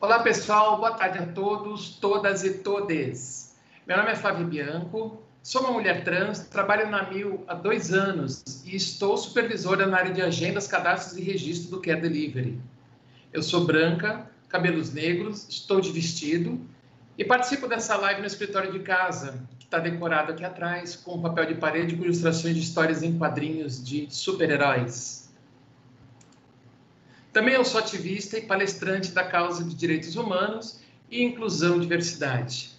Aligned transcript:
Olá, 0.00 0.20
pessoal. 0.20 0.76
Boa 0.76 0.92
tarde 0.92 1.18
a 1.18 1.26
todos, 1.26 1.96
todas 1.96 2.44
e 2.44 2.58
todes. 2.58 3.56
Meu 3.84 3.96
nome 3.96 4.12
é 4.12 4.14
Flávio 4.14 4.46
Bianco, 4.46 5.20
sou 5.42 5.62
uma 5.62 5.72
mulher 5.72 6.04
trans, 6.04 6.38
trabalho 6.46 6.88
na 6.88 7.10
Mil 7.10 7.42
há 7.48 7.54
dois 7.54 7.92
anos 7.92 8.44
e 8.64 8.76
estou 8.76 9.16
supervisora 9.16 9.88
na 9.88 9.96
área 9.96 10.14
de 10.14 10.22
agendas, 10.22 10.68
cadastros 10.68 11.18
e 11.18 11.22
registro 11.22 11.72
do 11.72 11.82
Care 11.82 12.00
Delivery. 12.00 12.60
Eu 13.32 13.42
sou 13.42 13.64
branca, 13.64 14.30
cabelos 14.48 14.92
negros, 14.92 15.48
estou 15.48 15.80
de 15.80 15.90
vestido 15.90 16.60
e 17.18 17.24
participo 17.24 17.66
dessa 17.66 17.96
live 17.96 18.20
no 18.20 18.26
escritório 18.28 18.70
de 18.70 18.78
casa, 18.78 19.42
que 19.58 19.64
está 19.64 19.80
decorado 19.80 20.30
aqui 20.30 20.44
atrás, 20.44 20.94
com 20.94 21.20
papel 21.20 21.46
de 21.46 21.54
parede 21.56 21.96
com 21.96 22.04
ilustrações 22.04 22.54
de 22.54 22.60
histórias 22.60 23.02
em 23.02 23.18
quadrinhos 23.18 23.84
de 23.84 24.06
super-heróis. 24.08 25.27
Também 27.38 27.54
eu 27.54 27.64
sou 27.64 27.78
ativista 27.78 28.36
e 28.36 28.40
palestrante 28.40 29.12
da 29.12 29.22
causa 29.22 29.62
de 29.62 29.72
direitos 29.76 30.16
humanos 30.16 30.80
e 31.08 31.22
inclusão 31.22 31.76
e 31.76 31.80
diversidade. 31.82 32.70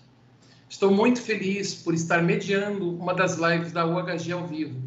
Estou 0.68 0.92
muito 0.92 1.22
feliz 1.22 1.74
por 1.74 1.94
estar 1.94 2.22
mediando 2.22 2.94
uma 2.94 3.14
das 3.14 3.38
lives 3.38 3.72
da 3.72 3.86
UHG 3.86 4.34
ao 4.34 4.46
vivo. 4.46 4.78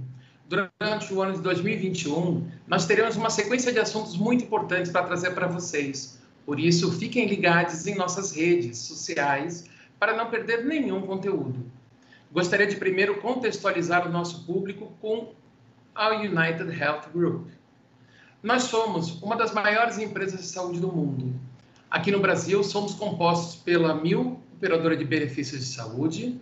Durante 0.46 1.14
o 1.14 1.22
ano 1.22 1.32
de 1.32 1.40
2021, 1.40 2.50
nós 2.66 2.84
teremos 2.84 3.16
uma 3.16 3.30
sequência 3.30 3.72
de 3.72 3.78
assuntos 3.78 4.14
muito 4.14 4.44
importantes 4.44 4.92
para 4.92 5.06
trazer 5.06 5.30
para 5.30 5.46
vocês, 5.46 6.20
por 6.44 6.60
isso, 6.60 6.92
fiquem 6.98 7.26
ligados 7.26 7.86
em 7.86 7.94
nossas 7.94 8.30
redes 8.30 8.76
sociais 8.76 9.64
para 9.98 10.14
não 10.14 10.28
perder 10.28 10.66
nenhum 10.66 11.00
conteúdo. 11.00 11.64
Gostaria 12.30 12.66
de 12.66 12.76
primeiro 12.76 13.22
contextualizar 13.22 14.06
o 14.06 14.12
nosso 14.12 14.44
público 14.44 14.92
com 15.00 15.32
a 15.94 16.10
United 16.10 16.78
Health 16.78 17.08
Group. 17.14 17.61
Nós 18.42 18.64
somos 18.64 19.22
uma 19.22 19.36
das 19.36 19.52
maiores 19.52 19.98
empresas 19.98 20.40
de 20.40 20.46
saúde 20.48 20.80
do 20.80 20.90
mundo. 20.90 21.32
Aqui 21.88 22.10
no 22.10 22.18
Brasil, 22.18 22.64
somos 22.64 22.92
compostos 22.92 23.54
pela 23.54 23.94
Mil, 23.94 24.40
operadora 24.56 24.96
de 24.96 25.04
benefícios 25.04 25.60
de 25.60 25.66
saúde, 25.66 26.40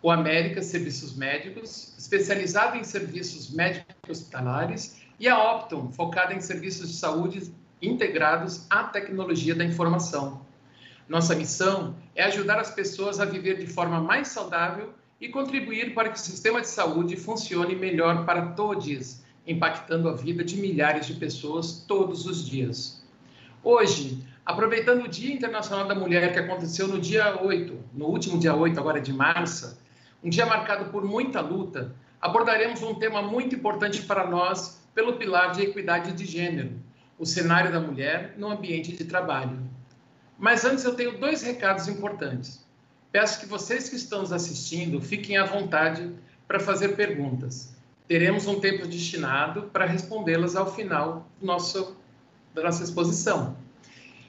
o 0.00 0.12
América 0.12 0.62
Serviços 0.62 1.16
Médicos, 1.16 1.92
especializado 1.98 2.76
em 2.76 2.84
serviços 2.84 3.50
médicos 3.50 3.94
hospitalares, 4.08 5.00
e 5.18 5.28
a 5.28 5.36
Optum, 5.52 5.90
focada 5.90 6.32
em 6.32 6.40
serviços 6.40 6.88
de 6.88 6.94
saúde 6.94 7.52
integrados 7.82 8.66
à 8.70 8.84
tecnologia 8.84 9.54
da 9.54 9.64
informação. 9.64 10.42
Nossa 11.08 11.34
missão 11.34 11.96
é 12.14 12.22
ajudar 12.22 12.60
as 12.60 12.70
pessoas 12.70 13.18
a 13.18 13.24
viver 13.24 13.58
de 13.58 13.66
forma 13.66 14.00
mais 14.00 14.28
saudável 14.28 14.94
e 15.20 15.28
contribuir 15.28 15.94
para 15.94 16.10
que 16.10 16.16
o 16.16 16.22
sistema 16.22 16.60
de 16.60 16.68
saúde 16.68 17.16
funcione 17.16 17.74
melhor 17.74 18.24
para 18.24 18.52
todos, 18.52 19.20
impactando 19.50 20.08
a 20.08 20.12
vida 20.12 20.44
de 20.44 20.56
milhares 20.56 21.06
de 21.06 21.14
pessoas 21.14 21.84
todos 21.86 22.26
os 22.26 22.46
dias. 22.46 23.02
Hoje, 23.62 24.24
aproveitando 24.46 25.04
o 25.04 25.08
Dia 25.08 25.34
Internacional 25.34 25.86
da 25.86 25.94
Mulher, 25.94 26.32
que 26.32 26.38
aconteceu 26.38 26.86
no 26.86 27.00
dia 27.00 27.42
8, 27.42 27.78
no 27.92 28.06
último 28.06 28.38
dia 28.38 28.54
8, 28.54 28.78
agora 28.78 29.00
de 29.00 29.12
março, 29.12 29.78
um 30.22 30.30
dia 30.30 30.46
marcado 30.46 30.90
por 30.90 31.04
muita 31.04 31.40
luta, 31.40 31.94
abordaremos 32.20 32.82
um 32.82 32.94
tema 32.94 33.22
muito 33.22 33.54
importante 33.54 34.02
para 34.02 34.26
nós 34.26 34.80
pelo 34.94 35.14
pilar 35.14 35.52
de 35.52 35.62
equidade 35.62 36.12
de 36.12 36.24
gênero, 36.24 36.72
o 37.18 37.26
cenário 37.26 37.72
da 37.72 37.80
mulher 37.80 38.34
no 38.38 38.48
ambiente 38.48 38.92
de 38.92 39.04
trabalho. 39.04 39.58
Mas 40.38 40.64
antes 40.64 40.84
eu 40.84 40.94
tenho 40.94 41.18
dois 41.18 41.42
recados 41.42 41.88
importantes. 41.88 42.64
Peço 43.12 43.40
que 43.40 43.46
vocês 43.46 43.88
que 43.88 43.96
estão 43.96 44.20
nos 44.20 44.32
assistindo 44.32 45.00
fiquem 45.00 45.36
à 45.36 45.44
vontade 45.44 46.14
para 46.46 46.60
fazer 46.60 46.96
perguntas. 46.96 47.74
Teremos 48.10 48.46
um 48.48 48.58
tempo 48.58 48.88
destinado 48.88 49.70
para 49.72 49.86
respondê-las 49.86 50.56
ao 50.56 50.74
final 50.74 51.30
do 51.38 51.46
nosso, 51.46 51.96
da 52.52 52.64
nossa 52.64 52.82
exposição. 52.82 53.56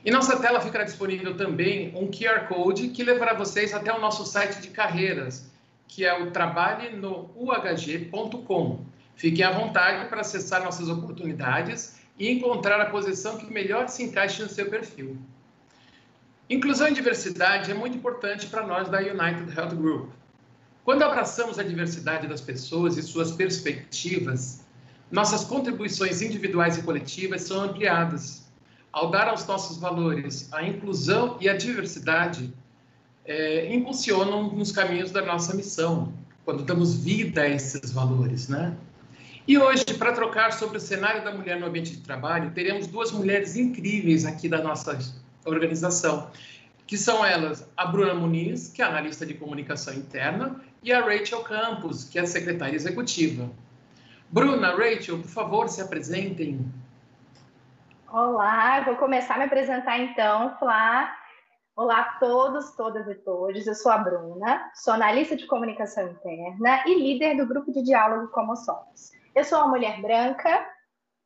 Em 0.06 0.12
nossa 0.12 0.40
tela 0.40 0.62
ficará 0.62 0.84
disponível 0.84 1.36
também 1.36 1.92
um 1.96 2.12
QR 2.12 2.48
Code 2.48 2.90
que 2.90 3.04
levará 3.04 3.34
vocês 3.34 3.74
até 3.74 3.92
o 3.92 4.00
nosso 4.00 4.24
site 4.24 4.62
de 4.62 4.68
carreiras, 4.68 5.50
que 5.88 6.06
é 6.06 6.14
o 6.14 6.30
trabalhe-no-uhg.com. 6.30 8.86
Fiquem 9.16 9.44
à 9.44 9.52
vontade 9.52 10.08
para 10.10 10.22
acessar 10.22 10.64
nossas 10.64 10.88
oportunidades 10.88 12.00
e 12.20 12.30
encontrar 12.30 12.80
a 12.80 12.86
posição 12.86 13.40
que 13.40 13.52
melhor 13.52 13.90
se 13.90 14.04
encaixe 14.04 14.44
no 14.44 14.50
seu 14.50 14.70
perfil. 14.70 15.18
Inclusão 16.48 16.88
e 16.88 16.94
diversidade 16.94 17.72
é 17.72 17.74
muito 17.74 17.98
importante 17.98 18.46
para 18.46 18.64
nós 18.64 18.90
da 18.90 19.00
United 19.00 19.58
Health 19.58 19.74
Group. 19.74 20.21
Quando 20.84 21.04
abraçamos 21.04 21.60
a 21.60 21.64
diversidade 21.64 22.28
das 22.28 22.42
pessoas 22.42 22.98
e 22.98 23.04
suas 23.04 23.32
perspectivas, 23.32 24.62
nossas 25.12 25.44
contribuições 25.44 26.22
individuais 26.22 26.78
e 26.78 26.84
coletivas 26.84 27.44
são 27.44 27.62
ampliadas. 27.62 28.50
Ao 28.92 29.12
dar 29.12 29.28
aos 29.28 29.46
nossos 29.46 29.78
valores 29.78 30.52
a 30.52 30.64
inclusão 30.64 31.38
e 31.40 31.48
a 31.48 31.56
diversidade, 31.56 32.54
é, 33.26 33.74
impulsionam 33.74 34.52
nos 34.54 34.72
caminhos 34.72 35.12
da 35.12 35.22
nossa 35.22 35.56
missão, 35.56 36.14
quando 36.44 36.64
damos 36.64 36.96
vida 36.96 37.42
a 37.42 37.48
esses 37.48 37.92
valores, 37.92 38.48
né? 38.48 38.76
E 39.48 39.58
hoje, 39.58 39.86
para 39.98 40.12
trocar 40.14 40.54
sobre 40.54 40.78
o 40.78 40.82
cenário 40.82 41.24
da 41.24 41.34
mulher 41.34 41.60
no 41.60 41.66
ambiente 41.66 41.92
de 41.92 42.02
trabalho, 42.02 42.52
teremos 42.52 42.88
duas 42.88 43.12
mulheres 43.12 43.56
incríveis 43.56 44.26
aqui 44.26 44.48
da 44.48 44.62
nossa 44.62 44.98
organização, 45.46 46.30
que 46.86 46.98
são 46.98 47.26
elas 47.26 47.68
a 47.76 47.86
Bruna 47.86 48.14
Muniz, 48.14 48.68
que 48.68 48.82
é 48.82 48.86
analista 48.86 49.26
de 49.26 49.34
comunicação 49.34 49.94
interna, 49.94 50.62
e 50.84 50.92
a 50.92 51.02
Rachel 51.02 51.44
Campos, 51.44 52.06
que 52.06 52.18
é 52.18 52.26
secretária 52.26 52.76
executiva. 52.76 53.50
Bruna, 54.30 54.72
Rachel, 54.72 55.20
por 55.20 55.30
favor, 55.30 55.70
se 55.70 55.80
apresentem. 55.80 56.60
Olá, 58.12 58.82
vou 58.82 58.96
começar 58.96 59.36
a 59.36 59.38
me 59.38 59.44
apresentar 59.44 60.00
então, 60.00 60.58
Flá. 60.58 61.16
Olá 61.76 62.02
a 62.02 62.20
todos, 62.20 62.72
todas 62.76 63.08
e 63.08 63.16
todos. 63.16 63.66
Eu 63.68 63.76
sou 63.76 63.92
a 63.92 63.98
Bruna, 63.98 64.72
sou 64.74 64.94
analista 64.94 65.36
de 65.36 65.46
comunicação 65.46 66.10
interna 66.10 66.84
e 66.88 66.96
líder 66.96 67.38
do 67.38 67.46
grupo 67.46 67.72
de 67.72 67.84
diálogo 67.84 68.30
Como 68.30 68.56
Somos. 68.56 69.12
Eu 69.36 69.44
sou 69.44 69.60
uma 69.60 69.68
mulher 69.68 70.02
branca, 70.02 70.68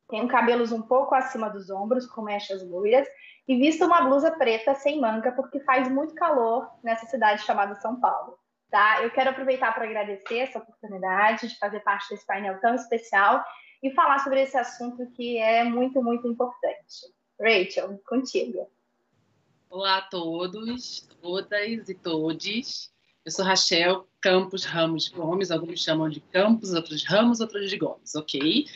tenho 0.08 0.28
cabelos 0.28 0.70
um 0.70 0.82
pouco 0.82 1.14
acima 1.14 1.48
dos 1.48 1.70
ombros, 1.70 2.06
com 2.06 2.22
mechas 2.22 2.62
loiras, 2.68 3.08
e 3.48 3.56
visto 3.56 3.84
uma 3.84 4.02
blusa 4.02 4.30
preta 4.32 4.74
sem 4.74 5.00
manga, 5.00 5.32
porque 5.32 5.60
faz 5.60 5.88
muito 5.88 6.14
calor 6.14 6.68
nessa 6.82 7.06
cidade 7.06 7.42
chamada 7.42 7.74
São 7.80 7.98
Paulo. 7.98 8.38
Tá? 8.70 9.02
Eu 9.02 9.10
quero 9.10 9.30
aproveitar 9.30 9.72
para 9.72 9.84
agradecer 9.84 10.38
essa 10.38 10.58
oportunidade 10.58 11.48
de 11.48 11.58
fazer 11.58 11.80
parte 11.80 12.10
desse 12.10 12.26
painel 12.26 12.60
tão 12.60 12.74
especial 12.74 13.44
e 13.82 13.90
falar 13.92 14.18
sobre 14.18 14.42
esse 14.42 14.56
assunto 14.56 15.06
que 15.12 15.38
é 15.38 15.64
muito, 15.64 16.02
muito 16.02 16.26
importante. 16.26 17.14
Rachel, 17.40 18.00
contigo. 18.06 18.70
Olá 19.70 19.98
a 19.98 20.02
todos, 20.02 21.08
todas 21.20 21.88
e 21.88 21.94
todes. 21.94 22.92
Eu 23.24 23.32
sou 23.32 23.44
Rachel 23.44 24.06
Campos 24.20 24.64
Ramos 24.64 25.08
Gomes, 25.08 25.50
alguns 25.50 25.82
chamam 25.82 26.08
de 26.08 26.20
Campos, 26.20 26.72
outros 26.72 27.04
Ramos, 27.04 27.40
outros 27.40 27.68
de 27.68 27.76
Gomes, 27.76 28.14
ok? 28.14 28.66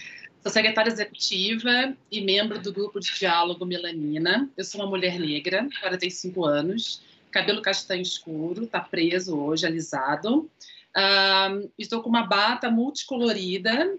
Sou 0.43 0.51
secretária 0.51 0.91
executiva 0.91 1.97
e 2.11 2.21
membro 2.21 2.59
do 2.61 2.73
grupo 2.73 2.99
de 2.99 3.13
diálogo 3.13 3.65
Melanina. 3.65 4.51
Eu 4.57 4.65
sou 4.65 4.81
uma 4.81 4.89
mulher 4.89 5.19
negra, 5.19 5.69
45 5.81 6.45
anos, 6.45 7.03
cabelo 7.31 7.63
castanho 7.63 8.03
escuro, 8.03 8.67
tá 8.67 8.81
preso 8.81 9.39
hoje, 9.39 9.67
alisado. 9.67 10.51
Um, 10.97 11.71
estou 11.79 12.03
com 12.03 12.09
uma 12.09 12.27
bata 12.27 12.71
multicolorida. 12.71 13.97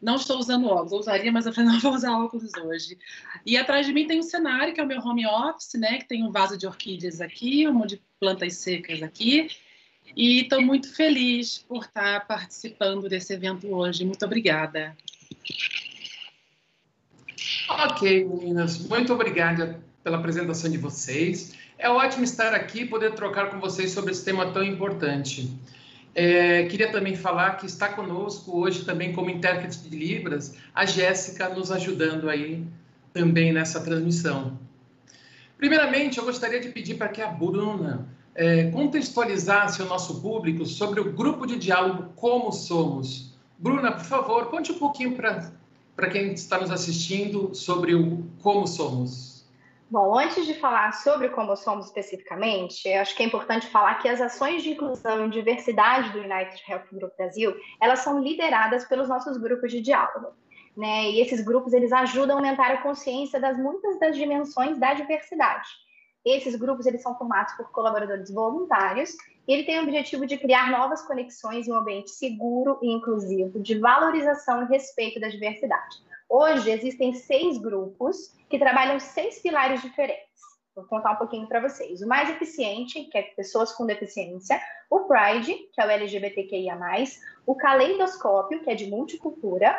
Não 0.00 0.16
estou 0.16 0.38
usando 0.38 0.66
óculos, 0.66 0.92
usaria, 0.92 1.30
mas 1.30 1.46
eu 1.46 1.52
não 1.64 1.78
vou 1.78 1.94
usar 1.94 2.18
óculos 2.18 2.52
hoje. 2.64 2.98
E 3.46 3.56
atrás 3.56 3.86
de 3.86 3.92
mim 3.92 4.06
tem 4.06 4.18
um 4.18 4.24
cenário, 4.24 4.74
que 4.74 4.80
é 4.80 4.84
o 4.84 4.86
meu 4.86 5.00
home 5.00 5.26
office, 5.26 5.74
né? 5.74 5.98
Que 5.98 6.08
tem 6.08 6.24
um 6.24 6.32
vaso 6.32 6.58
de 6.58 6.66
orquídeas 6.66 7.20
aqui, 7.20 7.66
um 7.68 7.74
monte 7.74 7.96
de 7.96 8.02
plantas 8.18 8.56
secas 8.56 9.02
aqui 9.02 9.48
e 10.16 10.40
estou 10.42 10.60
muito 10.60 10.92
feliz 10.94 11.58
por 11.58 11.84
estar 11.84 12.26
participando 12.26 13.08
desse 13.08 13.32
evento 13.32 13.72
hoje. 13.74 14.04
Muito 14.04 14.24
obrigada. 14.24 14.96
Ok, 17.68 18.24
meninas, 18.24 18.78
muito 18.78 19.12
obrigada 19.12 19.82
pela 20.02 20.18
apresentação 20.18 20.70
de 20.70 20.78
vocês. 20.78 21.52
É 21.78 21.88
ótimo 21.88 22.24
estar 22.24 22.54
aqui 22.54 22.82
e 22.82 22.86
poder 22.86 23.14
trocar 23.14 23.50
com 23.50 23.58
vocês 23.58 23.90
sobre 23.90 24.12
esse 24.12 24.24
tema 24.24 24.52
tão 24.52 24.62
importante. 24.62 25.52
É, 26.14 26.64
queria 26.64 26.92
também 26.92 27.16
falar 27.16 27.56
que 27.56 27.66
está 27.66 27.88
conosco 27.88 28.60
hoje 28.60 28.84
também 28.84 29.12
como 29.12 29.30
intérprete 29.30 29.78
de 29.78 29.96
Libras 29.96 30.54
a 30.74 30.84
Jéssica 30.84 31.48
nos 31.48 31.72
ajudando 31.72 32.28
aí 32.28 32.66
também 33.12 33.52
nessa 33.52 33.80
transmissão. 33.80 34.58
Primeiramente, 35.56 36.18
eu 36.18 36.24
gostaria 36.24 36.60
de 36.60 36.68
pedir 36.68 36.94
para 36.96 37.08
que 37.08 37.22
a 37.22 37.28
Bruna 37.28 38.06
é, 38.34 38.70
contextualizasse 38.70 39.80
o 39.80 39.86
nosso 39.86 40.20
público 40.20 40.66
sobre 40.66 41.00
o 41.00 41.12
grupo 41.12 41.46
de 41.46 41.56
diálogo 41.56 42.12
Como 42.16 42.52
Somos. 42.52 43.32
Bruna, 43.58 43.92
por 43.92 44.04
favor, 44.04 44.46
conte 44.46 44.72
um 44.72 44.78
pouquinho 44.78 45.14
para 45.14 46.10
quem 46.10 46.32
está 46.32 46.58
nos 46.58 46.70
assistindo 46.70 47.54
sobre 47.54 47.94
o 47.94 48.24
Como 48.42 48.66
Somos. 48.66 49.31
Bom, 49.92 50.18
antes 50.18 50.46
de 50.46 50.54
falar 50.54 50.90
sobre 50.92 51.28
Como 51.28 51.54
Somos 51.54 51.84
especificamente, 51.84 52.90
acho 52.94 53.14
que 53.14 53.22
é 53.22 53.26
importante 53.26 53.66
falar 53.66 53.96
que 53.96 54.08
as 54.08 54.22
ações 54.22 54.62
de 54.62 54.70
inclusão 54.70 55.26
e 55.26 55.28
diversidade 55.28 56.08
do 56.12 56.20
United 56.20 56.62
Health 56.66 56.86
Group 56.90 57.14
Brasil, 57.14 57.54
elas 57.78 57.98
são 57.98 58.18
lideradas 58.18 58.86
pelos 58.86 59.06
nossos 59.06 59.36
grupos 59.36 59.70
de 59.70 59.82
diálogo. 59.82 60.28
Né? 60.74 61.10
E 61.10 61.20
esses 61.20 61.44
grupos, 61.44 61.74
eles 61.74 61.92
ajudam 61.92 62.36
a 62.36 62.38
aumentar 62.38 62.70
a 62.70 62.80
consciência 62.80 63.38
das 63.38 63.58
muitas 63.58 64.00
das 64.00 64.16
dimensões 64.16 64.78
da 64.78 64.94
diversidade 64.94 65.68
Esses 66.24 66.56
grupos 66.56 66.86
eles 66.86 67.02
são 67.02 67.14
formados 67.18 67.52
por 67.52 67.70
colaboradores 67.70 68.32
voluntários 68.32 69.10
e 69.46 69.52
ele 69.52 69.64
tem 69.64 69.78
o 69.78 69.82
objetivo 69.82 70.24
de 70.24 70.38
criar 70.38 70.70
novas 70.70 71.02
conexões 71.02 71.68
em 71.68 71.70
um 71.70 71.76
ambiente 71.76 72.12
seguro 72.12 72.78
e 72.80 72.90
inclusivo, 72.90 73.60
de 73.60 73.78
valorização 73.78 74.62
e 74.62 74.68
respeito 74.68 75.20
da 75.20 75.28
diversidade. 75.28 76.11
Hoje 76.34 76.70
existem 76.70 77.12
seis 77.12 77.58
grupos 77.58 78.34
que 78.48 78.58
trabalham 78.58 78.98
seis 78.98 79.38
pilares 79.42 79.82
diferentes. 79.82 80.40
Vou 80.74 80.82
contar 80.86 81.12
um 81.12 81.16
pouquinho 81.16 81.46
para 81.46 81.60
vocês. 81.60 82.00
O 82.00 82.08
mais 82.08 82.30
eficiente, 82.30 83.04
que 83.04 83.18
é 83.18 83.22
pessoas 83.36 83.70
com 83.72 83.84
deficiência, 83.84 84.58
o 84.88 85.00
Pride, 85.00 85.54
que 85.74 85.78
é 85.78 85.86
o 85.86 85.90
LGBTQIA+, 85.90 86.78
o 87.44 87.54
Caleidoscópio, 87.54 88.62
que 88.64 88.70
é 88.70 88.74
de 88.74 88.86
multicultura, 88.86 89.78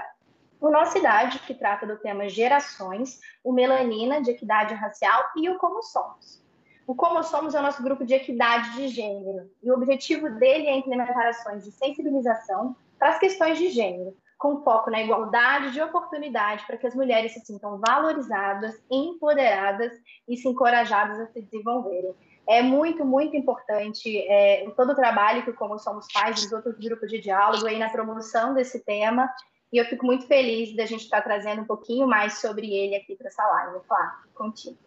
o 0.61 0.69
Nossa 0.69 0.99
Idade, 0.99 1.39
que 1.39 1.55
trata 1.55 1.87
do 1.87 1.97
tema 1.97 2.29
gerações, 2.29 3.19
o 3.43 3.51
Melanina, 3.51 4.21
de 4.21 4.29
equidade 4.29 4.75
racial, 4.75 5.31
e 5.35 5.49
o 5.49 5.57
Como 5.57 5.81
Somos. 5.81 6.39
O 6.85 6.93
Como 6.93 7.23
Somos 7.23 7.55
é 7.55 7.59
o 7.59 7.63
nosso 7.63 7.81
grupo 7.81 8.05
de 8.05 8.13
equidade 8.13 8.75
de 8.75 8.89
gênero, 8.89 9.49
e 9.63 9.71
o 9.71 9.73
objetivo 9.73 10.29
dele 10.29 10.67
é 10.67 10.77
implementar 10.77 11.29
ações 11.29 11.63
de 11.63 11.71
sensibilização 11.71 12.75
para 12.99 13.09
as 13.09 13.17
questões 13.17 13.57
de 13.57 13.69
gênero, 13.69 14.15
com 14.43 14.61
foco 14.61 14.91
na 14.91 15.01
igualdade 15.01 15.71
de 15.71 15.81
oportunidade 15.81 16.67
para 16.67 16.75
que 16.75 16.85
as 16.85 16.93
mulheres 16.93 17.31
se 17.31 17.39
sintam 17.45 17.79
valorizadas, 17.79 18.77
empoderadas 18.91 19.93
e 20.27 20.35
se 20.35 20.49
encorajadas 20.49 21.17
a 21.17 21.27
se 21.27 21.41
desenvolverem. 21.41 22.13
É 22.45 22.61
muito, 22.61 23.05
muito 23.05 23.37
importante 23.37 24.17
é, 24.27 24.69
todo 24.75 24.91
o 24.91 24.95
trabalho 24.95 25.45
que 25.45 25.53
Como 25.53 25.79
Somos 25.79 26.07
faz, 26.11 26.43
os 26.43 26.51
outros 26.51 26.77
grupos 26.77 27.09
de 27.09 27.21
diálogo 27.21 27.65
aí 27.65 27.79
na 27.79 27.89
promoção 27.89 28.53
desse 28.53 28.83
tema 28.83 29.33
e 29.71 29.77
eu 29.77 29.85
fico 29.85 30.05
muito 30.05 30.27
feliz 30.27 30.75
da 30.75 30.85
gente 30.85 31.05
estar 31.05 31.21
trazendo 31.21 31.61
um 31.61 31.65
pouquinho 31.65 32.05
mais 32.05 32.41
sobre 32.41 32.69
ele 32.75 32.97
aqui 32.97 33.15
para 33.15 33.29
essa 33.29 33.47
live. 33.47 33.79
Flávio, 33.87 34.29
contigo. 34.35 34.77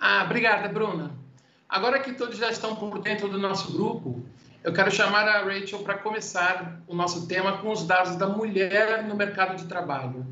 Ah, 0.00 0.22
obrigada, 0.24 0.70
Bruna. 0.70 1.14
Agora 1.68 2.00
que 2.00 2.14
todos 2.14 2.38
já 2.38 2.50
estão 2.50 2.74
por 2.74 2.98
dentro 2.98 3.28
do 3.28 3.38
nosso 3.38 3.70
grupo, 3.70 4.24
eu 4.62 4.72
quero 4.72 4.90
chamar 4.90 5.26
a 5.28 5.44
Rachel 5.44 5.80
para 5.80 5.98
começar 5.98 6.80
o 6.86 6.94
nosso 6.94 7.26
tema 7.26 7.58
com 7.58 7.70
os 7.70 7.86
dados 7.86 8.16
da 8.16 8.28
mulher 8.28 9.04
no 9.04 9.14
mercado 9.14 9.56
de 9.56 9.66
trabalho. 9.66 10.26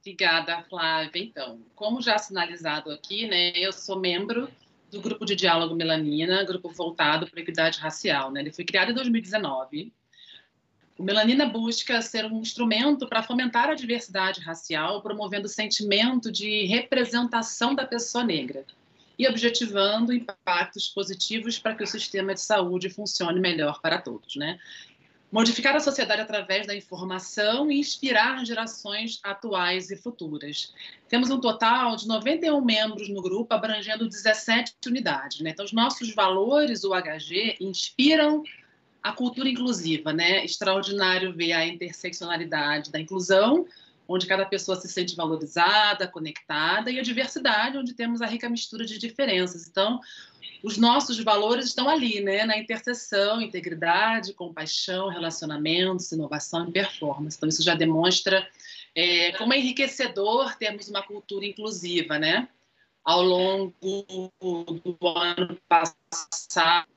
Obrigada, 0.00 0.62
Flávia. 0.68 1.22
Então, 1.22 1.60
como 1.74 2.00
já 2.00 2.16
sinalizado 2.18 2.90
aqui, 2.90 3.26
né, 3.26 3.52
eu 3.54 3.72
sou 3.72 3.98
membro 3.98 4.48
do 4.90 5.00
grupo 5.00 5.24
de 5.24 5.36
diálogo 5.36 5.74
Melanina, 5.74 6.44
grupo 6.44 6.70
voltado 6.70 7.26
para 7.28 7.38
a 7.38 7.42
equidade 7.42 7.78
racial. 7.78 8.30
Né? 8.30 8.40
Ele 8.40 8.52
foi 8.52 8.64
criado 8.64 8.90
em 8.90 8.94
2019 8.94 9.92
o 11.00 11.02
Melanina 11.02 11.46
busca 11.46 12.02
ser 12.02 12.26
um 12.26 12.42
instrumento 12.42 13.08
para 13.08 13.22
fomentar 13.22 13.70
a 13.70 13.74
diversidade 13.74 14.42
racial, 14.42 15.00
promovendo 15.00 15.46
o 15.46 15.48
sentimento 15.48 16.30
de 16.30 16.66
representação 16.66 17.74
da 17.74 17.86
pessoa 17.86 18.22
negra 18.22 18.66
e 19.20 19.28
objetivando 19.28 20.14
impactos 20.14 20.88
positivos 20.88 21.58
para 21.58 21.74
que 21.74 21.84
o 21.84 21.86
sistema 21.86 22.32
de 22.32 22.40
saúde 22.40 22.88
funcione 22.88 23.38
melhor 23.38 23.78
para 23.82 24.00
todos, 24.00 24.34
né? 24.34 24.58
Modificar 25.30 25.76
a 25.76 25.80
sociedade 25.80 26.22
através 26.22 26.66
da 26.66 26.74
informação 26.74 27.70
e 27.70 27.78
inspirar 27.78 28.42
gerações 28.46 29.20
atuais 29.22 29.90
e 29.90 29.96
futuras. 29.96 30.72
Temos 31.06 31.28
um 31.28 31.38
total 31.38 31.96
de 31.96 32.08
91 32.08 32.64
membros 32.64 33.10
no 33.10 33.20
grupo, 33.20 33.52
abrangendo 33.52 34.08
17 34.08 34.74
unidades. 34.86 35.40
Né? 35.40 35.50
Então, 35.50 35.66
os 35.66 35.72
nossos 35.72 36.14
valores, 36.14 36.82
o 36.82 36.94
HG, 36.94 37.58
inspiram 37.60 38.42
a 39.02 39.12
cultura 39.12 39.50
inclusiva, 39.50 40.14
né? 40.14 40.42
Extraordinário 40.44 41.34
ver 41.34 41.52
a 41.52 41.66
interseccionalidade 41.66 42.90
da 42.90 42.98
inclusão, 42.98 43.66
onde 44.12 44.26
cada 44.26 44.44
pessoa 44.44 44.76
se 44.76 44.88
sente 44.88 45.14
valorizada, 45.14 46.08
conectada, 46.08 46.90
e 46.90 46.98
a 46.98 47.02
diversidade, 47.02 47.78
onde 47.78 47.94
temos 47.94 48.20
a 48.20 48.26
rica 48.26 48.48
mistura 48.48 48.84
de 48.84 48.98
diferenças. 48.98 49.68
Então, 49.68 50.00
os 50.64 50.76
nossos 50.76 51.22
valores 51.22 51.66
estão 51.66 51.88
ali, 51.88 52.20
né? 52.20 52.44
Na 52.44 52.58
interseção, 52.58 53.40
integridade, 53.40 54.34
compaixão, 54.34 55.08
relacionamentos, 55.08 56.10
inovação 56.10 56.68
e 56.68 56.72
performance. 56.72 57.36
Então, 57.36 57.48
isso 57.48 57.62
já 57.62 57.76
demonstra 57.76 58.44
é, 58.96 59.30
como 59.32 59.54
é 59.54 59.58
enriquecedor 59.58 60.56
termos 60.56 60.88
uma 60.88 61.02
cultura 61.02 61.46
inclusiva, 61.46 62.18
né? 62.18 62.48
Ao 63.04 63.22
longo 63.22 63.72
do 63.80 65.08
ano 65.08 65.56
passado, 65.68 66.88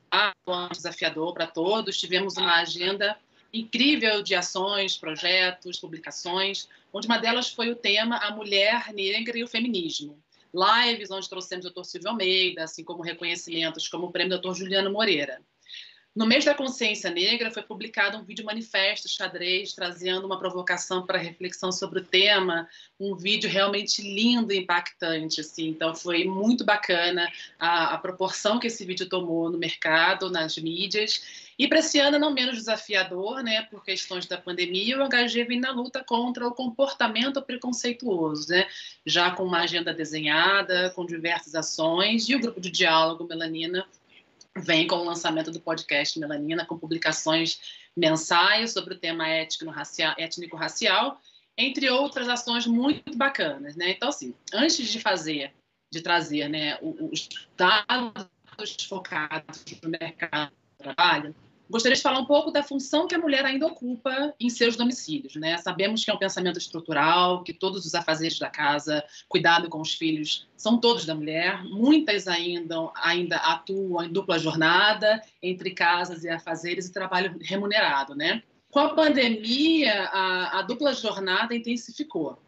um 0.48 0.68
desafiador 0.68 1.32
para 1.32 1.46
todos. 1.46 1.96
Tivemos 1.96 2.36
uma 2.36 2.56
agenda 2.56 3.16
incrível 3.54 4.20
de 4.22 4.34
ações, 4.34 4.96
projetos, 4.96 5.78
publicações, 5.78 6.68
onde 6.92 7.06
uma 7.06 7.18
delas 7.18 7.50
foi 7.50 7.70
o 7.70 7.76
tema 7.76 8.16
A 8.16 8.34
Mulher 8.34 8.92
Negra 8.92 9.38
e 9.38 9.44
o 9.44 9.48
Feminismo. 9.48 10.18
Lives 10.52 11.10
onde 11.10 11.28
trouxemos 11.28 11.64
o 11.64 11.70
Dr. 11.70 11.84
Silvio 11.84 12.10
Almeida, 12.10 12.64
assim 12.64 12.84
como 12.84 13.02
reconhecimentos 13.02 13.88
como 13.88 14.06
o 14.06 14.12
prêmio 14.12 14.38
Dr. 14.38 14.54
Juliano 14.54 14.90
Moreira. 14.90 15.40
No 16.14 16.26
mês 16.26 16.44
da 16.44 16.54
consciência 16.54 17.10
negra 17.10 17.50
foi 17.50 17.64
publicado 17.64 18.16
um 18.16 18.22
vídeo 18.22 18.44
manifesto 18.44 19.08
xadrez 19.08 19.72
trazendo 19.72 20.24
uma 20.24 20.38
provocação 20.38 21.04
para 21.04 21.18
reflexão 21.18 21.72
sobre 21.72 21.98
o 21.98 22.04
tema, 22.04 22.68
um 23.00 23.16
vídeo 23.16 23.50
realmente 23.50 24.00
lindo 24.00 24.52
e 24.52 24.58
impactante, 24.58 25.40
assim. 25.40 25.66
Então 25.70 25.92
foi 25.92 26.24
muito 26.24 26.64
bacana 26.64 27.28
a, 27.58 27.94
a 27.94 27.98
proporção 27.98 28.60
que 28.60 28.68
esse 28.68 28.84
vídeo 28.84 29.08
tomou 29.08 29.50
no 29.50 29.58
mercado, 29.58 30.30
nas 30.30 30.56
mídias. 30.56 31.43
E 31.58 31.68
para 31.68 31.78
esse 31.78 31.98
ano 32.00 32.18
não 32.18 32.32
menos 32.32 32.56
desafiador, 32.56 33.42
né, 33.42 33.62
por 33.62 33.84
questões 33.84 34.26
da 34.26 34.36
pandemia, 34.36 34.98
o 34.98 35.08
HG 35.08 35.44
vem 35.44 35.60
na 35.60 35.70
luta 35.70 36.02
contra 36.04 36.46
o 36.46 36.52
comportamento 36.52 37.40
preconceituoso, 37.40 38.48
né, 38.48 38.66
já 39.06 39.30
com 39.30 39.44
uma 39.44 39.60
agenda 39.60 39.94
desenhada, 39.94 40.90
com 40.90 41.06
diversas 41.06 41.54
ações, 41.54 42.28
e 42.28 42.34
o 42.34 42.40
grupo 42.40 42.60
de 42.60 42.70
diálogo 42.70 43.26
Melanina 43.26 43.86
vem 44.56 44.86
com 44.86 44.96
o 44.96 45.04
lançamento 45.04 45.50
do 45.50 45.60
podcast 45.60 46.18
Melanina, 46.18 46.64
com 46.64 46.78
publicações 46.78 47.60
mensais 47.96 48.72
sobre 48.72 48.94
o 48.94 48.98
tema 48.98 49.28
étnico-racial, 49.28 51.20
entre 51.56 51.88
outras 51.88 52.28
ações 52.28 52.66
muito 52.66 53.16
bacanas. 53.16 53.76
Né? 53.76 53.90
Então, 53.90 54.08
assim, 54.08 54.34
antes 54.52 54.88
de 54.88 55.00
fazer, 55.00 55.52
de 55.92 56.00
trazer 56.00 56.48
né, 56.48 56.78
os 56.82 57.28
dados 57.56 58.76
focados 58.88 59.64
no 59.82 59.90
mercado 59.90 60.52
trabalho, 60.84 61.34
Gostaria 61.68 61.96
de 61.96 62.02
falar 62.02 62.18
um 62.18 62.26
pouco 62.26 62.50
da 62.50 62.62
função 62.62 63.06
que 63.06 63.14
a 63.14 63.18
mulher 63.18 63.44
ainda 63.44 63.66
ocupa 63.66 64.34
em 64.38 64.50
seus 64.50 64.76
domicílios. 64.76 65.34
Né? 65.34 65.56
Sabemos 65.56 66.04
que 66.04 66.10
é 66.10 66.14
um 66.14 66.18
pensamento 66.18 66.58
estrutural, 66.58 67.42
que 67.42 67.54
todos 67.54 67.86
os 67.86 67.94
afazeres 67.94 68.38
da 68.38 68.50
casa, 68.50 69.02
cuidado 69.28 69.68
com 69.70 69.80
os 69.80 69.94
filhos, 69.94 70.46
são 70.56 70.78
todos 70.78 71.06
da 71.06 71.14
mulher. 71.14 71.64
Muitas 71.64 72.28
ainda, 72.28 72.76
ainda 72.96 73.36
atuam 73.36 74.04
em 74.04 74.12
dupla 74.12 74.38
jornada, 74.38 75.22
entre 75.42 75.70
casas 75.70 76.22
e 76.22 76.28
afazeres 76.28 76.86
e 76.86 76.92
trabalho 76.92 77.36
remunerado. 77.40 78.14
Né? 78.14 78.42
Com 78.70 78.80
a 78.80 78.94
pandemia, 78.94 80.04
a, 80.12 80.58
a 80.58 80.62
dupla 80.62 80.92
jornada 80.92 81.54
intensificou. 81.54 82.38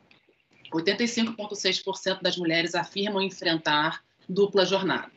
85,6% 0.73 2.21
das 2.21 2.37
mulheres 2.37 2.75
afirmam 2.75 3.23
enfrentar 3.23 4.05
dupla 4.29 4.67
jornada 4.67 5.16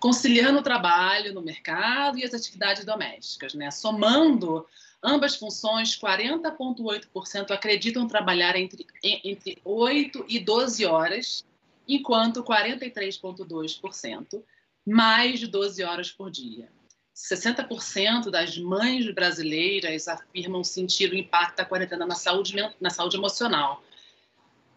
conciliando 0.00 0.60
o 0.60 0.62
trabalho 0.62 1.34
no 1.34 1.42
mercado 1.42 2.18
e 2.18 2.24
as 2.24 2.32
atividades 2.32 2.84
domésticas, 2.84 3.52
né? 3.54 3.70
Somando 3.70 4.66
ambas 5.02 5.36
funções, 5.36 5.96
40,8% 5.96 7.50
acreditam 7.50 8.08
trabalhar 8.08 8.56
entre, 8.56 8.86
entre 9.02 9.58
8 9.62 10.24
e 10.26 10.40
12 10.40 10.86
horas, 10.86 11.44
enquanto 11.86 12.42
43,2% 12.42 14.42
mais 14.86 15.38
de 15.38 15.46
12 15.46 15.84
horas 15.84 16.10
por 16.10 16.30
dia. 16.30 16.70
60% 17.14 18.30
das 18.30 18.56
mães 18.56 19.12
brasileiras 19.12 20.08
afirmam 20.08 20.64
sentir 20.64 21.12
o 21.12 21.16
impacto 21.16 21.58
da 21.58 21.66
quarentena 21.66 22.06
na 22.06 22.14
saúde, 22.14 22.56
na 22.80 22.88
saúde 22.88 23.18
emocional, 23.18 23.82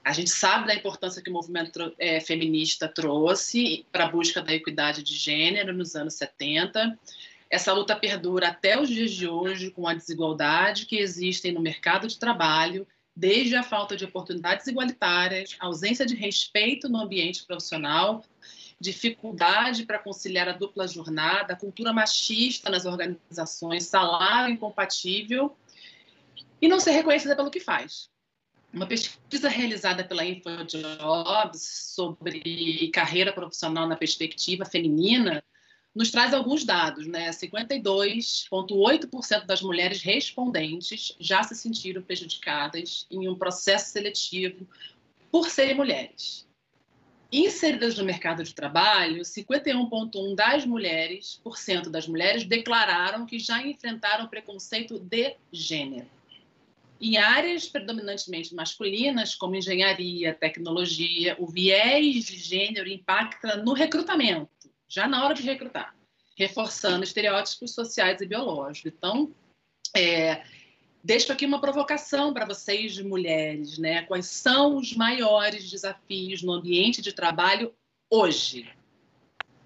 A 0.03 0.13
gente 0.13 0.29
sabe 0.29 0.67
da 0.67 0.75
importância 0.75 1.21
que 1.21 1.29
o 1.29 1.33
movimento 1.33 1.93
é, 1.99 2.19
feminista 2.19 2.87
trouxe 2.87 3.85
para 3.91 4.05
a 4.05 4.09
busca 4.09 4.41
da 4.41 4.53
equidade 4.53 5.03
de 5.03 5.15
gênero 5.15 5.73
nos 5.73 5.95
anos 5.95 6.15
70. 6.15 6.97
Essa 7.49 7.73
luta 7.73 7.95
perdura 7.95 8.49
até 8.49 8.79
os 8.79 8.87
dias 8.87 9.11
de 9.11 9.27
hoje 9.27 9.71
com 9.71 9.87
a 9.87 9.93
desigualdade 9.95 10.85
que 10.85 10.97
existem 10.97 11.51
no 11.51 11.59
mercado 11.59 12.07
de 12.07 12.19
trabalho, 12.19 12.87
desde 13.15 13.55
a 13.55 13.63
falta 13.63 13.97
de 13.97 14.05
oportunidades 14.05 14.67
igualitárias, 14.67 15.57
ausência 15.59 16.05
de 16.05 16.15
respeito 16.15 16.87
no 16.87 16.99
ambiente 16.99 17.43
profissional, 17.43 18.23
dificuldade 18.79 19.83
para 19.83 19.97
conciliar 19.97 20.47
a 20.47 20.53
dupla 20.53 20.87
jornada, 20.87 21.55
cultura 21.55 21.91
machista 21.91 22.69
nas 22.69 22.85
organizações, 22.85 23.87
salário 23.87 24.53
incompatível 24.53 25.57
e 26.61 26.67
não 26.67 26.79
ser 26.79 26.91
reconhecida 26.91 27.35
pelo 27.35 27.49
que 27.49 27.59
faz. 27.59 28.09
Uma 28.71 28.85
pesquisa 28.85 29.49
realizada 29.49 30.03
pela 30.03 30.23
InfoJobs 30.23 31.61
sobre 31.95 32.91
carreira 32.93 33.33
profissional 33.33 33.87
na 33.87 33.95
perspectiva 33.95 34.63
feminina 34.63 35.43
nos 35.95 36.11
traz 36.11 36.33
alguns 36.33 36.63
dados, 36.63 37.07
né? 37.07 37.29
52,8% 37.29 39.45
das 39.45 39.61
mulheres 39.61 40.01
respondentes 40.01 41.15
já 41.19 41.43
se 41.43 41.55
sentiram 41.55 42.01
prejudicadas 42.01 43.05
em 43.09 43.27
um 43.27 43.35
processo 43.35 43.91
seletivo 43.91 44.67
por 45.31 45.49
serem 45.49 45.75
mulheres. 45.75 46.47
Inseridas 47.31 47.95
no 47.95 48.03
mercado 48.03 48.43
de 48.43 48.55
trabalho, 48.55 49.21
51,1% 49.21 50.35
das 50.35 50.65
mulheres, 50.65 51.39
por 51.43 51.57
cento 51.57 51.89
das 51.89 52.07
mulheres 52.07 52.43
declararam 52.43 53.25
que 53.25 53.37
já 53.37 53.61
enfrentaram 53.61 54.27
preconceito 54.27 54.99
de 54.99 55.35
gênero. 55.51 56.07
Em 56.99 57.17
áreas 57.17 57.67
predominantemente 57.67 58.53
masculinas, 58.53 59.35
como 59.35 59.55
engenharia, 59.55 60.33
tecnologia, 60.33 61.35
o 61.39 61.45
viés 61.45 62.25
de 62.25 62.35
gênero 62.35 62.89
impacta 62.89 63.57
no 63.57 63.73
recrutamento, 63.73 64.58
já 64.89 65.07
na 65.07 65.23
hora 65.23 65.35
de 65.35 65.43
recrutar, 65.43 65.95
reforçando 66.35 67.03
estereótipos 67.03 67.73
sociais 67.73 68.19
e 68.19 68.25
biológicos. 68.25 68.91
Então, 68.91 69.31
é, 69.95 70.43
deixo 71.03 71.31
aqui 71.31 71.45
uma 71.45 71.61
provocação 71.61 72.33
para 72.33 72.45
vocês, 72.45 72.99
mulheres, 72.99 73.77
né? 73.77 74.01
Quais 74.03 74.25
são 74.25 74.77
os 74.77 74.95
maiores 74.95 75.69
desafios 75.69 76.41
no 76.41 76.53
ambiente 76.53 77.01
de 77.01 77.13
trabalho 77.13 77.73
hoje? 78.09 78.67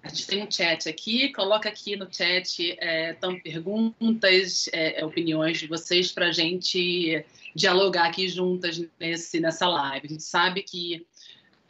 A 0.02 0.08
gente 0.08 0.26
tem 0.26 0.42
um 0.42 0.50
chat 0.50 0.86
aqui, 0.86 1.32
coloca 1.32 1.66
aqui 1.66 1.96
no 1.96 2.06
chat 2.12 2.76
é, 2.78 3.12
então, 3.12 3.40
perguntas, 3.40 4.68
é, 4.70 5.00
é 5.00 5.04
opiniões 5.04 5.58
de 5.58 5.66
vocês 5.66 6.12
para 6.12 6.26
a 6.26 6.32
gente 6.32 7.24
dialogar 7.54 8.08
aqui 8.08 8.28
juntas 8.28 8.82
nesse, 9.00 9.40
nessa 9.40 9.66
live. 9.66 10.06
A 10.06 10.10
gente 10.10 10.22
sabe 10.22 10.62
que 10.62 11.06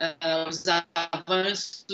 uh, 0.01 0.49
os 0.49 0.65
avanços, 0.95 1.85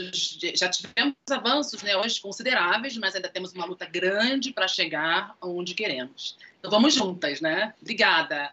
já 0.55 0.69
tivemos 0.69 1.15
avanços 1.31 1.83
né, 1.83 1.97
hoje 1.97 2.21
consideráveis, 2.21 2.97
mas 2.97 3.15
ainda 3.15 3.29
temos 3.29 3.53
uma 3.53 3.65
luta 3.65 3.87
grande 3.87 4.53
para 4.53 4.69
chegar 4.69 5.37
onde 5.41 5.75
queremos. 5.75 6.37
Então 6.59 6.71
vamos 6.71 6.95
juntas, 6.95 7.41
né? 7.41 7.75
Obrigada. 7.81 8.51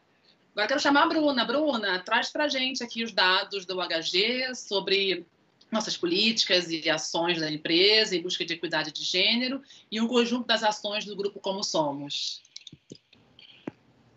Agora 0.54 0.68
quero 0.68 0.80
chamar 0.80 1.04
a 1.04 1.08
Bruna. 1.08 1.46
Bruna, 1.46 2.00
traz 2.00 2.30
para 2.30 2.48
gente 2.48 2.84
aqui 2.84 3.04
os 3.04 3.12
dados 3.12 3.66
do 3.66 3.77
HG 3.80 4.56
sobre 4.56 5.25
nossas 5.72 5.98
políticas 5.98 6.70
e 6.72 6.89
ações 6.89 7.39
da 7.39 7.51
empresa 7.51 8.16
em 8.16 8.22
busca 8.22 8.46
de 8.46 8.54
equidade 8.54 8.92
de 8.92 9.04
gênero 9.04 9.62
e 9.92 10.00
um 10.00 10.08
conjunto 10.08 10.48
das 10.48 10.63
ações 10.63 11.06
do 11.06 11.16
grupo 11.16 11.39
Como 11.39 11.63
Somos. 11.63 12.42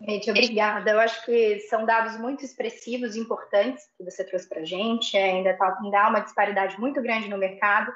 Gente, 0.01 0.31
obrigada. 0.31 0.91
Eu 0.91 1.01
acho 1.01 1.25
que 1.27 1.61
são 1.61 1.85
dados 1.85 2.17
muito 2.19 2.43
expressivos 2.43 3.15
e 3.15 3.21
importantes 3.21 3.85
que 3.99 4.05
você 4.05 4.25
trouxe 4.25 4.49
para 4.49 4.61
a 4.61 4.65
gente. 4.65 5.17
É, 5.17 5.33
ainda, 5.33 5.55
tá, 5.55 5.79
ainda 5.83 6.01
há 6.01 6.09
uma 6.09 6.21
disparidade 6.21 6.81
muito 6.81 7.03
grande 7.03 7.29
no 7.29 7.37
mercado. 7.37 7.93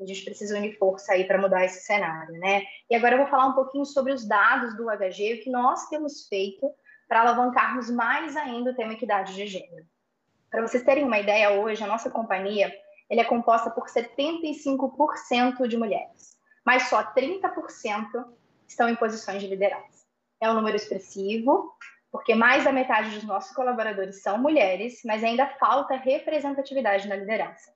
A 0.00 0.06
gente 0.06 0.24
precisa 0.24 0.56
unir 0.56 0.76
força 0.78 1.12
aí 1.12 1.24
para 1.24 1.40
mudar 1.40 1.64
esse 1.64 1.84
cenário, 1.84 2.34
né? 2.38 2.62
E 2.90 2.96
agora 2.96 3.14
eu 3.14 3.18
vou 3.18 3.28
falar 3.28 3.46
um 3.46 3.52
pouquinho 3.52 3.84
sobre 3.84 4.12
os 4.12 4.26
dados 4.26 4.74
do 4.76 4.86
HG, 4.86 5.34
o 5.34 5.42
que 5.42 5.50
nós 5.50 5.86
temos 5.88 6.26
feito 6.26 6.68
para 7.06 7.20
alavancarmos 7.20 7.90
mais 7.90 8.36
ainda 8.36 8.70
o 8.70 8.74
tema 8.74 8.94
equidade 8.94 9.34
de 9.34 9.46
gênero. 9.46 9.86
Para 10.50 10.62
vocês 10.62 10.82
terem 10.82 11.04
uma 11.04 11.18
ideia, 11.18 11.60
hoje 11.60 11.84
a 11.84 11.86
nossa 11.86 12.10
companhia 12.10 12.74
ele 13.08 13.20
é 13.20 13.24
composta 13.24 13.70
por 13.70 13.86
75% 13.86 15.68
de 15.68 15.76
mulheres, 15.76 16.36
mas 16.64 16.84
só 16.84 17.04
30% 17.04 18.24
estão 18.66 18.88
em 18.88 18.96
posições 18.96 19.42
de 19.42 19.46
liderança. 19.46 20.03
É 20.44 20.50
um 20.50 20.54
número 20.54 20.76
expressivo, 20.76 21.72
porque 22.12 22.34
mais 22.34 22.64
da 22.64 22.70
metade 22.70 23.14
dos 23.14 23.24
nossos 23.24 23.56
colaboradores 23.56 24.20
são 24.20 24.36
mulheres, 24.36 25.00
mas 25.02 25.24
ainda 25.24 25.46
falta 25.58 25.96
representatividade 25.96 27.08
na 27.08 27.16
liderança. 27.16 27.72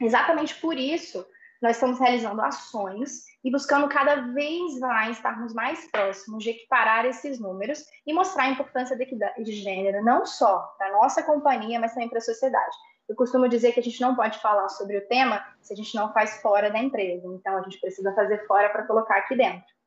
Exatamente 0.00 0.54
por 0.60 0.76
isso, 0.78 1.26
nós 1.60 1.74
estamos 1.74 1.98
realizando 1.98 2.40
ações 2.40 3.24
e 3.42 3.50
buscando 3.50 3.88
cada 3.88 4.14
vez 4.32 4.78
mais 4.78 5.16
estarmos 5.16 5.52
mais 5.52 5.90
próximos 5.90 6.44
de 6.44 6.50
equiparar 6.50 7.04
esses 7.04 7.40
números 7.40 7.84
e 8.06 8.12
mostrar 8.12 8.44
a 8.44 8.50
importância 8.50 8.96
da 8.96 9.02
equidade 9.02 9.42
de 9.42 9.52
gênero, 9.54 10.04
não 10.04 10.24
só 10.24 10.72
para 10.78 10.86
a 10.86 10.92
nossa 10.92 11.20
companhia, 11.24 11.80
mas 11.80 11.94
também 11.94 12.08
para 12.08 12.18
a 12.18 12.22
sociedade. 12.22 12.76
Eu 13.08 13.16
costumo 13.16 13.48
dizer 13.48 13.72
que 13.72 13.80
a 13.80 13.82
gente 13.82 14.00
não 14.00 14.14
pode 14.14 14.38
falar 14.38 14.68
sobre 14.68 14.98
o 14.98 15.08
tema 15.08 15.44
se 15.60 15.72
a 15.72 15.76
gente 15.76 15.96
não 15.96 16.12
faz 16.12 16.40
fora 16.40 16.70
da 16.70 16.78
empresa. 16.78 17.26
Então, 17.26 17.56
a 17.56 17.62
gente 17.62 17.80
precisa 17.80 18.14
fazer 18.14 18.46
fora 18.46 18.68
para 18.68 18.86
colocar 18.86 19.16
aqui 19.16 19.34
dentro. 19.34 19.77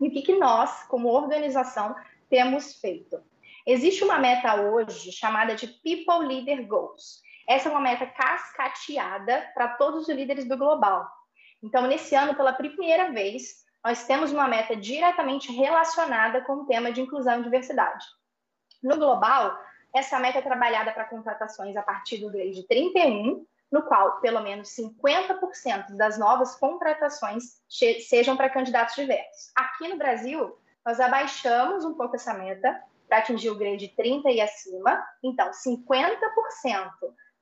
E 0.00 0.08
o 0.08 0.10
que, 0.10 0.22
que 0.22 0.38
nós, 0.38 0.84
como 0.84 1.08
organização, 1.08 1.94
temos 2.28 2.80
feito? 2.80 3.22
Existe 3.66 4.02
uma 4.02 4.18
meta 4.18 4.62
hoje 4.62 5.12
chamada 5.12 5.54
de 5.54 5.66
People 5.66 6.26
Leader 6.26 6.66
Goals. 6.66 7.20
Essa 7.46 7.68
é 7.68 7.72
uma 7.72 7.80
meta 7.80 8.06
cascateada 8.06 9.50
para 9.54 9.68
todos 9.68 10.02
os 10.02 10.08
líderes 10.08 10.48
do 10.48 10.56
global. 10.56 11.06
Então, 11.62 11.86
nesse 11.86 12.14
ano, 12.14 12.34
pela 12.34 12.52
primeira 12.52 13.12
vez, 13.12 13.64
nós 13.84 14.06
temos 14.06 14.32
uma 14.32 14.48
meta 14.48 14.74
diretamente 14.74 15.52
relacionada 15.52 16.42
com 16.42 16.54
o 16.54 16.66
tema 16.66 16.90
de 16.92 17.00
inclusão 17.00 17.40
e 17.40 17.42
diversidade. 17.42 18.04
No 18.82 18.96
global, 18.96 19.58
essa 19.94 20.18
meta 20.18 20.38
é 20.38 20.42
trabalhada 20.42 20.92
para 20.92 21.04
contratações 21.04 21.76
a 21.76 21.82
partir 21.82 22.18
do 22.18 22.30
grade 22.30 22.66
31, 22.66 23.44
no 23.70 23.82
qual 23.82 24.20
pelo 24.20 24.40
menos 24.40 24.74
50% 24.76 25.96
das 25.96 26.18
novas 26.18 26.56
contratações 26.56 27.62
sejam 28.08 28.36
para 28.36 28.50
candidatos 28.50 28.96
diversos. 28.96 29.52
Aqui 29.54 29.88
no 29.88 29.96
Brasil, 29.96 30.58
nós 30.84 30.98
abaixamos 30.98 31.84
um 31.84 31.94
pouco 31.94 32.16
essa 32.16 32.34
meta 32.34 32.82
para 33.08 33.18
atingir 33.18 33.50
o 33.50 33.56
grade 33.56 33.88
30 33.88 34.30
e 34.30 34.40
acima. 34.40 35.04
Então, 35.22 35.50
50% 35.50 36.90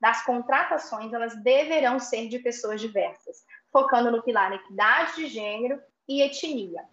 das 0.00 0.24
contratações 0.24 1.12
elas 1.12 1.36
deverão 1.42 1.98
ser 1.98 2.28
de 2.28 2.38
pessoas 2.38 2.80
diversas, 2.80 3.44
focando 3.72 4.10
no 4.10 4.22
pilar 4.22 4.52
equidade 4.52 5.16
de 5.16 5.26
gênero 5.26 5.80
e 6.08 6.22
etnia. 6.22 6.84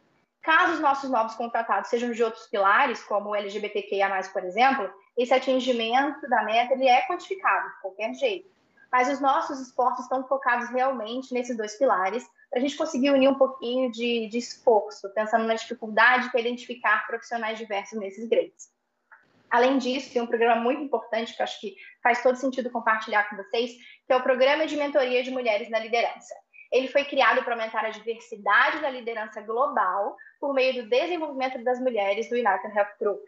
Caso 0.42 0.74
os 0.74 0.80
nossos 0.80 1.10
novos 1.10 1.34
contratados 1.36 1.90
sejam 1.90 2.12
de 2.12 2.24
outros 2.24 2.46
pilares, 2.48 3.04
como 3.04 3.30
o 3.30 3.36
LGBTQIA+, 3.36 4.22
por 4.32 4.44
exemplo, 4.44 4.92
esse 5.18 5.34
atingimento 5.34 6.28
da 6.30 6.44
meta 6.44 6.74
ele 6.74 6.88
é 6.88 7.02
quantificado 7.08 7.70
de 7.70 7.82
qualquer 7.82 8.14
jeito. 8.14 8.55
Mas 8.96 9.10
os 9.10 9.20
nossos 9.20 9.60
esforços 9.60 10.06
estão 10.06 10.26
focados 10.26 10.70
realmente 10.70 11.34
nesses 11.34 11.58
dois 11.58 11.78
pilares, 11.78 12.26
para 12.50 12.60
a 12.60 12.62
gente 12.62 12.78
conseguir 12.78 13.12
unir 13.12 13.28
um 13.28 13.36
pouquinho 13.36 13.92
de, 13.92 14.30
de 14.30 14.38
esforço, 14.38 15.14
pensando 15.14 15.44
na 15.44 15.54
dificuldade 15.54 16.32
que 16.32 16.38
é 16.38 16.40
identificar 16.40 17.06
profissionais 17.06 17.58
diversos 17.58 18.00
nesses 18.00 18.26
grades. 18.30 18.70
Além 19.50 19.80
disso, 19.80 20.14
tem 20.14 20.22
um 20.22 20.28
programa 20.28 20.62
muito 20.62 20.82
importante 20.82 21.36
que 21.36 21.42
eu 21.42 21.44
acho 21.44 21.60
que 21.60 21.76
faz 22.02 22.24
todo 22.24 22.38
sentido 22.38 22.70
compartilhar 22.70 23.30
com 23.30 23.36
vocês, 23.36 23.72
que 24.08 24.14
é 24.14 24.16
o 24.16 24.24
Programa 24.24 24.66
de 24.66 24.78
Mentoria 24.78 25.22
de 25.22 25.30
Mulheres 25.30 25.70
na 25.70 25.80
Liderança. 25.80 26.34
Ele 26.72 26.88
foi 26.88 27.04
criado 27.04 27.44
para 27.44 27.54
aumentar 27.54 27.84
a 27.84 27.90
diversidade 27.90 28.80
da 28.80 28.90
liderança 28.90 29.42
global 29.42 30.16
por 30.40 30.54
meio 30.54 30.82
do 30.82 30.90
desenvolvimento 30.90 31.62
das 31.66 31.82
mulheres 31.82 32.30
do 32.30 32.36
United 32.36 32.74
Health 32.74 32.96
Group. 32.98 33.22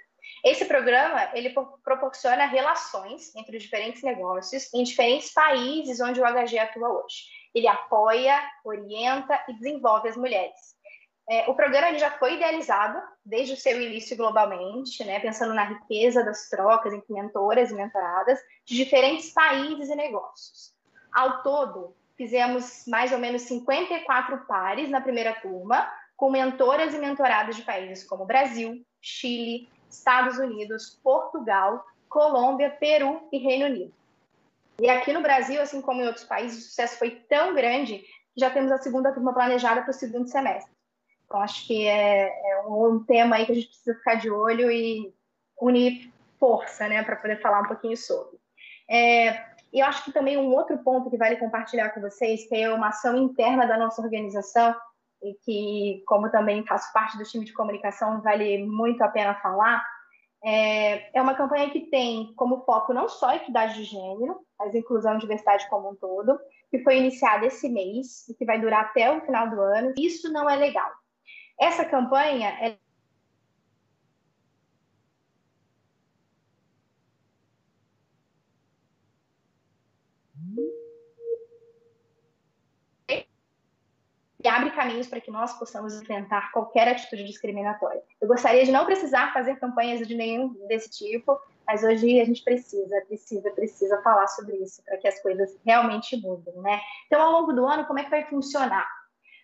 Esse 0.43 0.65
programa 0.65 1.29
ele 1.33 1.53
proporciona 1.83 2.45
relações 2.45 3.35
entre 3.35 3.57
os 3.57 3.63
diferentes 3.63 4.03
negócios 4.03 4.73
em 4.73 4.83
diferentes 4.83 5.33
países 5.33 5.99
onde 5.99 6.21
o 6.21 6.25
HG 6.25 6.57
atua 6.59 6.89
hoje. 6.89 7.25
Ele 7.53 7.67
apoia, 7.67 8.39
orienta 8.63 9.43
e 9.47 9.53
desenvolve 9.53 10.09
as 10.09 10.17
mulheres. 10.17 10.77
É, 11.29 11.49
o 11.49 11.55
programa 11.55 11.97
já 11.99 12.11
foi 12.11 12.35
idealizado 12.35 13.01
desde 13.25 13.53
o 13.53 13.57
seu 13.57 13.81
início 13.81 14.15
globalmente, 14.15 15.03
né, 15.03 15.19
pensando 15.19 15.53
na 15.53 15.65
riqueza 15.65 16.23
das 16.23 16.47
trocas 16.47 16.93
entre 16.93 17.13
mentoras 17.13 17.69
e 17.69 17.75
mentoradas 17.75 18.39
de 18.65 18.75
diferentes 18.75 19.33
países 19.33 19.89
e 19.89 19.95
negócios. 19.95 20.73
Ao 21.13 21.43
todo, 21.43 21.93
fizemos 22.15 22.85
mais 22.87 23.11
ou 23.11 23.17
menos 23.17 23.41
54 23.41 24.45
pares 24.45 24.89
na 24.89 25.01
primeira 25.01 25.33
turma, 25.33 25.91
com 26.15 26.31
mentoras 26.31 26.93
e 26.93 26.97
mentoradas 26.97 27.57
de 27.57 27.63
países 27.63 28.07
como 28.07 28.25
Brasil, 28.25 28.81
Chile, 29.01 29.69
Estados 29.89 30.37
Unidos, 30.37 30.99
Portugal, 31.03 31.85
Colômbia, 32.09 32.69
Peru 32.69 33.27
e 33.31 33.37
Reino 33.37 33.65
Unido. 33.65 33.93
E 34.79 34.89
aqui 34.89 35.11
no 35.11 35.21
Brasil, 35.21 35.61
assim 35.61 35.81
como 35.81 36.01
em 36.01 36.07
outros 36.07 36.25
países, 36.25 36.59
o 36.59 36.67
sucesso 36.67 36.97
foi 36.99 37.11
tão 37.27 37.55
grande 37.55 37.99
que 37.99 38.39
já 38.39 38.49
temos 38.49 38.71
a 38.71 38.77
segunda 38.77 39.11
turma 39.11 39.33
planejada 39.33 39.81
para 39.81 39.91
o 39.91 39.93
segundo 39.93 40.27
semestre. 40.27 40.71
Então, 41.25 41.41
acho 41.41 41.65
que 41.67 41.85
é, 41.85 42.27
é 42.27 42.61
um 42.67 43.03
tema 43.03 43.35
aí 43.35 43.45
que 43.45 43.51
a 43.51 43.55
gente 43.55 43.67
precisa 43.67 43.97
ficar 43.97 44.15
de 44.15 44.29
olho 44.29 44.71
e 44.71 45.13
unir 45.59 46.11
força, 46.39 46.87
né, 46.87 47.03
para 47.03 47.15
poder 47.15 47.41
falar 47.41 47.61
um 47.61 47.67
pouquinho 47.67 47.97
sobre. 47.97 48.37
É, 48.89 49.43
e 49.73 49.79
eu 49.79 49.85
acho 49.85 50.05
que 50.05 50.11
também 50.11 50.37
um 50.37 50.53
outro 50.53 50.77
ponto 50.77 51.09
que 51.09 51.17
vale 51.17 51.35
compartilhar 51.35 51.89
com 51.89 51.99
vocês, 51.99 52.47
que 52.47 52.55
é 52.55 52.71
uma 52.71 52.89
ação 52.89 53.17
interna 53.17 53.65
da 53.65 53.77
nossa 53.77 54.01
organização, 54.01 54.75
e 55.21 55.33
que, 55.43 56.03
como 56.05 56.29
também 56.29 56.65
faço 56.65 56.91
parte 56.93 57.17
do 57.17 57.23
time 57.23 57.45
de 57.45 57.53
comunicação, 57.53 58.21
vale 58.21 58.65
muito 58.65 59.01
a 59.01 59.07
pena 59.07 59.35
falar, 59.35 59.83
é, 60.43 61.17
é 61.17 61.21
uma 61.21 61.35
campanha 61.35 61.69
que 61.69 61.89
tem 61.89 62.33
como 62.35 62.63
foco 62.63 62.93
não 62.93 63.09
só 63.09 63.29
a 63.29 63.35
equidade 63.35 63.75
de 63.75 63.83
gênero, 63.83 64.39
mas 64.59 64.75
inclusão 64.75 65.15
e 65.15 65.19
diversidade 65.19 65.67
como 65.69 65.91
um 65.91 65.95
todo, 65.95 66.39
que 66.69 66.79
foi 66.79 66.97
iniciada 66.97 67.45
esse 67.45 67.67
mês 67.69 68.27
e 68.29 68.35
que 68.35 68.45
vai 68.45 68.59
durar 68.59 68.85
até 68.85 69.11
o 69.11 69.21
final 69.21 69.49
do 69.49 69.59
ano. 69.61 69.93
Isso 69.97 70.31
não 70.31 70.49
é 70.49 70.55
legal. 70.55 70.89
Essa 71.59 71.83
campanha 71.83 72.79
abre 84.47 84.71
caminhos 84.71 85.07
para 85.07 85.21
que 85.21 85.31
nós 85.31 85.57
possamos 85.57 85.99
enfrentar 86.01 86.51
qualquer 86.51 86.87
atitude 86.87 87.23
discriminatória. 87.23 88.01
Eu 88.21 88.27
gostaria 88.27 88.63
de 88.65 88.71
não 88.71 88.85
precisar 88.85 89.33
fazer 89.33 89.59
campanhas 89.59 90.07
de 90.07 90.15
nenhum 90.15 90.53
desse 90.67 90.89
tipo, 90.89 91.39
mas 91.65 91.83
hoje 91.83 92.19
a 92.19 92.25
gente 92.25 92.43
precisa, 92.43 93.01
precisa, 93.07 93.51
precisa 93.51 94.01
falar 94.01 94.27
sobre 94.27 94.55
isso 94.57 94.81
para 94.83 94.97
que 94.97 95.07
as 95.07 95.21
coisas 95.21 95.55
realmente 95.65 96.15
mudem, 96.17 96.55
né? 96.61 96.79
Então, 97.07 97.21
ao 97.21 97.31
longo 97.31 97.51
do 97.51 97.65
ano, 97.65 97.85
como 97.85 97.99
é 97.99 98.03
que 98.03 98.09
vai 98.09 98.23
funcionar? 98.25 98.87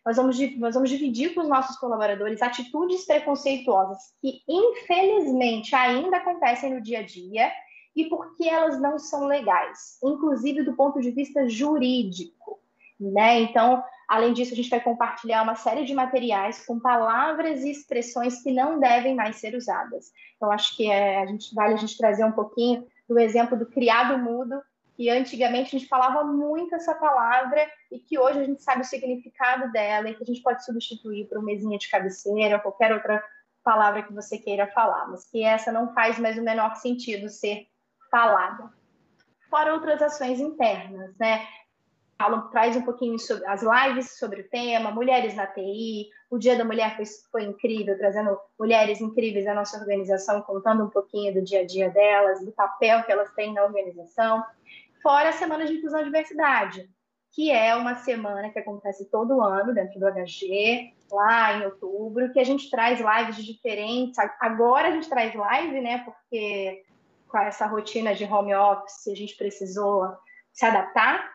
Nós 0.06 0.18
vamos, 0.18 0.38
nós 0.58 0.74
vamos 0.74 0.90
dividir 0.90 1.34
com 1.34 1.42
os 1.42 1.50
nossos 1.50 1.78
colaboradores 1.78 2.42
atitudes 2.42 3.06
preconceituosas 3.06 4.14
que, 4.22 4.42
infelizmente, 4.48 5.74
ainda 5.76 6.18
acontecem 6.18 6.74
no 6.74 6.82
dia 6.82 7.00
a 7.00 7.04
dia 7.04 7.52
e 7.96 8.06
porque 8.06 8.48
elas 8.48 8.80
não 8.80 8.98
são 8.98 9.28
legais, 9.28 9.98
inclusive 10.04 10.64
do 10.64 10.76
ponto 10.76 11.00
de 11.00 11.12
vista 11.12 11.48
jurídico. 11.48 12.60
Né? 13.00 13.42
Então, 13.42 13.84
além 14.14 14.32
disso, 14.32 14.54
a 14.54 14.56
gente 14.56 14.70
vai 14.70 14.80
compartilhar 14.80 15.42
uma 15.42 15.56
série 15.56 15.86
de 15.86 15.94
materiais 15.94 16.64
com 16.66 16.80
palavras 16.80 17.64
e 17.64 17.72
expressões 17.72 18.44
que 18.44 18.52
não 18.52 18.80
devem 18.80 19.16
mais 19.16 19.38
ser 19.38 19.56
usadas. 19.56 20.12
Então, 20.36 20.52
acho 20.52 20.78
que 20.78 20.90
é, 20.90 21.24
a 21.24 21.26
gente 21.26 21.54
vale 21.56 21.74
a 21.74 21.78
gente 21.78 21.98
trazer 21.98 22.24
um 22.24 22.32
pouquinho 22.32 22.86
do 23.10 23.18
exemplo 23.18 23.58
do 23.58 23.66
criado 23.66 24.20
mudo, 24.20 24.62
que 24.96 25.10
antigamente 25.10 25.76
a 25.76 25.80
gente 25.80 25.90
falava 25.90 26.24
muito 26.24 26.76
essa 26.76 26.94
palavra 26.94 27.68
e 27.92 27.98
que 27.98 28.20
hoje 28.20 28.40
a 28.40 28.44
gente 28.44 28.62
sabe 28.62 28.82
o 28.82 28.86
significado 28.86 29.72
dela 29.72 30.08
e 30.08 30.14
que 30.14 30.22
a 30.22 30.28
gente 30.28 30.44
pode 30.44 30.64
substituir 30.64 31.28
por 31.28 31.42
mesinha 31.42 31.80
de 31.80 31.90
cabeceira 31.90 32.58
ou 32.58 32.62
qualquer 32.62 32.94
outra 32.94 33.24
palavra 33.64 34.04
que 34.04 34.14
você 34.14 34.38
queira 34.38 34.68
falar, 34.68 35.08
mas 35.08 35.26
que 35.26 35.44
essa 35.44 35.72
não 35.72 35.92
faz 35.92 36.20
mais 36.20 36.38
o 36.38 36.44
menor 36.44 36.76
sentido 36.76 37.30
ser 37.30 37.66
falada. 38.12 38.72
Fora 39.50 39.74
outras 39.74 40.04
ações 40.04 40.40
internas, 40.40 41.18
né? 41.18 41.48
Paulo 42.18 42.50
traz 42.50 42.76
um 42.76 42.82
pouquinho 42.82 43.18
sobre 43.20 43.46
as 43.48 43.62
lives 43.62 44.18
sobre 44.18 44.42
o 44.42 44.50
tema, 44.50 44.92
mulheres 44.92 45.36
na 45.36 45.48
TI, 45.48 46.10
o 46.30 46.38
Dia 46.38 46.58
da 46.58 46.66
Mulher 46.66 46.96
foi, 46.96 47.06
foi 47.32 47.44
incrível, 47.44 47.98
trazendo 47.98 48.38
mulheres 48.60 49.02
incríveis 49.02 49.46
à 49.48 49.54
nossa 49.54 49.78
organização, 49.78 50.42
contando 50.42 50.84
um 50.84 50.90
pouquinho 50.90 51.34
do 51.34 51.42
dia 51.42 51.62
a 51.62 51.66
dia 51.66 51.90
delas, 51.90 52.44
do 52.44 52.52
papel 52.52 53.04
que 53.04 53.12
elas 53.12 53.32
têm 53.34 53.54
na 53.54 53.64
organização. 53.64 54.44
Fora 55.02 55.30
a 55.30 55.34
Semana 55.34 55.66
de 55.66 55.74
Inclusão 55.74 56.02
e 56.02 56.06
Diversidade, 56.06 56.90
que 57.34 57.52
é 57.52 57.76
uma 57.76 57.96
semana 57.96 58.50
que 58.50 58.60
acontece 58.60 59.10
todo 59.10 59.42
ano 59.42 59.74
dentro 59.74 60.00
do 60.00 60.06
HG, 60.06 60.94
lá 61.12 61.58
em 61.58 61.66
outubro, 61.66 62.32
que 62.32 62.40
a 62.40 62.44
gente 62.44 62.70
traz 62.70 63.00
lives 63.00 63.36
de 63.36 63.54
diferentes. 63.54 64.18
Agora 64.40 64.88
a 64.88 64.92
gente 64.92 65.10
traz 65.10 65.34
live, 65.34 65.82
né? 65.82 66.04
Porque 66.06 66.84
com 67.28 67.38
essa 67.40 67.66
rotina 67.66 68.14
de 68.14 68.26
home 68.26 68.54
office 68.54 69.08
a 69.08 69.16
gente 69.16 69.36
precisou 69.36 70.08
se 70.52 70.66
adaptar, 70.66 71.28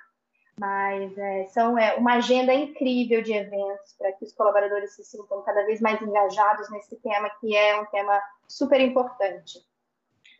mas 0.59 1.17
é, 1.17 1.47
são 1.47 1.79
é, 1.79 1.95
uma 1.95 2.15
agenda 2.15 2.53
incrível 2.53 3.23
de 3.23 3.33
eventos 3.33 3.95
para 3.97 4.13
que 4.13 4.25
os 4.25 4.33
colaboradores 4.33 4.95
se 4.95 5.05
sintam 5.05 5.43
cada 5.43 5.65
vez 5.65 5.81
mais 5.81 6.01
engajados 6.03 6.69
nesse 6.71 6.97
tema, 6.97 7.31
que 7.41 7.57
é 7.57 7.81
um 7.81 7.87
tema 7.87 8.21
super 8.49 8.81
importante. 8.81 9.61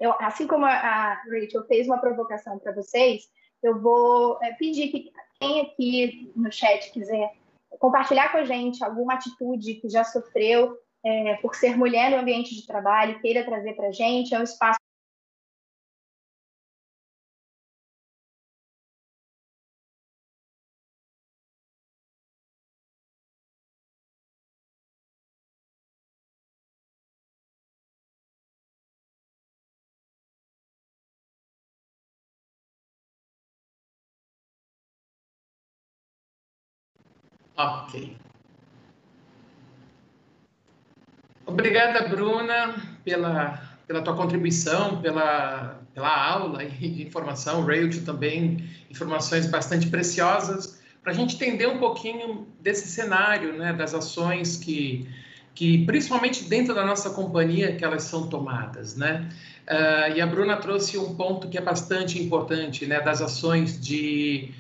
Eu, 0.01 0.15
assim 0.21 0.47
como 0.47 0.65
a, 0.65 1.15
Rachel 1.31 1.67
fez 1.67 1.87
uma 1.87 1.99
provocação 1.99 2.59
para 2.59 2.73
vocês, 2.73 3.31
eu 3.63 3.81
vou 3.81 4.39
é, 4.43 4.53
pedir 4.55 4.89
que 4.89 5.13
quem 5.41 5.61
aqui 5.63 6.33
no 6.35 6.51
chat 6.51 6.91
quiser 6.91 7.33
compartilhar 7.79 8.33
com 8.33 8.39
a 8.39 8.45
gente 8.45 8.83
alguma 8.83 9.15
atitude 9.15 9.75
que 9.75 9.89
já 9.89 10.03
sofreu 10.03 10.77
é, 11.05 11.35
por 11.37 11.55
ser 11.55 11.77
mulher 11.77 12.11
no 12.11 12.19
ambiente 12.19 12.55
de 12.55 12.67
trabalho, 12.67 13.21
queira 13.21 13.45
trazer 13.45 13.75
para 13.75 13.89
a 13.89 13.93
gente, 13.93 14.35
é 14.35 14.39
um 14.39 14.43
espaço 14.43 14.79
Ok. 37.59 38.17
Obrigada, 41.45 42.07
Bruna, 42.07 42.77
pela, 43.05 43.61
pela 43.85 44.01
tua 44.01 44.15
contribuição, 44.15 45.01
pela, 45.01 45.81
pela 45.93 46.31
aula 46.31 46.63
e 46.63 47.03
informação. 47.03 47.65
Rail 47.65 47.91
também, 48.05 48.65
informações 48.89 49.47
bastante 49.47 49.89
preciosas 49.89 50.81
para 51.03 51.11
a 51.11 51.15
gente 51.15 51.35
entender 51.35 51.67
um 51.67 51.79
pouquinho 51.79 52.47
desse 52.61 52.87
cenário, 52.87 53.55
né, 53.55 53.73
das 53.73 53.93
ações 53.93 54.57
que, 54.57 55.09
que, 55.53 55.85
principalmente 55.85 56.45
dentro 56.45 56.75
da 56.75 56.87
nossa 56.87 57.11
companhia, 57.11 57.75
que 57.75 57.85
elas 57.85 58.05
são 58.05 58.29
tomadas, 58.29 58.95
né? 58.95 59.29
Uh, 59.67 60.17
e 60.17 60.21
a 60.21 60.27
Bruna 60.27 60.57
trouxe 60.59 60.97
um 60.97 61.17
ponto 61.17 61.49
que 61.49 61.59
é 61.59 61.61
bastante 61.61 62.23
importante, 62.23 62.87
né, 62.87 63.01
das 63.01 63.21
ações 63.21 63.81
de 63.81 64.55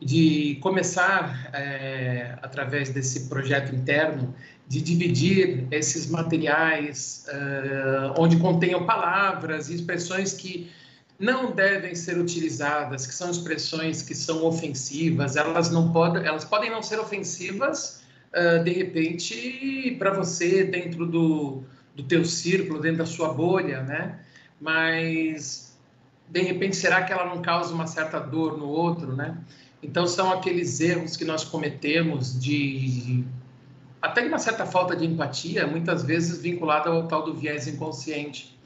de 0.00 0.58
começar, 0.60 1.50
é, 1.52 2.38
através 2.42 2.90
desse 2.90 3.28
projeto 3.28 3.74
interno, 3.74 4.34
de 4.68 4.82
dividir 4.82 5.66
esses 5.70 6.08
materiais 6.10 7.26
uh, 7.28 8.20
onde 8.20 8.36
contenham 8.36 8.84
palavras 8.84 9.70
e 9.70 9.74
expressões 9.74 10.34
que 10.34 10.70
não 11.18 11.50
devem 11.50 11.94
ser 11.94 12.18
utilizadas, 12.18 13.06
que 13.06 13.14
são 13.14 13.30
expressões 13.30 14.02
que 14.02 14.14
são 14.14 14.44
ofensivas, 14.44 15.36
elas 15.36 15.70
não 15.70 15.90
podem, 15.90 16.24
elas 16.24 16.44
podem 16.44 16.70
não 16.70 16.82
ser 16.82 17.00
ofensivas 17.00 18.02
uh, 18.34 18.62
de 18.62 18.70
repente 18.70 19.96
para 19.98 20.12
você 20.12 20.64
dentro 20.64 21.06
do, 21.06 21.64
do 21.96 22.02
teu 22.02 22.24
círculo, 22.26 22.78
dentro 22.78 22.98
da 22.98 23.06
sua 23.06 23.32
bolha, 23.32 23.82
né? 23.82 24.20
Mas 24.60 25.74
de 26.28 26.42
repente 26.42 26.76
será 26.76 27.02
que 27.04 27.12
ela 27.12 27.24
não 27.24 27.40
causa 27.40 27.72
uma 27.72 27.86
certa 27.86 28.20
dor 28.20 28.58
no 28.58 28.68
outro, 28.68 29.16
né? 29.16 29.34
Então, 29.82 30.06
são 30.06 30.32
aqueles 30.32 30.80
erros 30.80 31.16
que 31.16 31.24
nós 31.24 31.44
cometemos 31.44 32.38
de 32.38 33.24
até 34.00 34.24
uma 34.26 34.38
certa 34.38 34.64
falta 34.64 34.94
de 34.94 35.04
empatia, 35.04 35.66
muitas 35.66 36.02
vezes 36.02 36.40
vinculada 36.40 36.88
ao 36.88 37.06
tal 37.08 37.24
do 37.24 37.34
viés 37.34 37.66
inconsciente. 37.66 38.56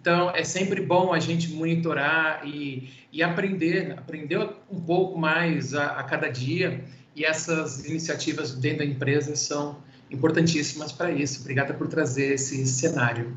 Então, 0.00 0.30
é 0.30 0.44
sempre 0.44 0.80
bom 0.80 1.12
a 1.12 1.18
gente 1.18 1.52
monitorar 1.52 2.46
e, 2.46 2.90
e 3.12 3.22
aprender, 3.22 3.92
aprender 3.98 4.38
um 4.70 4.80
pouco 4.80 5.18
mais 5.18 5.74
a, 5.74 5.86
a 5.98 6.04
cada 6.04 6.28
dia, 6.28 6.84
e 7.16 7.24
essas 7.24 7.84
iniciativas 7.84 8.54
dentro 8.54 8.78
da 8.78 8.84
empresa 8.84 9.34
são 9.34 9.78
importantíssimas 10.10 10.92
para 10.92 11.10
isso. 11.10 11.40
Obrigada 11.40 11.74
por 11.74 11.88
trazer 11.88 12.34
esse 12.34 12.64
cenário. 12.66 13.36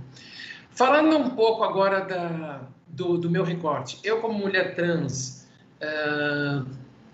Falando 0.70 1.18
um 1.18 1.32
pouco 1.32 1.64
agora 1.64 2.02
da, 2.02 2.62
do, 2.88 3.18
do 3.18 3.30
meu 3.30 3.44
recorte, 3.44 4.00
eu 4.04 4.20
como 4.20 4.38
mulher 4.38 4.76
trans 4.76 5.48
uh, 5.82 6.66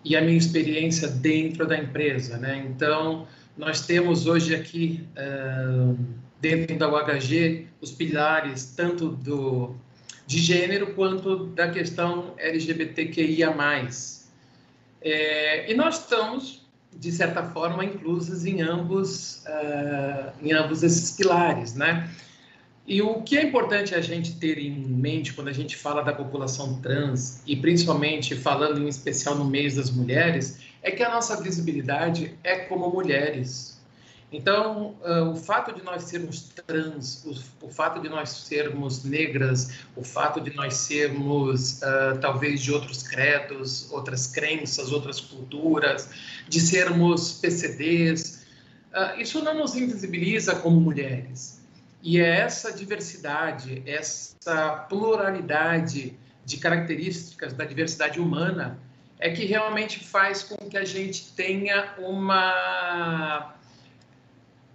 e 0.05 0.15
a 0.15 0.21
minha 0.21 0.37
experiência 0.37 1.07
dentro 1.07 1.67
da 1.67 1.75
empresa, 1.75 2.37
né? 2.37 2.63
Então, 2.69 3.27
nós 3.57 3.85
temos 3.85 4.27
hoje 4.27 4.53
aqui 4.53 5.03
uh, 5.17 5.97
dentro 6.39 6.77
da 6.77 6.87
UHG 6.87 7.67
os 7.81 7.91
pilares 7.91 8.75
tanto 8.77 9.09
do 9.09 9.75
de 10.27 10.39
gênero 10.39 10.93
quanto 10.93 11.47
da 11.47 11.69
questão 11.69 12.33
LGBTQIA+. 12.37 13.53
É, 15.01 15.71
e 15.71 15.75
nós 15.75 15.99
estamos, 15.99 16.65
de 16.95 17.11
certa 17.11 17.43
forma, 17.43 17.85
inclusos 17.85 18.43
em 18.43 18.61
ambos, 18.61 19.43
uh, 19.45 20.31
em 20.41 20.51
ambos 20.51 20.81
esses 20.81 21.11
pilares, 21.11 21.75
né? 21.75 22.09
E 22.87 23.01
o 23.01 23.21
que 23.23 23.37
é 23.37 23.43
importante 23.43 23.95
a 23.95 24.01
gente 24.01 24.35
ter 24.35 24.59
em 24.59 24.71
mente 24.71 25.33
quando 25.33 25.47
a 25.47 25.53
gente 25.53 25.75
fala 25.75 26.03
da 26.03 26.13
população 26.13 26.79
trans, 26.81 27.41
e 27.47 27.55
principalmente 27.55 28.35
falando 28.35 28.81
em 28.81 28.87
especial 28.87 29.35
no 29.35 29.45
mês 29.45 29.75
das 29.75 29.89
mulheres, 29.89 30.59
é 30.83 30.91
que 30.91 31.01
a 31.01 31.09
nossa 31.09 31.41
visibilidade 31.41 32.37
é 32.43 32.57
como 32.57 32.89
mulheres, 32.91 33.75
então, 34.35 34.95
o 35.31 35.35
fato 35.35 35.73
de 35.73 35.81
nós 35.83 36.03
sermos 36.03 36.51
trans, 36.65 37.25
o, 37.61 37.69
fato 37.69 38.01
de 38.01 38.09
nós 38.09 38.29
sermos 38.29 39.05
negras, 39.05 39.69
o 39.95 40.03
fato 40.03 40.41
de 40.41 40.53
nós 40.53 40.73
sermos 40.73 41.79
uh, 41.81 42.19
talvez 42.19 42.61
de 42.61 42.73
outros 42.73 43.03
credos, 43.03 43.89
outras 43.93 44.27
crenças, 44.27 44.91
outras 44.91 45.21
culturas, 45.21 46.09
de 46.49 46.59
sermos 46.59 47.33
PCDs, 47.33 48.45
uh, 48.91 49.21
isso 49.21 49.41
não 49.41 49.53
nos 49.53 49.73
invisibiliza 49.73 50.55
como 50.55 50.81
mulheres. 50.81 51.54
E 52.05 52.19
é 52.19 52.41
essa 52.41 52.71
diversidade, 52.71 53.81
essa 53.83 54.85
pluralidade 54.87 56.15
de 56.45 56.57
características 56.57 57.51
da 57.53 57.65
diversidade 57.65 58.19
humana 58.19 58.77
é 59.17 59.31
que 59.31 59.43
realmente 59.43 60.05
faz 60.05 60.43
com 60.43 60.55
que 60.69 60.77
a 60.77 60.85
gente 60.85 61.33
tenha 61.33 61.95
uma 61.97 63.55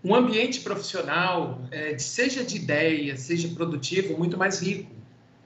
um 0.03 0.13
ambiente 0.13 0.59
profissional, 0.61 1.63
é, 1.71 1.97
seja 1.99 2.43
de 2.43 2.57
ideia, 2.57 3.17
seja 3.17 3.47
produtivo, 3.55 4.19
muito 4.19 4.37
mais 4.37 4.61
rico. 4.61 4.91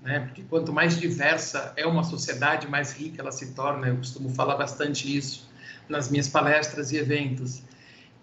Né? 0.00 0.20
Porque 0.20 0.42
quanto 0.48 0.72
mais 0.72 0.98
diversa 0.98 1.74
é 1.76 1.86
uma 1.86 2.02
sociedade, 2.02 2.66
mais 2.66 2.94
rica 2.94 3.20
ela 3.20 3.32
se 3.32 3.52
torna. 3.52 3.88
Eu 3.88 3.96
costumo 3.98 4.30
falar 4.30 4.56
bastante 4.56 5.14
isso 5.14 5.50
nas 5.86 6.10
minhas 6.10 6.28
palestras 6.28 6.92
e 6.92 6.96
eventos. 6.96 7.62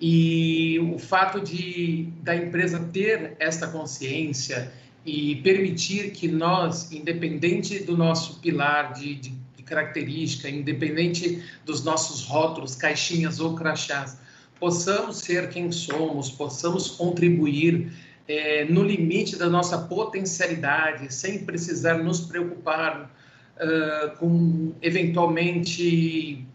E 0.02 0.80
o 0.80 0.98
fato 0.98 1.40
de 1.40 2.08
da 2.24 2.36
empresa 2.36 2.80
ter 2.92 3.36
esta 3.40 3.68
consciência 3.68 4.72
e 5.06 5.36
permitir 5.38 6.12
que 6.12 6.28
nós, 6.28 6.92
independente 6.92 7.80
do 7.84 7.96
nosso 7.96 8.40
pilar 8.40 8.94
de, 8.94 9.16
de, 9.16 9.30
de 9.30 9.64
característica, 9.64 10.50
independente 10.50 11.44
dos 11.66 11.84
nossos 11.84 12.24
rótulos, 12.24 12.74
caixinhas 12.76 13.40
ou 13.40 13.54
crachás, 13.56 14.18
possamos 14.60 15.18
ser 15.18 15.50
quem 15.50 15.72
somos, 15.72 16.32
possamos 16.32 16.90
contribuir 16.90 17.92
é, 18.28 18.66
no 18.66 18.84
limite 18.84 19.36
da 19.36 19.50
nossa 19.50 19.78
potencialidade, 19.78 21.14
sem 21.14 21.44
precisar 21.44 21.96
nos 21.96 22.22
preocupar 22.22 23.12
uh, 23.58 24.18
com 24.18 24.74
eventualmente 24.82 26.46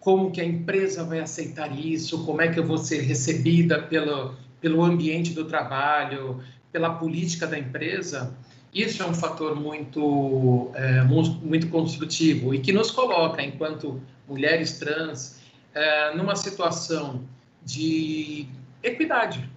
como 0.00 0.30
que 0.30 0.40
a 0.40 0.44
empresa 0.44 1.04
vai 1.04 1.20
aceitar 1.20 1.78
isso, 1.78 2.24
como 2.24 2.40
é 2.40 2.48
que 2.48 2.58
eu 2.58 2.64
vou 2.64 2.78
ser 2.78 3.02
recebida 3.02 3.82
pelo, 3.82 4.34
pelo 4.60 4.82
ambiente 4.82 5.32
do 5.32 5.44
trabalho, 5.44 6.42
pela 6.72 6.94
política 6.94 7.46
da 7.46 7.58
empresa, 7.58 8.36
isso 8.72 9.02
é 9.02 9.06
um 9.06 9.14
fator 9.14 9.56
muito, 9.56 10.70
é, 10.74 11.02
muito 11.02 11.68
construtivo 11.68 12.54
e 12.54 12.60
que 12.60 12.72
nos 12.72 12.90
coloca, 12.90 13.42
enquanto 13.42 14.00
mulheres 14.28 14.78
trans, 14.78 15.40
é, 15.74 16.14
numa 16.14 16.36
situação 16.36 17.24
de 17.64 18.46
equidade 18.82 19.48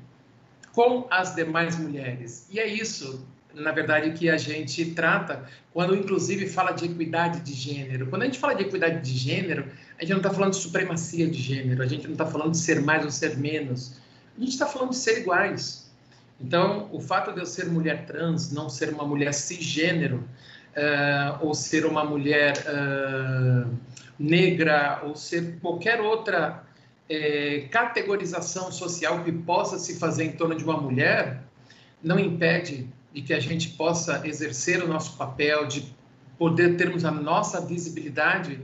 com 0.74 1.08
as 1.12 1.36
demais 1.36 1.78
mulheres. 1.78 2.48
E 2.52 2.60
é 2.60 2.66
isso, 2.66 3.26
na 3.54 3.72
verdade, 3.72 4.12
que 4.18 4.30
a 4.30 4.38
gente 4.38 4.84
trata 4.92 5.48
quando, 5.72 5.96
inclusive, 5.96 6.48
fala 6.48 6.72
de 6.72 6.86
equidade 6.86 7.42
de 7.42 7.54
gênero. 7.54 8.08
Quando 8.08 8.24
a 8.24 8.26
gente 8.26 8.40
fala 8.40 8.56
de 8.56 8.64
equidade 8.64 9.00
de 9.02 9.16
gênero, 9.16 9.68
a 9.98 10.02
gente 10.02 10.12
não 10.12 10.18
está 10.18 10.32
falando 10.32 10.52
de 10.52 10.58
supremacia 10.58 11.28
de 11.30 11.42
gênero, 11.42 11.82
a 11.82 11.86
gente 11.86 12.06
não 12.06 12.14
está 12.14 12.26
falando 12.26 12.52
de 12.52 12.58
ser 12.58 12.82
mais 12.82 13.04
ou 13.04 13.12
ser 13.12 13.38
menos, 13.38 14.00
a 14.38 14.40
gente 14.40 14.52
está 14.52 14.66
falando 14.66 14.90
de 14.90 14.98
ser 14.98 15.20
iguais. 15.20 15.92
Então, 16.42 16.90
o 16.92 17.00
fato 17.00 17.32
de 17.32 17.40
eu 17.40 17.46
ser 17.46 17.68
mulher 17.68 18.06
trans, 18.06 18.52
não 18.52 18.68
ser 18.70 18.90
uma 18.90 19.06
mulher 19.06 19.34
cisgênero, 19.34 20.18
uh, 20.76 21.46
ou 21.46 21.54
ser 21.54 21.86
uma 21.86 22.04
mulher 22.04 22.54
uh, 22.68 23.70
negra, 24.20 25.02
ou 25.06 25.16
ser 25.16 25.60
qualquer 25.62 26.02
outra 26.02 26.64
é, 27.10 27.68
categorização 27.70 28.72
social 28.72 29.24
que 29.24 29.32
possa 29.32 29.78
se 29.78 30.00
fazer 30.00 30.24
em 30.24 30.32
torno 30.32 30.56
de 30.56 30.64
uma 30.64 30.78
mulher 30.78 31.44
não 32.02 32.20
impede 32.20 32.88
de 33.14 33.22
que 33.22 33.34
a 33.34 33.40
gente 33.40 33.70
possa 33.70 34.26
exercer 34.28 34.84
o 34.84 34.88
nosso 34.88 35.16
papel, 35.18 35.66
de 35.68 35.94
poder 36.38 36.76
termos 36.76 37.06
a 37.06 37.12
nossa 37.12 37.62
visibilidade 37.62 38.60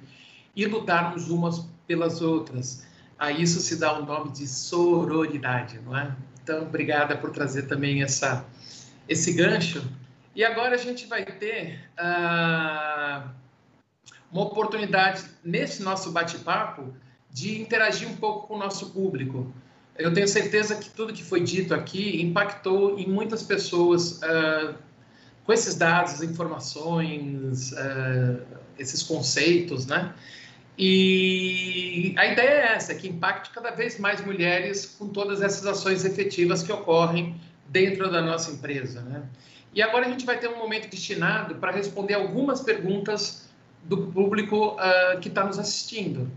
e 0.59 0.65
lutarmos 0.65 1.29
umas 1.29 1.65
pelas 1.87 2.21
outras. 2.21 2.85
A 3.17 3.31
isso 3.31 3.61
se 3.61 3.77
dá 3.77 3.97
o 3.97 4.05
nome 4.05 4.31
de 4.31 4.45
sororidade, 4.45 5.79
não 5.79 5.97
é? 5.97 6.13
Então, 6.43 6.63
obrigada 6.63 7.15
por 7.15 7.31
trazer 7.31 7.63
também 7.63 8.03
essa, 8.03 8.45
esse 9.07 9.31
gancho. 9.31 9.81
E 10.35 10.43
agora 10.43 10.75
a 10.75 10.77
gente 10.77 11.05
vai 11.05 11.23
ter 11.25 11.79
uh, 11.97 13.29
uma 14.29 14.43
oportunidade 14.43 15.23
nesse 15.43 15.81
nosso 15.81 16.11
bate-papo 16.11 16.93
de 17.31 17.61
interagir 17.61 18.09
um 18.09 18.17
pouco 18.17 18.47
com 18.47 18.55
o 18.55 18.57
nosso 18.57 18.89
público. 18.89 19.53
Eu 19.97 20.13
tenho 20.13 20.27
certeza 20.27 20.75
que 20.75 20.89
tudo 20.89 21.13
que 21.13 21.23
foi 21.23 21.41
dito 21.41 21.73
aqui 21.73 22.21
impactou 22.21 22.99
em 22.99 23.07
muitas 23.07 23.43
pessoas 23.43 24.19
uh, 24.23 24.75
com 25.45 25.53
esses 25.53 25.75
dados, 25.75 26.21
informações, 26.21 27.71
uh, 27.71 28.41
esses 28.77 29.03
conceitos, 29.03 29.85
né? 29.85 30.13
E 30.81 32.13
a 32.17 32.25
ideia 32.25 32.47
é 32.47 32.73
essa, 32.73 32.95
que 32.95 33.09
impacte 33.09 33.49
cada 33.49 33.69
vez 33.71 33.99
mais 33.99 34.25
mulheres 34.25 34.95
com 34.97 35.09
todas 35.09 35.41
essas 35.41 35.65
ações 35.65 36.05
efetivas 36.05 36.63
que 36.63 36.71
ocorrem 36.71 37.35
dentro 37.67 38.09
da 38.09 38.21
nossa 38.21 38.49
empresa, 38.49 39.01
né? 39.01 39.23
E 39.73 39.81
agora 39.81 40.07
a 40.07 40.09
gente 40.09 40.25
vai 40.25 40.39
ter 40.39 40.47
um 40.47 40.57
momento 40.57 40.89
destinado 40.89 41.55
para 41.55 41.73
responder 41.73 42.13
algumas 42.13 42.61
perguntas 42.61 43.49
do 43.83 44.07
público 44.07 44.77
uh, 44.77 45.19
que 45.19 45.27
está 45.27 45.43
nos 45.43 45.59
assistindo. 45.59 46.31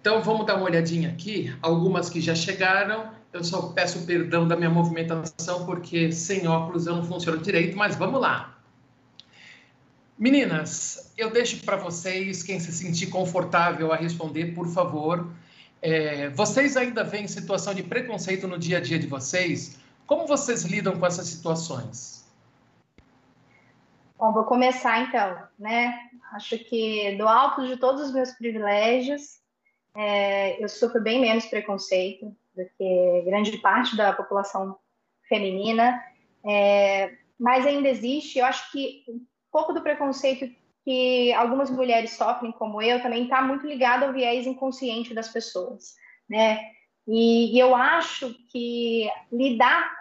Então, 0.00 0.20
vamos 0.20 0.44
dar 0.44 0.56
uma 0.56 0.64
olhadinha 0.64 1.08
aqui, 1.10 1.54
algumas 1.62 2.10
que 2.10 2.20
já 2.20 2.34
chegaram. 2.34 3.12
Eu 3.32 3.44
só 3.44 3.68
peço 3.68 4.04
perdão 4.04 4.48
da 4.48 4.56
minha 4.56 4.68
movimentação, 4.68 5.64
porque 5.64 6.10
sem 6.10 6.48
óculos 6.48 6.88
eu 6.88 6.96
não 6.96 7.04
funciono 7.04 7.38
direito, 7.38 7.76
mas 7.76 7.94
vamos 7.94 8.20
lá. 8.20 8.58
Meninas, 10.22 11.12
eu 11.18 11.32
deixo 11.32 11.64
para 11.64 11.76
vocês, 11.76 12.44
quem 12.44 12.60
se 12.60 12.70
sentir 12.70 13.08
confortável 13.08 13.92
a 13.92 13.96
responder, 13.96 14.54
por 14.54 14.68
favor. 14.68 15.28
É, 15.82 16.28
vocês 16.30 16.76
ainda 16.76 17.02
veem 17.02 17.26
situação 17.26 17.74
de 17.74 17.82
preconceito 17.82 18.46
no 18.46 18.56
dia 18.56 18.78
a 18.78 18.80
dia 18.80 19.00
de 19.00 19.08
vocês? 19.08 19.80
Como 20.06 20.24
vocês 20.24 20.62
lidam 20.62 20.96
com 20.96 21.04
essas 21.04 21.26
situações? 21.26 22.24
Bom, 24.16 24.32
vou 24.32 24.44
começar 24.44 25.00
então, 25.00 25.42
né? 25.58 25.98
Acho 26.34 26.56
que 26.56 27.16
do 27.16 27.26
alto 27.26 27.66
de 27.66 27.76
todos 27.76 28.02
os 28.02 28.14
meus 28.14 28.30
privilégios, 28.30 29.40
é, 29.96 30.62
eu 30.62 30.68
sofro 30.68 31.02
bem 31.02 31.20
menos 31.20 31.46
preconceito 31.46 32.26
do 32.54 32.64
que 32.78 33.22
grande 33.26 33.58
parte 33.58 33.96
da 33.96 34.12
população 34.12 34.78
feminina, 35.28 36.00
é, 36.46 37.12
mas 37.36 37.66
ainda 37.66 37.88
existe. 37.88 38.38
Eu 38.38 38.46
acho 38.46 38.70
que 38.70 39.02
pouco 39.52 39.72
do 39.72 39.82
preconceito 39.82 40.50
que 40.84 41.32
algumas 41.34 41.70
mulheres 41.70 42.12
sofrem, 42.12 42.50
como 42.50 42.82
eu, 42.82 43.00
também 43.00 43.24
está 43.24 43.40
muito 43.42 43.66
ligado 43.66 44.04
ao 44.04 44.12
viés 44.12 44.46
inconsciente 44.46 45.14
das 45.14 45.28
pessoas, 45.28 45.94
né? 46.28 46.58
E, 47.06 47.54
e 47.54 47.58
eu 47.58 47.74
acho 47.74 48.34
que 48.50 49.08
lidar, 49.30 49.96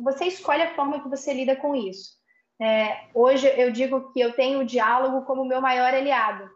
você 0.00 0.26
escolhe 0.26 0.62
a 0.62 0.74
forma 0.74 1.00
que 1.00 1.08
você 1.08 1.32
lida 1.32 1.56
com 1.56 1.74
isso. 1.74 2.18
É, 2.60 3.04
hoje 3.14 3.46
eu 3.56 3.70
digo 3.70 4.12
que 4.12 4.20
eu 4.20 4.32
tenho 4.34 4.60
o 4.60 4.66
diálogo 4.66 5.24
como 5.24 5.44
meu 5.44 5.60
maior 5.60 5.94
aliado. 5.94 6.50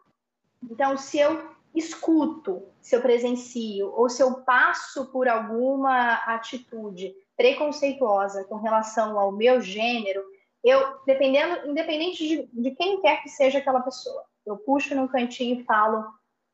Então, 0.70 0.96
se 0.98 1.18
eu 1.18 1.54
escuto, 1.74 2.62
se 2.80 2.94
eu 2.94 3.00
presencio 3.00 3.90
ou 3.94 4.08
se 4.08 4.22
eu 4.22 4.42
passo 4.42 5.06
por 5.06 5.28
alguma 5.28 6.14
atitude 6.26 7.14
preconceituosa 7.36 8.44
com 8.44 8.56
relação 8.56 9.18
ao 9.18 9.32
meu 9.32 9.60
gênero, 9.60 10.22
eu, 10.64 10.98
dependendo, 11.06 11.68
independente 11.68 12.26
de, 12.26 12.48
de 12.50 12.70
quem 12.70 13.02
quer 13.02 13.22
que 13.22 13.28
seja 13.28 13.58
aquela 13.58 13.80
pessoa, 13.80 14.24
eu 14.46 14.56
puxo 14.56 14.94
no 14.94 15.08
cantinho 15.08 15.60
e 15.60 15.64
falo: 15.64 16.04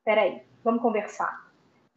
peraí, 0.04 0.42
vamos 0.64 0.82
conversar. 0.82 1.48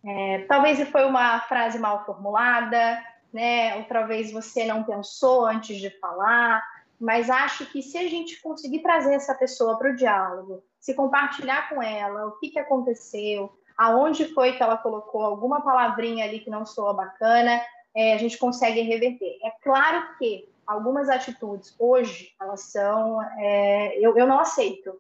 É, 0.06 0.45
talvez 0.47 0.80
foi 0.89 1.06
uma 1.06 1.39
frase 1.41 1.80
mal 1.80 2.06
formulada, 2.06 3.04
né? 3.34 3.76
Outra 3.78 4.06
vez 4.06 4.32
você 4.32 4.63
não 4.65 4.84
pensou 4.84 5.45
antes 5.45 5.78
de 5.80 5.89
falar, 5.99 6.63
mas 6.99 7.30
acho 7.30 7.65
que 7.65 7.82
se 7.82 7.97
a 7.97 8.08
gente 8.08 8.39
conseguir 8.41 8.80
trazer 8.80 9.15
essa 9.15 9.34
pessoa 9.34 9.78
para 9.80 9.91
o 9.91 9.95
diálogo, 9.95 10.63
se 10.80 10.93
compartilhar 10.93 11.69
com 11.69 11.82
ela 11.82 12.28
o 12.28 12.38
que, 12.39 12.49
que 12.49 12.60
aconteceu, 12.60 13.52
aonde 13.76 14.26
foi 14.34 14.54
que 14.54 14.62
ela 14.62 14.78
colocou 14.78 15.23
alguma 15.23 15.62
palavrinha 15.62 16.26
ali 16.26 16.39
que 16.39 16.49
não 16.49 16.65
soa 16.65 16.93
bacana, 16.93 17.60
é, 17.95 18.13
a 18.13 18.17
gente 18.17 18.38
consegue 18.38 18.82
reverter. 18.82 19.38
É 19.43 19.52
claro 19.63 20.15
que 20.17 20.53
algumas 20.65 21.10
atitudes 21.10 21.76
hoje 21.78 22.34
elas 22.39 22.71
são, 22.71 23.21
é, 23.39 23.97
eu, 23.99 24.17
eu 24.17 24.28
não 24.28 24.39
aceito, 24.39 24.93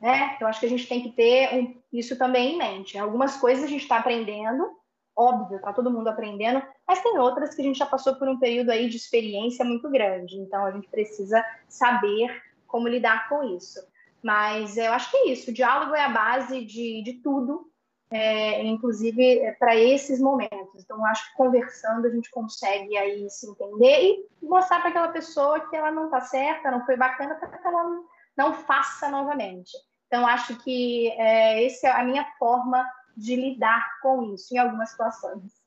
né? 0.00 0.36
Eu 0.40 0.46
acho 0.46 0.60
que 0.60 0.66
a 0.66 0.68
gente 0.68 0.88
tem 0.88 1.02
que 1.02 1.12
ter 1.12 1.54
um, 1.54 1.80
isso 1.92 2.16
também 2.16 2.54
em 2.54 2.58
mente. 2.58 2.98
Algumas 2.98 3.36
coisas 3.36 3.64
a 3.64 3.68
gente 3.68 3.82
está 3.82 3.98
aprendendo, 3.98 4.70
óbvio, 5.14 5.58
está 5.58 5.72
todo 5.72 5.90
mundo 5.90 6.08
aprendendo, 6.08 6.62
mas 6.86 7.02
tem 7.02 7.18
outras 7.18 7.54
que 7.54 7.60
a 7.60 7.64
gente 7.64 7.78
já 7.78 7.86
passou 7.86 8.14
por 8.16 8.28
um 8.28 8.38
período 8.38 8.70
aí 8.70 8.88
de 8.88 8.96
experiência 8.96 9.64
muito 9.64 9.90
grande, 9.90 10.36
então 10.36 10.64
a 10.64 10.70
gente 10.70 10.88
precisa 10.88 11.44
saber 11.68 12.42
como 12.66 12.88
lidar 12.88 13.28
com 13.28 13.42
isso. 13.42 13.80
Mas 14.22 14.76
eu 14.76 14.92
acho 14.92 15.10
que 15.10 15.16
é 15.16 15.28
isso, 15.30 15.50
o 15.50 15.54
diálogo 15.54 15.94
é 15.94 16.04
a 16.04 16.08
base 16.08 16.64
de, 16.64 17.02
de 17.02 17.14
tudo, 17.22 17.69
é, 18.10 18.64
inclusive 18.64 19.38
é, 19.40 19.52
para 19.52 19.76
esses 19.76 20.20
momentos. 20.20 20.82
Então, 20.82 21.04
acho 21.06 21.30
que 21.30 21.36
conversando 21.36 22.06
a 22.06 22.10
gente 22.10 22.30
consegue 22.30 22.96
aí 22.96 23.30
se 23.30 23.48
entender 23.48 24.26
e 24.42 24.46
mostrar 24.46 24.80
para 24.80 24.90
aquela 24.90 25.08
pessoa 25.08 25.60
que 25.68 25.76
ela 25.76 25.90
não 25.90 26.06
está 26.06 26.20
certa, 26.20 26.70
não 26.70 26.84
foi 26.84 26.96
bacana, 26.96 27.36
para 27.36 27.48
que 27.48 27.66
ela 27.66 27.84
não, 27.84 28.04
não 28.36 28.54
faça 28.54 29.08
novamente. 29.08 29.70
Então, 30.08 30.26
acho 30.26 30.56
que 30.56 31.08
é, 31.12 31.64
essa 31.64 31.86
é 31.86 31.90
a 31.92 32.04
minha 32.04 32.24
forma 32.38 32.84
de 33.16 33.36
lidar 33.36 34.00
com 34.02 34.34
isso 34.34 34.52
em 34.54 34.58
algumas 34.58 34.90
situações. 34.90 35.60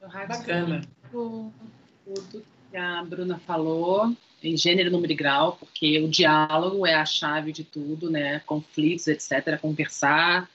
Bacana. 0.00 0.80
Tudo 1.10 2.44
que 2.70 2.76
a 2.76 3.02
Bruna 3.04 3.38
falou, 3.38 4.14
em 4.42 4.56
gênero, 4.56 4.90
número 4.90 5.12
e 5.12 5.16
grau, 5.16 5.56
porque 5.56 6.00
o 6.00 6.08
diálogo 6.08 6.86
é 6.86 6.94
a 6.94 7.04
chave 7.04 7.52
de 7.52 7.64
tudo, 7.64 8.10
né? 8.10 8.40
Conflitos, 8.46 9.06
etc. 9.08 9.58
Conversar, 9.60 10.48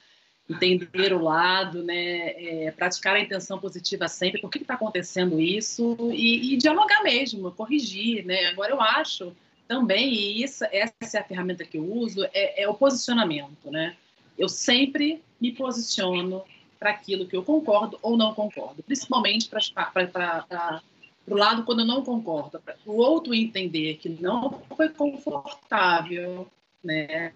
entender 0.48 1.12
o 1.12 1.22
lado, 1.22 1.82
né? 1.82 2.28
É, 2.36 2.70
praticar 2.70 3.16
a 3.16 3.20
intenção 3.20 3.58
positiva 3.58 4.08
sempre, 4.08 4.40
por 4.40 4.50
que 4.50 4.58
está 4.58 4.74
acontecendo 4.74 5.40
isso 5.40 5.96
e, 6.12 6.54
e, 6.54 6.56
dialogar 6.56 7.02
mesmo, 7.02 7.50
corrigir, 7.52 8.24
né? 8.24 8.46
Agora 8.46 8.72
eu 8.72 8.80
acho 8.80 9.34
também, 9.66 10.12
e 10.12 10.42
isso, 10.42 10.64
essa 10.70 11.18
é 11.18 11.20
a 11.20 11.24
ferramenta 11.24 11.64
que 11.64 11.78
eu 11.78 11.84
uso, 11.84 12.24
é, 12.32 12.62
é 12.62 12.68
o 12.68 12.74
posicionamento, 12.74 13.70
né? 13.70 13.96
Eu 14.38 14.48
sempre 14.48 15.22
me 15.40 15.52
posiciono 15.52 16.42
para 16.78 16.90
aquilo 16.90 17.26
que 17.26 17.36
eu 17.36 17.42
concordo 17.42 17.98
ou 18.02 18.16
não 18.16 18.34
concordo, 18.34 18.82
principalmente 18.82 19.48
para 19.48 20.82
o 21.26 21.34
lado 21.34 21.64
quando 21.64 21.84
não 21.84 22.02
concordo, 22.02 22.60
para 22.60 22.76
o 22.84 22.96
outro 22.96 23.34
entender 23.34 23.96
que 23.96 24.08
não 24.08 24.62
foi 24.76 24.88
confortável, 24.90 26.46
né? 26.82 27.32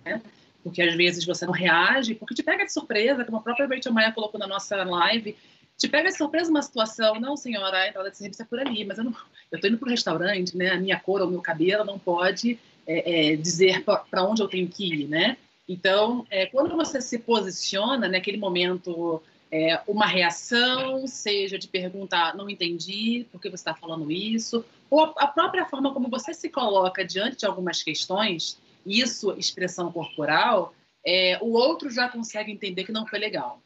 Porque 0.63 0.83
às 0.83 0.95
vezes 0.95 1.25
você 1.25 1.47
não 1.47 1.53
reage, 1.53 2.15
porque 2.15 2.35
te 2.35 2.43
pega 2.43 2.67
de 2.67 2.73
surpresa, 2.73 3.25
como 3.25 3.39
a 3.39 3.41
própria 3.41 3.67
Rachel 3.67 3.93
Maia 3.93 4.13
colocou 4.13 4.39
na 4.39 4.47
nossa 4.47 4.77
live, 4.85 5.37
te 5.79 5.89
pega 5.89 6.09
de 6.09 6.17
surpresa 6.17 6.51
uma 6.51 6.61
situação, 6.61 7.21
não, 7.21 7.37
senhora, 7.37 7.79
a 7.79 7.89
entrada 7.89 8.11
de 8.11 8.19
serviço 8.19 8.43
é 8.43 8.45
por 8.45 8.59
ali, 8.59 8.85
mas 8.85 8.99
eu 8.99 9.05
não, 9.05 9.15
eu 9.51 9.59
indo 9.59 9.79
para 9.79 9.87
o 9.87 9.91
restaurante, 9.91 10.57
né? 10.57 10.71
A 10.71 10.77
minha 10.79 10.99
cor 10.99 11.23
ou 11.23 11.31
meu 11.31 11.41
cabelo 11.41 11.85
não 11.85 11.99
pode 11.99 12.59
é, 12.87 13.33
é, 13.33 13.37
dizer 13.37 13.85
para 13.85 14.25
onde 14.25 14.43
eu 14.43 14.49
tenho 14.49 14.69
que 14.69 14.93
ir, 14.93 15.09
né? 15.09 15.37
Então, 15.69 16.27
é, 16.31 16.47
quando 16.47 16.75
você 16.77 17.01
se 17.01 17.19
posiciona 17.19 18.09
naquele 18.09 18.39
momento, 18.39 19.23
é, 19.51 19.81
uma 19.87 20.07
reação, 20.07 21.07
seja 21.07 21.59
de 21.59 21.69
perguntar, 21.69 22.37
não 22.37 22.51
entendi, 22.51 23.27
por 23.33 23.41
que 23.41 23.49
você 23.49 23.57
está 23.57 23.75
falando 23.75 24.11
isso, 24.11 24.65
ou 24.91 25.05
a, 25.05 25.15
a 25.19 25.27
própria 25.27 25.65
forma 25.67 25.93
como 25.93 26.09
você 26.09 26.35
se 26.35 26.49
coloca 26.49 27.05
diante 27.05 27.39
de 27.39 27.47
algumas 27.47 27.83
questões, 27.83 28.59
isso, 28.85 29.33
expressão 29.39 29.91
corporal, 29.91 30.75
é, 31.05 31.39
o 31.41 31.53
outro 31.53 31.91
já 31.91 32.09
consegue 32.09 32.53
entender 32.53 32.85
que 32.85 32.93
não 32.93 33.07
foi 33.07 33.19
legal. 33.19 33.63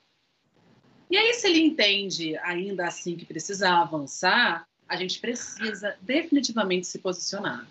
E 1.10 1.16
aí, 1.16 1.34
se 1.34 1.46
ele 1.46 1.60
entende 1.60 2.36
ainda 2.38 2.86
assim 2.86 3.16
que 3.16 3.26
precisa 3.26 3.70
avançar, 3.70 4.66
a 4.88 4.96
gente 4.96 5.18
precisa 5.18 5.96
definitivamente 6.00 6.86
se 6.86 6.98
posicionar. 6.98 7.66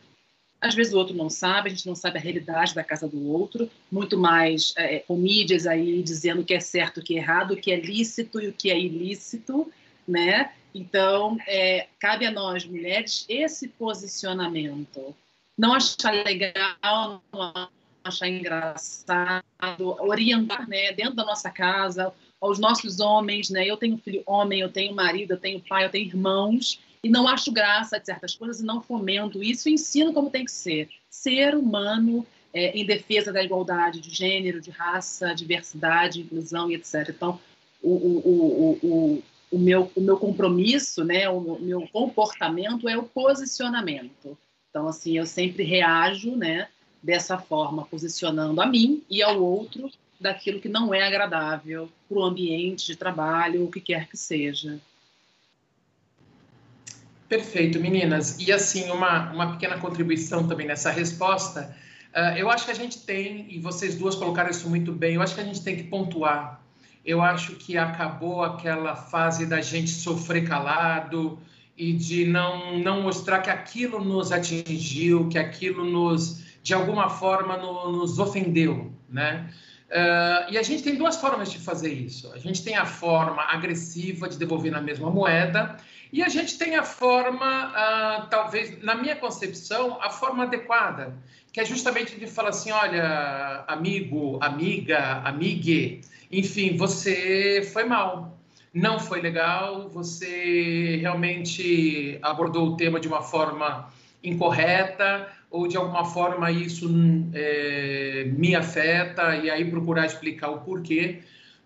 Às 0.62 0.76
vezes 0.76 0.94
o 0.94 0.98
outro 0.98 1.16
não 1.16 1.28
sabe, 1.30 1.68
a 1.68 1.72
gente 1.72 1.88
não 1.88 1.96
sabe 1.96 2.20
a 2.20 2.22
realidade 2.22 2.76
da 2.76 2.84
casa 2.84 3.08
do 3.08 3.28
outro, 3.28 3.68
muito 3.92 4.16
mais 4.16 4.74
é, 4.78 5.00
com 5.00 5.18
mídias 5.18 5.66
aí 5.66 6.04
dizendo 6.04 6.42
o 6.42 6.46
que 6.46 6.54
é 6.54 6.60
certo, 6.60 7.00
o 7.00 7.04
que 7.04 7.16
é 7.16 7.18
errado, 7.18 7.56
o 7.56 7.58
que 7.58 7.72
é 7.72 7.80
lícito 7.80 8.40
e 8.40 8.48
o 8.48 8.54
que 8.54 8.70
é 8.70 8.80
ilícito, 8.80 9.72
né? 10.08 10.52
Então, 10.74 11.38
é, 11.48 11.88
cabe 12.00 12.28
a 12.28 12.32
nós, 12.32 12.64
mulheres, 12.64 13.26
esse 13.28 13.68
posicionamento. 13.70 15.16
Não 15.58 15.74
achar 15.74 16.14
legal, 16.14 17.22
não 17.34 17.70
achar 18.04 18.28
engraçado, 18.28 19.44
orientar 20.00 20.70
né, 20.70 20.92
dentro 20.94 21.16
da 21.16 21.26
nossa 21.26 21.50
casa, 21.50 22.14
aos 22.40 22.58
nossos 22.58 23.00
homens, 23.00 23.50
né? 23.50 23.66
Eu 23.66 23.78
tenho 23.78 23.98
filho 23.98 24.24
homem, 24.26 24.60
eu 24.60 24.72
tenho 24.72 24.96
marido, 24.96 25.32
eu 25.32 25.40
tenho 25.40 25.60
pai, 25.60 25.86
eu 25.86 25.90
tenho 25.90 26.08
irmãos, 26.08 26.80
e 27.04 27.10
não 27.10 27.28
acho 27.28 27.52
graça 27.52 28.00
de 28.00 28.06
certas 28.06 28.36
coisas 28.36 28.60
e 28.60 28.66
não 28.66 28.82
fomento 28.82 29.42
isso, 29.42 29.70
ensino 29.70 30.14
como 30.14 30.30
tem 30.30 30.46
que 30.46 30.52
ser. 30.52 30.90
Ser 31.10 31.56
humano 31.56 32.26
é, 32.54 32.78
em 32.78 32.86
defesa 32.86 33.32
da 33.34 33.44
igualdade 33.44 34.00
de 34.00 34.10
gênero, 34.10 34.62
de 34.62 34.70
raça, 34.70 35.34
diversidade, 35.34 36.22
inclusão 36.22 36.70
e 36.70 36.76
etc. 36.76 37.10
Então, 37.10 37.40
o, 37.82 37.90
o, 37.90 38.80
o, 38.84 39.24
o, 39.52 39.60
meu, 39.60 39.92
o 39.96 40.02
meu 40.02 40.18
compromisso, 40.18 41.04
né, 41.04 41.28
o 41.28 41.60
meu 41.60 41.88
comportamento 41.92 42.88
é 42.88 42.98
o 42.98 43.04
posicionamento. 43.04 44.38
Então, 44.70 44.88
assim, 44.88 45.18
eu 45.18 45.26
sempre 45.26 45.64
reajo 45.64 46.36
né, 46.36 46.68
dessa 47.02 47.38
forma, 47.38 47.86
posicionando 47.86 48.62
a 48.62 48.66
mim 48.66 49.04
e 49.10 49.24
ao 49.24 49.42
outro 49.42 49.90
daquilo 50.20 50.62
que 50.62 50.70
não 50.70 50.94
é 50.94 51.02
agradável 51.02 51.90
para 52.08 52.18
o 52.18 52.24
ambiente 52.24 52.86
de 52.86 52.96
trabalho, 52.96 53.66
o 53.66 53.72
que 53.72 53.82
quer 53.82 54.08
que 54.08 54.16
seja. 54.16 54.80
Perfeito, 57.32 57.80
meninas. 57.80 58.38
E 58.40 58.52
assim, 58.52 58.92
uma, 58.92 59.32
uma 59.32 59.52
pequena 59.54 59.78
contribuição 59.78 60.46
também 60.50 60.68
nessa 60.68 60.92
resposta. 60.92 61.74
Uh, 62.14 62.38
eu 62.38 62.50
acho 62.50 62.66
que 62.66 62.72
a 62.72 62.76
gente 62.76 63.00
tem, 63.06 63.48
e 63.50 63.58
vocês 63.58 63.96
duas 63.96 64.16
colocaram 64.16 64.50
isso 64.50 64.70
muito 64.70 64.92
bem, 64.92 65.16
eu 65.16 65.22
acho 65.22 65.34
que 65.34 65.40
a 65.40 65.46
gente 65.46 65.64
tem 65.64 65.78
que 65.78 65.84
pontuar. 65.84 66.62
Eu 67.06 67.22
acho 67.22 67.54
que 67.54 67.78
acabou 67.78 68.44
aquela 68.44 68.98
fase 68.98 69.46
da 69.46 69.62
gente 69.62 69.92
sofrer 69.92 70.46
calado 70.46 71.40
e 71.78 71.94
de 71.94 72.26
não, 72.26 72.78
não 72.80 73.02
mostrar 73.02 73.40
que 73.40 73.50
aquilo 73.50 74.04
nos 74.04 74.34
atingiu, 74.34 75.30
que 75.30 75.38
aquilo 75.38 75.86
nos, 75.86 76.44
de 76.62 76.74
alguma 76.74 77.10
forma, 77.10 77.56
no, 77.56 77.94
nos 77.94 78.20
ofendeu, 78.20 78.92
né? 79.10 79.50
Uh, 79.90 80.52
e 80.52 80.58
a 80.58 80.64
gente 80.64 80.84
tem 80.84 80.96
duas 80.96 81.16
formas 81.16 81.50
de 81.50 81.60
fazer 81.60 81.94
isso. 81.94 82.30
A 82.34 82.38
gente 82.38 82.62
tem 82.62 82.76
a 82.76 82.86
forma 82.86 83.42
agressiva 83.42 84.28
de 84.28 84.38
devolver 84.38 84.74
na 84.74 84.82
mesma 84.82 85.10
moeda 85.10 85.78
e 86.12 86.22
a 86.22 86.30
gente 86.30 86.58
tem 86.58 86.76
a 86.76 86.84
forma, 86.84 87.70
uh, 87.70 88.30
talvez, 88.30 88.82
na 88.84 88.96
minha 88.96 89.16
concepção, 89.16 89.98
a 90.02 90.10
forma 90.10 90.44
adequada, 90.44 91.16
que 91.54 91.60
é 91.60 91.66
justamente 91.66 92.20
de 92.20 92.28
falar 92.28 92.50
assim: 92.50 92.72
olha, 92.72 93.64
amigo, 93.68 94.38
amiga, 94.42 95.22
amigue, 95.24 96.02
enfim, 96.32 96.76
você 96.76 97.70
foi 97.72 97.86
mal, 97.86 98.38
não 98.74 99.00
foi 99.00 99.22
legal, 99.22 99.88
você 99.90 100.98
realmente 101.00 102.20
abordou 102.22 102.70
o 102.70 102.78
tema 102.78 103.00
de 103.00 103.08
uma 103.08 103.22
forma 103.22 103.90
incorreta, 104.24 105.28
ou 105.50 105.68
de 105.68 105.76
alguma 105.76 106.06
forma 106.06 106.52
isso 106.52 106.90
é, 107.34 108.26
me 108.38 108.56
afeta, 108.56 109.36
e 109.36 109.50
aí 109.50 109.70
procurar 109.70 110.06
explicar 110.06 110.50
o 110.50 110.60
porquê. 110.60 111.22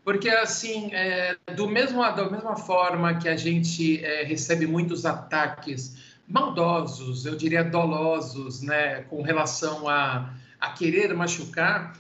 Porque, 0.05 0.29
assim, 0.29 0.93
é, 0.93 1.35
do 1.55 1.67
mesmo, 1.67 1.99
da 1.99 2.29
mesma 2.29 2.55
forma 2.55 3.15
que 3.15 3.27
a 3.27 3.35
gente 3.35 4.05
é, 4.05 4.23
recebe 4.23 4.67
muitos 4.67 5.03
ataques 5.03 5.97
maldosos, 6.27 7.25
eu 7.25 7.35
diria 7.35 7.63
dolosos, 7.63 8.61
né, 8.61 9.01
com 9.09 9.23
relação 9.23 9.89
a, 9.89 10.31
a 10.61 10.69
querer 10.73 11.11
machucar, 11.15 11.97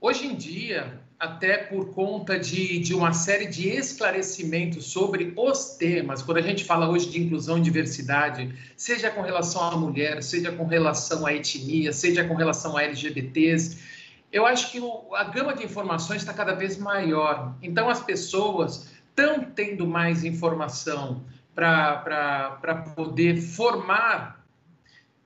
hoje 0.00 0.26
em 0.26 0.34
dia, 0.34 1.00
até 1.16 1.56
por 1.56 1.94
conta 1.94 2.36
de, 2.36 2.80
de 2.80 2.92
uma 2.92 3.12
série 3.12 3.46
de 3.46 3.68
esclarecimentos 3.68 4.86
sobre 4.86 5.32
os 5.36 5.76
temas, 5.76 6.22
quando 6.22 6.38
a 6.38 6.42
gente 6.42 6.64
fala 6.64 6.88
hoje 6.88 7.08
de 7.08 7.22
inclusão 7.22 7.58
e 7.58 7.60
diversidade, 7.60 8.52
seja 8.76 9.12
com 9.12 9.22
relação 9.22 9.62
à 9.62 9.76
mulher, 9.76 10.24
seja 10.24 10.50
com 10.50 10.66
relação 10.66 11.24
à 11.24 11.32
etnia, 11.32 11.92
seja 11.92 12.24
com 12.24 12.34
relação 12.34 12.76
a 12.76 12.82
LGBTs, 12.82 13.93
eu 14.34 14.44
acho 14.44 14.72
que 14.72 14.80
o, 14.80 15.14
a 15.14 15.22
gama 15.22 15.54
de 15.54 15.64
informações 15.64 16.22
está 16.22 16.34
cada 16.34 16.56
vez 16.56 16.76
maior. 16.76 17.54
Então, 17.62 17.88
as 17.88 18.02
pessoas 18.02 18.90
estão 19.08 19.44
tendo 19.44 19.86
mais 19.86 20.24
informação 20.24 21.22
para 21.54 22.84
poder 22.96 23.40
formar, 23.40 24.44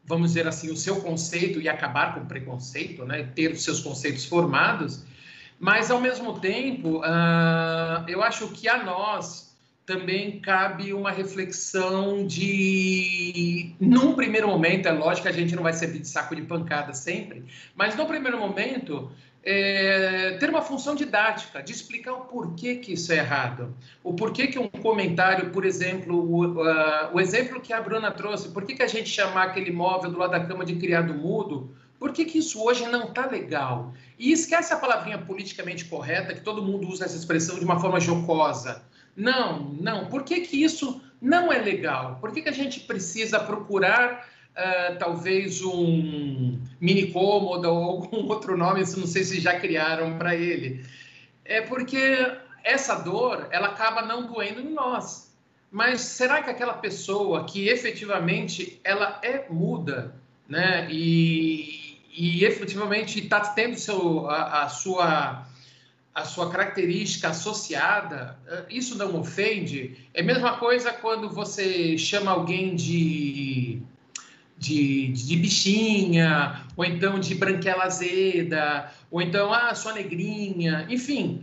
vamos 0.04 0.32
dizer 0.32 0.46
assim, 0.46 0.70
o 0.70 0.76
seu 0.76 1.00
conceito 1.00 1.58
e 1.58 1.70
acabar 1.70 2.12
com 2.12 2.20
o 2.20 2.26
preconceito, 2.26 3.02
né? 3.06 3.22
ter 3.34 3.50
os 3.50 3.64
seus 3.64 3.80
conceitos 3.80 4.26
formados. 4.26 5.06
Mas, 5.58 5.90
ao 5.90 6.02
mesmo 6.02 6.38
tempo, 6.38 6.98
uh, 6.98 8.04
eu 8.06 8.22
acho 8.22 8.48
que 8.48 8.68
a 8.68 8.84
nós 8.84 9.47
também 9.88 10.38
cabe 10.38 10.92
uma 10.92 11.10
reflexão 11.10 12.26
de, 12.26 13.74
num 13.80 14.12
primeiro 14.12 14.46
momento, 14.46 14.86
é 14.86 14.92
lógico 14.92 15.22
que 15.22 15.32
a 15.32 15.32
gente 15.32 15.56
não 15.56 15.62
vai 15.62 15.72
servir 15.72 16.00
de 16.00 16.08
saco 16.08 16.36
de 16.36 16.42
pancada 16.42 16.92
sempre, 16.92 17.46
mas 17.74 17.96
no 17.96 18.04
primeiro 18.04 18.38
momento, 18.38 19.10
é, 19.42 20.36
ter 20.38 20.50
uma 20.50 20.60
função 20.60 20.94
didática, 20.94 21.62
de 21.62 21.72
explicar 21.72 22.12
o 22.12 22.20
porquê 22.26 22.76
que 22.76 22.92
isso 22.92 23.10
é 23.14 23.16
errado. 23.16 23.74
O 24.04 24.12
porquê 24.12 24.48
que 24.48 24.58
um 24.58 24.68
comentário, 24.68 25.48
por 25.52 25.64
exemplo, 25.64 26.16
o, 26.18 26.62
uh, 26.62 27.14
o 27.14 27.18
exemplo 27.18 27.58
que 27.58 27.72
a 27.72 27.80
Bruna 27.80 28.10
trouxe, 28.10 28.50
por 28.50 28.66
que, 28.66 28.74
que 28.74 28.82
a 28.82 28.86
gente 28.86 29.08
chamar 29.08 29.44
aquele 29.44 29.70
móvel 29.70 30.10
do 30.10 30.18
lado 30.18 30.32
da 30.32 30.44
cama 30.44 30.66
de 30.66 30.76
criado 30.76 31.14
mudo, 31.14 31.74
por 31.98 32.12
que, 32.12 32.26
que 32.26 32.36
isso 32.36 32.62
hoje 32.62 32.86
não 32.88 33.04
está 33.04 33.24
legal? 33.24 33.94
E 34.18 34.32
esquece 34.32 34.70
a 34.70 34.76
palavrinha 34.76 35.16
politicamente 35.16 35.86
correta, 35.86 36.34
que 36.34 36.42
todo 36.42 36.62
mundo 36.62 36.86
usa 36.86 37.06
essa 37.06 37.16
expressão 37.16 37.58
de 37.58 37.64
uma 37.64 37.80
forma 37.80 37.98
jocosa. 37.98 38.82
Não, 39.18 39.74
não. 39.80 40.06
Por 40.06 40.22
que, 40.22 40.42
que 40.42 40.62
isso 40.62 41.02
não 41.20 41.52
é 41.52 41.58
legal? 41.58 42.18
Por 42.20 42.30
que, 42.30 42.40
que 42.40 42.48
a 42.48 42.52
gente 42.52 42.78
precisa 42.78 43.40
procurar 43.40 44.28
uh, 44.52 44.96
talvez 44.96 45.60
um 45.60 46.56
mini 46.80 47.10
cômodo 47.12 47.68
ou 47.68 47.82
algum 47.82 48.26
outro 48.30 48.56
nome, 48.56 48.84
não 48.96 49.08
sei 49.08 49.24
se 49.24 49.40
já 49.40 49.58
criaram 49.58 50.16
para 50.16 50.36
ele? 50.36 50.86
É 51.44 51.60
porque 51.60 51.98
essa 52.62 52.94
dor, 52.94 53.48
ela 53.50 53.68
acaba 53.68 54.02
não 54.02 54.28
doendo 54.28 54.60
em 54.60 54.72
nós. 54.72 55.36
Mas 55.68 56.00
será 56.00 56.40
que 56.40 56.50
aquela 56.50 56.74
pessoa 56.74 57.44
que 57.44 57.68
efetivamente 57.68 58.80
ela 58.84 59.18
é 59.22 59.46
muda, 59.50 60.14
né? 60.48 60.86
E, 60.90 61.98
e 62.16 62.44
efetivamente 62.44 63.18
está 63.18 63.40
tendo 63.40 63.76
seu, 63.76 64.30
a, 64.30 64.62
a 64.62 64.68
sua 64.68 65.44
a 66.18 66.24
sua 66.24 66.50
característica 66.50 67.28
associada, 67.28 68.36
eh, 68.48 68.64
isso 68.70 68.98
não 68.98 69.16
ofende? 69.20 69.96
É 70.12 70.20
a 70.20 70.24
mesma 70.24 70.56
coisa 70.56 70.92
quando 70.92 71.30
você 71.30 71.96
chama 71.96 72.32
alguém 72.32 72.74
de, 72.74 73.80
de, 74.58 75.08
de 75.08 75.36
bichinha, 75.36 76.66
ou 76.76 76.84
então 76.84 77.20
de 77.20 77.36
branquela 77.36 77.84
azeda, 77.84 78.90
ou 79.10 79.22
então, 79.22 79.52
ah, 79.52 79.72
sua 79.76 79.92
negrinha, 79.92 80.86
enfim. 80.90 81.42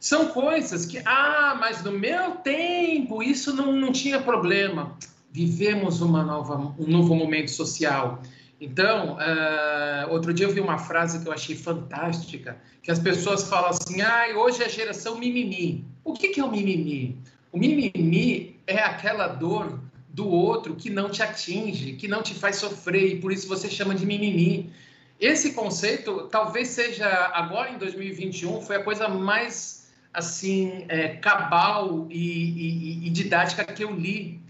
São 0.00 0.28
coisas 0.28 0.84
que, 0.84 0.98
ah, 1.04 1.56
mas 1.58 1.84
no 1.84 1.92
meu 1.92 2.32
tempo 2.36 3.22
isso 3.22 3.54
não, 3.54 3.72
não 3.72 3.92
tinha 3.92 4.20
problema. 4.20 4.96
Vivemos 5.30 6.00
uma 6.00 6.24
nova, 6.24 6.74
um 6.76 6.86
novo 6.86 7.14
momento 7.14 7.52
social. 7.52 8.20
Então, 8.60 9.16
uh, 9.16 10.10
outro 10.10 10.34
dia 10.34 10.46
eu 10.46 10.52
vi 10.52 10.60
uma 10.60 10.78
frase 10.78 11.20
que 11.20 11.28
eu 11.28 11.32
achei 11.32 11.54
fantástica, 11.54 12.56
que 12.82 12.90
as 12.90 12.98
pessoas 12.98 13.48
falam 13.48 13.70
assim, 13.70 14.00
ah, 14.00 14.26
hoje 14.36 14.62
é 14.62 14.66
a 14.66 14.68
geração 14.68 15.16
mimimi. 15.16 15.84
O 16.02 16.12
que, 16.12 16.28
que 16.28 16.40
é 16.40 16.44
o 16.44 16.50
mimimi? 16.50 17.22
O 17.52 17.58
mimimi 17.58 18.60
é 18.66 18.80
aquela 18.80 19.28
dor 19.28 19.78
do 20.08 20.28
outro 20.28 20.74
que 20.74 20.90
não 20.90 21.08
te 21.08 21.22
atinge, 21.22 21.92
que 21.92 22.08
não 22.08 22.20
te 22.20 22.34
faz 22.34 22.56
sofrer, 22.56 23.12
e 23.12 23.20
por 23.20 23.30
isso 23.30 23.46
você 23.46 23.70
chama 23.70 23.94
de 23.94 24.04
mimimi. 24.04 24.72
Esse 25.20 25.52
conceito, 25.52 26.28
talvez 26.30 26.68
seja, 26.68 27.08
agora 27.32 27.70
em 27.70 27.78
2021, 27.78 28.60
foi 28.62 28.76
a 28.76 28.82
coisa 28.82 29.08
mais, 29.08 29.88
assim, 30.12 30.84
é, 30.88 31.08
cabal 31.16 32.08
e, 32.10 33.02
e, 33.02 33.06
e 33.06 33.10
didática 33.10 33.64
que 33.64 33.84
eu 33.84 33.92
li 33.92 34.40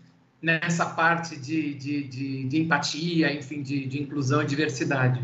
nessa 0.40 0.86
parte 0.86 1.36
de, 1.36 1.74
de, 1.74 2.04
de, 2.04 2.44
de 2.44 2.60
empatia, 2.62 3.32
enfim, 3.32 3.62
de, 3.62 3.86
de, 3.86 4.02
inclusão 4.02 4.42
e 4.42 4.46
diversidade. 4.46 5.20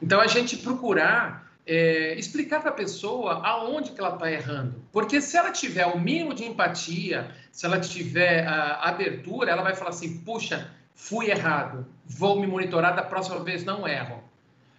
Então, 0.00 0.20
a 0.20 0.26
gente 0.26 0.56
procurar 0.58 1.44
é, 1.66 2.14
explicar 2.18 2.60
para 2.60 2.70
a 2.70 2.74
pessoa 2.74 3.46
aonde 3.46 3.92
que 3.92 4.00
ela 4.00 4.14
está 4.14 4.30
errando. 4.30 4.84
Porque 4.92 5.20
se 5.20 5.36
ela 5.36 5.50
tiver 5.50 5.86
o 5.86 5.98
mínimo 5.98 6.34
de 6.34 6.44
empatia, 6.44 7.30
se 7.50 7.64
ela 7.64 7.80
tiver 7.80 8.46
a 8.46 8.88
abertura, 8.88 9.50
ela 9.50 9.62
vai 9.62 9.74
falar 9.74 9.90
assim, 9.90 10.18
puxa, 10.18 10.70
fui 10.94 11.30
errado, 11.30 11.86
vou 12.04 12.38
me 12.38 12.46
monitorar, 12.46 12.94
da 12.94 13.02
próxima 13.02 13.40
vez 13.40 13.64
não 13.64 13.88
erro. 13.88 14.22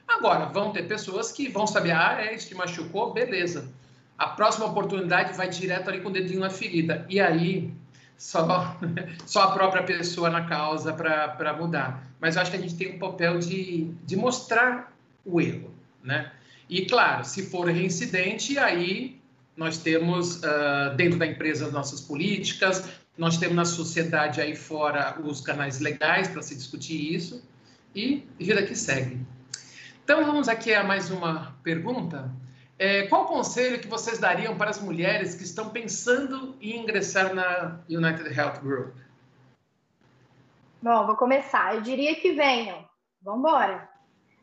Agora, 0.08 0.46
vão 0.46 0.72
ter 0.72 0.84
pessoas 0.84 1.32
que 1.32 1.50
vão 1.50 1.66
saber, 1.66 1.92
ah, 1.92 2.18
é, 2.20 2.36
isso 2.36 2.48
te 2.48 2.56
machucou, 2.56 3.12
beleza. 3.12 3.74
A 4.18 4.28
próxima 4.28 4.68
oportunidade 4.68 5.34
vai 5.34 5.50
direto 5.50 5.90
ali 5.90 6.00
com 6.00 6.10
o 6.10 6.14
dedinho 6.14 6.40
na 6.40 6.50
ferida. 6.50 7.06
E 7.10 7.20
aí, 7.20 7.74
só, 8.18 8.78
só 9.26 9.44
a 9.44 9.52
própria 9.52 9.84
pessoa 9.84 10.30
na 10.30 10.46
causa 10.46 10.94
para 10.94 11.54
mudar. 11.54 12.08
Mas 12.20 12.36
eu 12.36 12.42
acho 12.42 12.52
que 12.52 12.58
a 12.58 12.60
gente 12.60 12.76
tem 12.76 12.96
um 12.96 13.00
papel 13.00 13.40
de, 13.40 13.92
de 14.04 14.16
mostrar 14.16 14.94
o 15.26 15.42
erro, 15.42 15.72
né? 16.04 16.32
E, 16.70 16.86
claro, 16.86 17.24
se 17.24 17.50
for 17.50 17.68
reincidente, 17.68 18.58
aí 18.58 19.20
nós 19.56 19.78
temos 19.78 20.38
uh, 20.38 20.96
dentro 20.96 21.20
da 21.20 21.26
empresa 21.26 21.70
nossas 21.70 22.02
políticas, 22.02 22.90
nós 23.18 23.38
temos 23.38 23.56
na 23.56 23.66
sociedade 23.66 24.42
aí 24.42 24.56
fora 24.56 25.20
os 25.24 25.42
canais 25.42 25.80
legais 25.80 26.28
para 26.28 26.42
se 26.42 26.56
discutir 26.56 27.14
isso 27.14 27.42
e 27.94 28.28
vida 28.38 28.64
que 28.64 28.76
segue. 28.76 29.20
Então, 30.04 30.26
vamos 30.26 30.48
aqui 30.50 30.74
a 30.74 30.84
mais 30.84 31.10
uma 31.10 31.56
pergunta. 31.64 32.30
É, 32.78 33.08
qual 33.08 33.26
conselho 33.26 33.80
que 33.80 33.88
vocês 33.88 34.20
dariam 34.20 34.58
para 34.58 34.70
as 34.70 34.82
mulheres 34.82 35.36
que 35.36 35.44
estão 35.44 35.70
pensando 35.70 36.58
em 36.62 36.78
ingressar 36.78 37.34
na 37.34 37.80
United 37.90 38.38
Health 38.38 38.60
Group? 38.62 38.96
Bom, 40.82 41.06
vou 41.06 41.16
começar. 41.16 41.76
Eu 41.76 41.82
diria 41.82 42.16
que 42.16 42.34
venham. 42.34 42.86
Vamos 43.22 43.40
embora. 43.40 43.90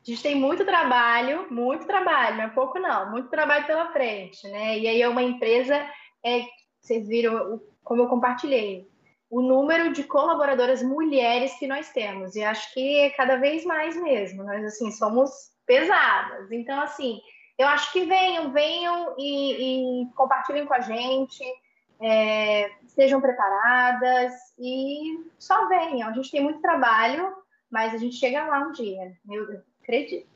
A 0.03 0.11
gente 0.11 0.23
tem 0.23 0.35
muito 0.35 0.64
trabalho, 0.64 1.47
muito 1.53 1.87
trabalho, 1.87 2.37
não 2.37 2.45
é 2.45 2.49
pouco 2.49 2.81
não, 2.81 3.09
muito 3.12 3.29
trabalho 3.29 3.64
pela 3.66 3.92
frente, 3.92 4.49
né? 4.49 4.77
E 4.77 4.88
aí 4.88 5.01
é 5.01 5.09
uma 5.09 5.23
empresa, 5.23 5.77
é, 6.25 6.45
vocês 6.81 7.07
viram 7.07 7.61
como 7.85 8.03
eu 8.03 8.09
compartilhei, 8.09 8.88
o 9.31 9.40
número 9.40 9.92
de 9.92 10.03
colaboradoras 10.03 10.83
mulheres 10.83 11.55
que 11.55 11.68
nós 11.68 11.90
temos, 11.90 12.35
e 12.35 12.42
acho 12.42 12.73
que 12.75 12.99
é 12.99 13.11
cada 13.11 13.37
vez 13.37 13.64
mais 13.64 13.97
mesmo, 13.97 14.42
nós 14.42 14.64
assim 14.64 14.90
somos 14.90 15.31
pesadas. 15.64 16.51
Então, 16.51 16.81
assim, 16.81 17.21
eu 17.59 17.69
acho 17.69 17.93
que 17.93 18.05
venham, 18.05 18.53
venham 18.53 19.15
e, 19.19 20.03
e 20.03 20.07
compartilhem 20.15 20.67
com 20.67 20.75
a 20.75 20.81
gente, 20.81 21.45
é, 22.01 22.71
estejam 22.83 23.21
preparadas 23.21 24.33
e 24.59 25.25
só 25.38 25.69
venham. 25.69 26.09
A 26.09 26.12
gente 26.12 26.31
tem 26.31 26.43
muito 26.43 26.61
trabalho, 26.61 27.33
mas 27.71 27.95
a 27.95 27.99
gente 27.99 28.17
chega 28.17 28.45
lá 28.45 28.61
um 28.61 28.73
dia, 28.73 29.12
eu 29.31 29.62
acredito. 29.83 30.27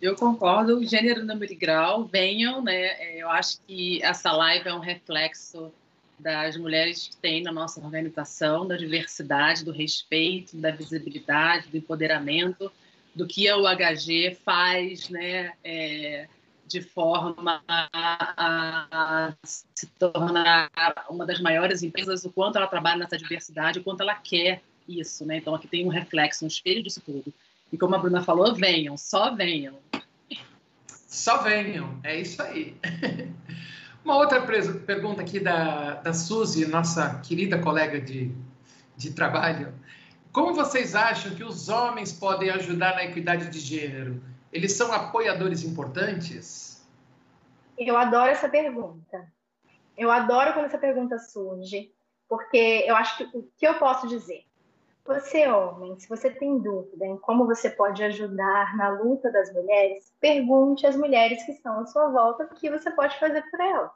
Eu 0.00 0.14
concordo, 0.14 0.84
gênero, 0.84 1.24
número 1.24 1.52
e 1.52 1.56
grau, 1.56 2.04
venham, 2.04 2.62
né? 2.62 2.74
É, 2.74 3.22
eu 3.22 3.30
acho 3.30 3.60
que 3.66 4.02
essa 4.02 4.30
live 4.30 4.68
é 4.68 4.74
um 4.74 4.78
reflexo 4.78 5.72
das 6.18 6.56
mulheres 6.56 7.08
que 7.08 7.16
tem 7.16 7.42
na 7.42 7.52
nossa 7.52 7.80
organização, 7.80 8.66
da 8.66 8.76
diversidade, 8.76 9.64
do 9.64 9.72
respeito, 9.72 10.56
da 10.56 10.70
visibilidade, 10.70 11.68
do 11.68 11.76
empoderamento, 11.76 12.70
do 13.14 13.26
que 13.26 13.48
a 13.48 13.56
UHG 13.56 14.36
faz, 14.44 15.08
né? 15.08 15.52
É, 15.64 16.28
de 16.66 16.80
forma 16.80 17.62
a, 17.68 19.32
se 19.42 19.86
tornar 19.98 20.70
uma 21.08 21.24
das 21.24 21.40
maiores 21.40 21.82
empresas, 21.82 22.24
o 22.24 22.30
quanto 22.30 22.56
ela 22.56 22.66
trabalha 22.66 22.98
nessa 22.98 23.16
diversidade, 23.16 23.78
o 23.78 23.84
quanto 23.84 24.00
ela 24.00 24.14
quer 24.14 24.62
isso, 24.88 25.24
né? 25.24 25.38
Então 25.38 25.54
aqui 25.54 25.68
tem 25.68 25.86
um 25.86 25.90
reflexo, 25.90 26.44
um 26.44 26.48
espelho 26.48 26.82
disso 26.82 27.00
tudo. 27.04 27.32
E 27.72 27.78
como 27.78 27.94
a 27.94 27.98
Bruna 27.98 28.22
falou, 28.22 28.54
venham, 28.54 28.96
só 28.96 29.34
venham. 29.34 29.78
Só 30.88 31.42
venham, 31.42 31.98
é 32.04 32.20
isso 32.20 32.42
aí. 32.42 32.76
Uma 34.04 34.16
outra 34.16 34.40
pergunta 34.40 35.22
aqui 35.22 35.40
da, 35.40 35.94
da 35.94 36.12
Suzy, 36.12 36.66
nossa 36.66 37.18
querida 37.20 37.58
colega 37.58 38.00
de, 38.00 38.30
de 38.96 39.12
trabalho. 39.12 39.74
Como 40.30 40.54
vocês 40.54 40.94
acham 40.94 41.34
que 41.34 41.42
os 41.42 41.68
homens 41.68 42.12
podem 42.12 42.50
ajudar 42.50 42.94
na 42.94 43.04
equidade 43.04 43.50
de 43.50 43.58
gênero? 43.58 44.22
Eles 44.56 44.72
são 44.72 44.90
apoiadores 44.90 45.62
importantes? 45.64 46.82
Eu 47.76 47.94
adoro 47.94 48.30
essa 48.30 48.48
pergunta. 48.48 49.30
Eu 49.98 50.10
adoro 50.10 50.54
quando 50.54 50.64
essa 50.64 50.78
pergunta 50.78 51.18
surge, 51.18 51.92
porque 52.26 52.82
eu 52.86 52.96
acho 52.96 53.18
que 53.18 53.36
o 53.36 53.46
que 53.54 53.68
eu 53.68 53.74
posso 53.74 54.08
dizer? 54.08 54.44
Você, 55.04 55.46
homem, 55.46 55.98
se 55.98 56.08
você 56.08 56.30
tem 56.30 56.58
dúvida 56.58 57.04
em 57.04 57.18
como 57.18 57.44
você 57.44 57.68
pode 57.68 58.02
ajudar 58.02 58.74
na 58.78 58.88
luta 58.88 59.30
das 59.30 59.52
mulheres, 59.52 60.10
pergunte 60.18 60.86
às 60.86 60.96
mulheres 60.96 61.44
que 61.44 61.52
estão 61.52 61.80
à 61.80 61.86
sua 61.86 62.08
volta 62.08 62.44
o 62.44 62.54
que 62.54 62.70
você 62.70 62.90
pode 62.90 63.18
fazer 63.20 63.42
por 63.50 63.60
elas. 63.60 63.90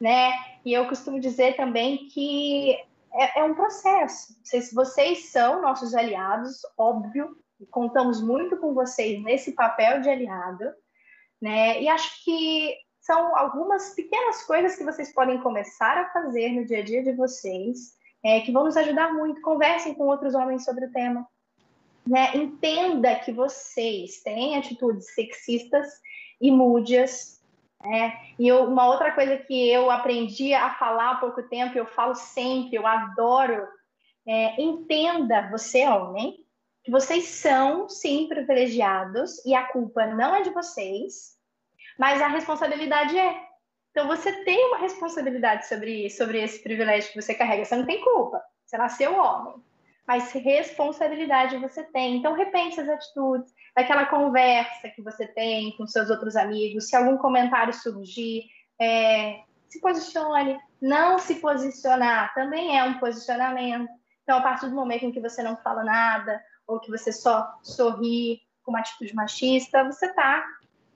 Né? 0.00 0.32
E 0.64 0.72
eu 0.72 0.88
costumo 0.88 1.20
dizer 1.20 1.54
também 1.54 2.08
que 2.08 2.72
é, 3.12 3.38
é 3.38 3.44
um 3.44 3.54
processo. 3.54 4.36
Se 4.42 4.74
vocês 4.74 5.30
são 5.30 5.62
nossos 5.62 5.94
aliados, 5.94 6.62
óbvio, 6.76 7.38
contamos 7.70 8.20
muito 8.20 8.56
com 8.56 8.74
vocês 8.74 9.22
nesse 9.22 9.52
papel 9.52 10.00
de 10.00 10.08
aliado, 10.08 10.64
né? 11.40 11.80
E 11.80 11.88
acho 11.88 12.24
que 12.24 12.74
são 13.00 13.36
algumas 13.36 13.94
pequenas 13.94 14.42
coisas 14.44 14.76
que 14.76 14.84
vocês 14.84 15.12
podem 15.14 15.40
começar 15.40 15.96
a 15.96 16.10
fazer 16.12 16.50
no 16.50 16.64
dia 16.64 16.80
a 16.80 16.84
dia 16.84 17.02
de 17.02 17.12
vocês, 17.12 17.94
é, 18.24 18.40
que 18.40 18.52
vão 18.52 18.64
nos 18.64 18.76
ajudar 18.76 19.12
muito. 19.14 19.40
Conversem 19.40 19.94
com 19.94 20.04
outros 20.04 20.34
homens 20.34 20.64
sobre 20.64 20.86
o 20.86 20.92
tema. 20.92 21.26
Né? 22.06 22.36
Entenda 22.36 23.14
que 23.16 23.32
vocês 23.32 24.22
têm 24.22 24.56
atitudes 24.56 25.14
sexistas 25.14 25.86
e 26.40 26.50
múdias, 26.50 27.36
É, 27.84 28.12
e 28.38 28.48
eu, 28.48 28.64
uma 28.64 28.88
outra 28.88 29.12
coisa 29.12 29.36
que 29.36 29.70
eu 29.70 29.90
aprendi 29.90 30.54
a 30.54 30.74
falar 30.74 31.10
há 31.10 31.16
pouco 31.16 31.42
tempo, 31.42 31.76
eu 31.76 31.86
falo 31.86 32.14
sempre, 32.14 32.74
eu 32.76 32.86
adoro, 32.86 33.68
é, 34.26 34.60
entenda, 34.60 35.48
você 35.50 35.86
homem, 35.86 36.38
que 36.86 36.90
vocês 36.92 37.24
são 37.24 37.88
sim 37.88 38.28
privilegiados 38.28 39.44
e 39.44 39.56
a 39.56 39.64
culpa 39.64 40.06
não 40.06 40.36
é 40.36 40.42
de 40.42 40.50
vocês, 40.50 41.36
mas 41.98 42.22
a 42.22 42.28
responsabilidade 42.28 43.18
é. 43.18 43.42
Então 43.90 44.06
você 44.06 44.32
tem 44.44 44.68
uma 44.68 44.78
responsabilidade 44.78 45.66
sobre, 45.66 46.08
sobre 46.10 46.40
esse 46.40 46.62
privilégio 46.62 47.10
que 47.10 47.20
você 47.20 47.34
carrega. 47.34 47.64
Você 47.64 47.74
não 47.74 47.86
tem 47.86 48.00
culpa, 48.04 48.40
você 48.64 48.78
nasceu 48.78 49.18
homem, 49.18 49.54
mas 50.06 50.30
responsabilidade 50.30 51.58
você 51.58 51.82
tem. 51.82 52.18
Então 52.18 52.34
repense 52.34 52.80
as 52.80 52.88
atitudes, 52.88 53.52
daquela 53.74 54.06
conversa 54.06 54.88
que 54.88 55.02
você 55.02 55.26
tem 55.26 55.76
com 55.76 55.88
seus 55.88 56.08
outros 56.08 56.36
amigos, 56.36 56.88
se 56.88 56.94
algum 56.94 57.16
comentário 57.16 57.74
surgir, 57.74 58.44
é, 58.80 59.40
se 59.68 59.80
posicione. 59.80 60.56
Não 60.80 61.18
se 61.18 61.40
posicionar 61.40 62.32
também 62.32 62.78
é 62.78 62.84
um 62.84 63.00
posicionamento. 63.00 63.90
Então, 64.22 64.38
a 64.38 64.42
partir 64.42 64.68
do 64.68 64.74
momento 64.76 65.04
em 65.04 65.10
que 65.10 65.20
você 65.20 65.42
não 65.42 65.56
fala 65.56 65.82
nada, 65.82 66.40
ou 66.66 66.80
que 66.80 66.90
você 66.90 67.12
só 67.12 67.58
sorri 67.62 68.42
com 68.62 68.72
uma 68.72 68.80
atitude 68.80 69.14
machista, 69.14 69.84
você 69.84 70.06
está 70.06 70.44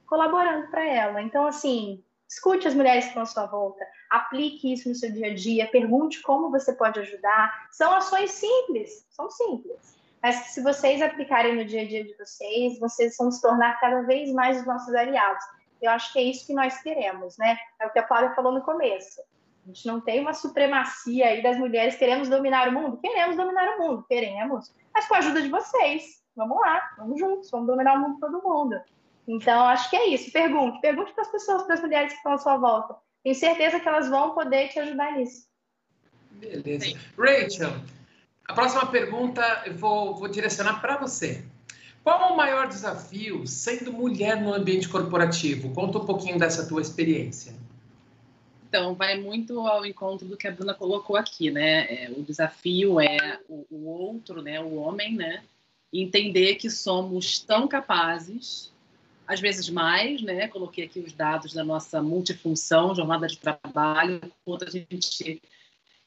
colaborando 0.07 0.69
para 0.69 0.85
ela. 0.85 1.23
Então, 1.23 1.47
assim, 1.47 2.03
escute 2.29 2.67
as 2.67 2.75
mulheres 2.75 3.05
que 3.05 3.11
estão 3.11 3.23
à 3.23 3.27
sua 3.27 3.47
volta, 3.47 3.85
aplique 4.11 4.73
isso 4.73 4.89
no 4.89 4.95
seu 4.95 5.13
dia 5.13 5.29
a 5.29 5.35
dia, 5.35 5.71
pergunte 5.71 6.21
como 6.23 6.51
você 6.51 6.73
pode 6.73 6.99
ajudar. 6.99 7.69
São 7.71 7.95
ações 7.95 8.33
simples, 8.33 9.07
são 9.11 9.31
simples 9.31 10.01
mas 10.23 10.41
que 10.43 10.51
se 10.51 10.63
vocês 10.63 11.01
aplicarem 11.01 11.57
no 11.57 11.65
dia 11.65 11.83
a 11.83 11.89
dia 11.89 12.05
de 12.05 12.15
vocês, 12.15 12.79
vocês 12.79 13.17
vão 13.17 13.31
se 13.31 13.41
tornar 13.41 13.81
cada 13.81 14.03
vez 14.03 14.31
mais 14.33 14.61
os 14.61 14.67
nossos 14.67 14.95
aliados. 14.95 15.43
Eu 15.81 15.91
acho 15.91 16.13
que 16.13 16.19
é 16.19 16.23
isso 16.23 16.47
que 16.47 16.53
nós 16.53 16.81
queremos, 16.83 17.39
né? 17.39 17.57
É 17.81 17.87
o 17.87 17.91
que 17.91 17.99
a 17.99 18.03
Cláudia 18.03 18.35
falou 18.35 18.53
no 18.53 18.61
começo. 18.61 19.23
Gente 19.71 19.87
não 19.87 20.01
tem 20.01 20.21
uma 20.21 20.35
supremacia 20.35 21.27
aí 21.27 21.43
das 21.45 21.57
mulheres, 21.57 21.95
queremos 21.95 22.29
dominar 22.29 22.69
o 22.69 22.73
mundo? 22.73 22.97
Queremos 22.97 23.37
dominar 23.37 23.77
o 23.77 23.79
mundo, 23.79 24.05
queremos. 24.09 24.75
Mas 24.93 25.07
com 25.07 25.15
a 25.15 25.19
ajuda 25.19 25.41
de 25.41 25.49
vocês. 25.49 26.21
Vamos 26.35 26.59
lá, 26.59 26.91
vamos 26.99 27.21
juntos, 27.21 27.49
vamos 27.53 27.69
dominar 27.69 27.95
o 27.95 28.01
mundo 28.01 28.19
todo 28.19 28.43
mundo. 28.43 28.81
Então, 29.29 29.63
acho 29.69 29.89
que 29.89 29.95
é 29.95 30.09
isso. 30.09 30.33
Pergunte, 30.33 30.81
pergunte 30.81 31.13
para 31.13 31.23
as 31.23 31.31
pessoas, 31.31 31.63
para 31.63 31.75
as 31.75 31.81
mulheres 31.81 32.11
que 32.11 32.17
estão 32.17 32.33
à 32.33 32.39
sua 32.39 32.57
volta. 32.57 32.97
Tenho 33.23 33.35
certeza 33.37 33.79
que 33.79 33.87
elas 33.87 34.09
vão 34.09 34.35
poder 34.35 34.69
te 34.71 34.81
ajudar 34.81 35.13
nisso. 35.13 35.47
Beleza. 36.33 36.99
Rachel, 37.17 37.73
a 38.49 38.53
próxima 38.53 38.87
pergunta 38.87 39.63
eu 39.67 39.77
vou, 39.77 40.17
vou 40.17 40.27
direcionar 40.27 40.81
para 40.81 40.97
você. 40.97 41.45
Qual 42.03 42.21
é 42.29 42.33
o 42.33 42.37
maior 42.37 42.67
desafio 42.67 43.47
sendo 43.47 43.93
mulher 43.93 44.41
no 44.41 44.53
ambiente 44.53 44.89
corporativo? 44.89 45.73
Conta 45.73 45.99
um 45.99 46.07
pouquinho 46.07 46.39
dessa 46.39 46.67
tua 46.67 46.81
experiência. 46.81 47.60
Então, 48.71 48.95
vai 48.95 49.19
muito 49.19 49.67
ao 49.67 49.85
encontro 49.85 50.29
do 50.29 50.37
que 50.37 50.47
a 50.47 50.53
Bruna 50.53 50.73
colocou 50.73 51.17
aqui, 51.17 51.51
né? 51.51 52.05
É, 52.05 52.11
o 52.17 52.23
desafio 52.23 53.01
é 53.01 53.41
o, 53.49 53.67
o, 53.69 53.89
outro, 53.89 54.41
né? 54.41 54.61
O 54.61 54.77
homem, 54.77 55.17
né? 55.17 55.43
Entender 55.93 56.55
que 56.55 56.71
somos 56.71 57.41
tão 57.41 57.67
capazes, 57.67 58.73
às 59.27 59.41
vezes 59.41 59.69
mais, 59.69 60.23
né? 60.23 60.47
Coloquei 60.47 60.85
aqui 60.85 61.01
os 61.01 61.13
dados 61.13 61.53
da 61.53 61.65
nossa 61.65 62.01
multifunção, 62.01 62.95
jornada 62.95 63.27
de 63.27 63.39
trabalho, 63.39 64.21
quanto 64.45 64.65
a 64.65 64.71
gente 64.71 65.43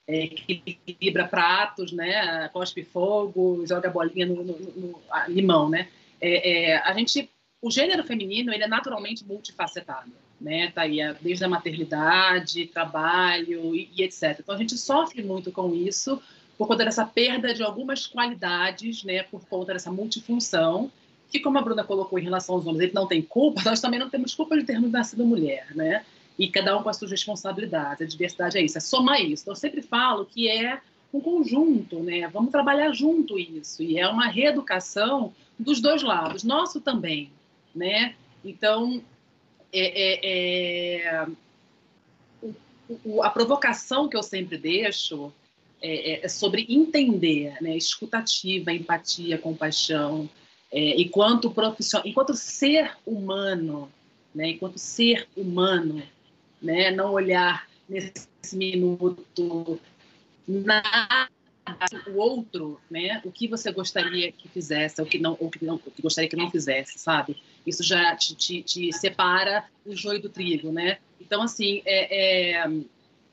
é, 0.08 0.24
equilibra 0.24 1.28
pratos, 1.28 1.92
né? 1.92 2.48
Cospe 2.54 2.86
fogo, 2.86 3.66
joga 3.68 3.90
bolinha 3.90 4.26
no, 4.26 4.42
no, 4.42 4.58
no 4.58 5.02
limão, 5.28 5.68
né? 5.68 5.90
É, 6.22 6.70
é, 6.70 6.78
a 6.78 6.94
gente, 6.94 7.30
o 7.62 7.70
gênero 7.70 8.06
feminino, 8.06 8.54
ele 8.54 8.64
é 8.64 8.68
naturalmente 8.70 9.26
multifacetado, 9.26 10.14
né? 10.44 10.72
Tá 10.72 10.82
aí 10.82 11.00
desde 11.22 11.44
a 11.44 11.50
maternidade, 11.50 12.68
trabalho 12.68 13.74
e, 13.74 13.90
e 13.96 14.04
etc. 14.04 14.38
Então 14.40 14.54
a 14.54 14.58
gente 14.58 14.78
sofre 14.78 15.24
muito 15.24 15.52
com 15.52 15.74
isso 15.74 16.22
por 16.58 16.68
conta 16.68 16.86
dessa 16.86 17.06
perda 17.06 17.54
de 17.54 17.64
algumas 17.64 18.06
qualidades, 18.06 19.04
né? 19.04 19.24
Por 19.24 19.44
conta 19.48 19.74
dessa 19.74 19.92
multifunção 19.92 20.92
que, 21.32 21.40
como 21.40 21.58
a 21.58 21.62
Bruna 21.62 21.84
colocou 21.84 22.20
em 22.20 22.24
relação 22.24 22.56
aos 22.56 22.68
homens, 22.68 22.84
ele 22.84 22.94
não 22.94 23.08
tem 23.08 23.22
culpa, 23.22 23.62
nós 23.66 23.82
também 23.82 24.00
não 24.00 24.10
temos 24.10 24.36
culpa 24.36 24.56
de 24.56 24.64
termos 24.64 24.92
nascido 24.92 25.26
mulher, 25.26 25.68
né? 25.74 26.06
e 26.38 26.48
cada 26.48 26.78
um 26.78 26.84
com 26.84 26.90
as 26.90 26.98
suas 26.98 27.12
responsabilidades. 27.12 28.02
A 28.02 28.10
diversidade 28.10 28.58
é 28.58 28.62
isso, 28.62 28.78
é 28.78 28.82
somar 28.82 29.22
isso. 29.22 29.44
Então, 29.44 29.52
eu 29.52 29.58
sempre 29.58 29.82
falo 29.82 30.26
que 30.26 30.50
é 30.50 30.80
um 31.14 31.20
conjunto, 31.20 32.00
né? 32.00 32.28
Vamos 32.28 32.52
trabalhar 32.52 32.92
junto 32.92 33.38
isso. 33.38 33.84
E 33.84 34.00
é 34.00 34.08
uma 34.08 34.28
reeducação 34.28 35.34
dos 35.58 35.80
dois 35.80 36.02
lados, 36.02 36.44
nosso 36.44 36.82
também, 36.82 37.32
né? 37.74 38.16
Então, 38.44 39.02
é, 39.74 40.04
é, 40.04 40.98
é... 40.98 41.28
O, 43.04 43.24
a 43.24 43.30
provocação 43.30 44.08
que 44.08 44.16
eu 44.16 44.24
sempre 44.24 44.58
deixo 44.58 45.34
é, 45.82 46.12
é, 46.12 46.26
é 46.26 46.28
sobre 46.28 46.66
entender, 46.70 47.56
né? 47.62 47.76
Escutativa, 47.76 48.72
empatia, 48.72 49.38
compaixão. 49.38 50.30
Enquanto 50.72 51.52
profissional, 51.52 52.08
enquanto 52.08 52.34
ser 52.34 52.98
humano, 53.06 53.92
né? 54.34 54.50
Enquanto 54.50 54.78
ser 54.78 55.28
humano, 55.36 56.04
né? 56.62 56.92
Não 56.92 57.12
olhar 57.12 57.68
nesse 57.88 58.28
minuto 58.54 59.80
nada 60.48 61.30
o 62.08 62.18
outro, 62.18 62.80
né? 62.90 63.22
O 63.24 63.32
que 63.32 63.48
você 63.48 63.72
gostaria 63.72 64.32
que 64.32 64.48
fizesse, 64.50 65.02
o 65.02 65.06
que 65.06 65.18
não, 65.18 65.38
o 65.40 65.50
que 65.50 65.64
não, 65.64 65.76
o 65.76 65.92
que 65.92 66.02
gostaria 66.02 66.30
que 66.30 66.36
não 66.36 66.52
fizesse, 66.52 67.00
sabe? 67.00 67.38
Isso 67.66 67.84
já 67.84 68.16
te, 68.16 68.36
te, 68.36 68.62
te 68.62 68.92
separa 68.94 69.66
o 69.86 69.96
joio 69.96 70.22
do 70.22 70.30
trigo, 70.30 70.72
né? 70.72 71.00
Então, 71.20 71.42
assim, 71.42 71.82
é, 71.86 72.58
é, 72.60 72.72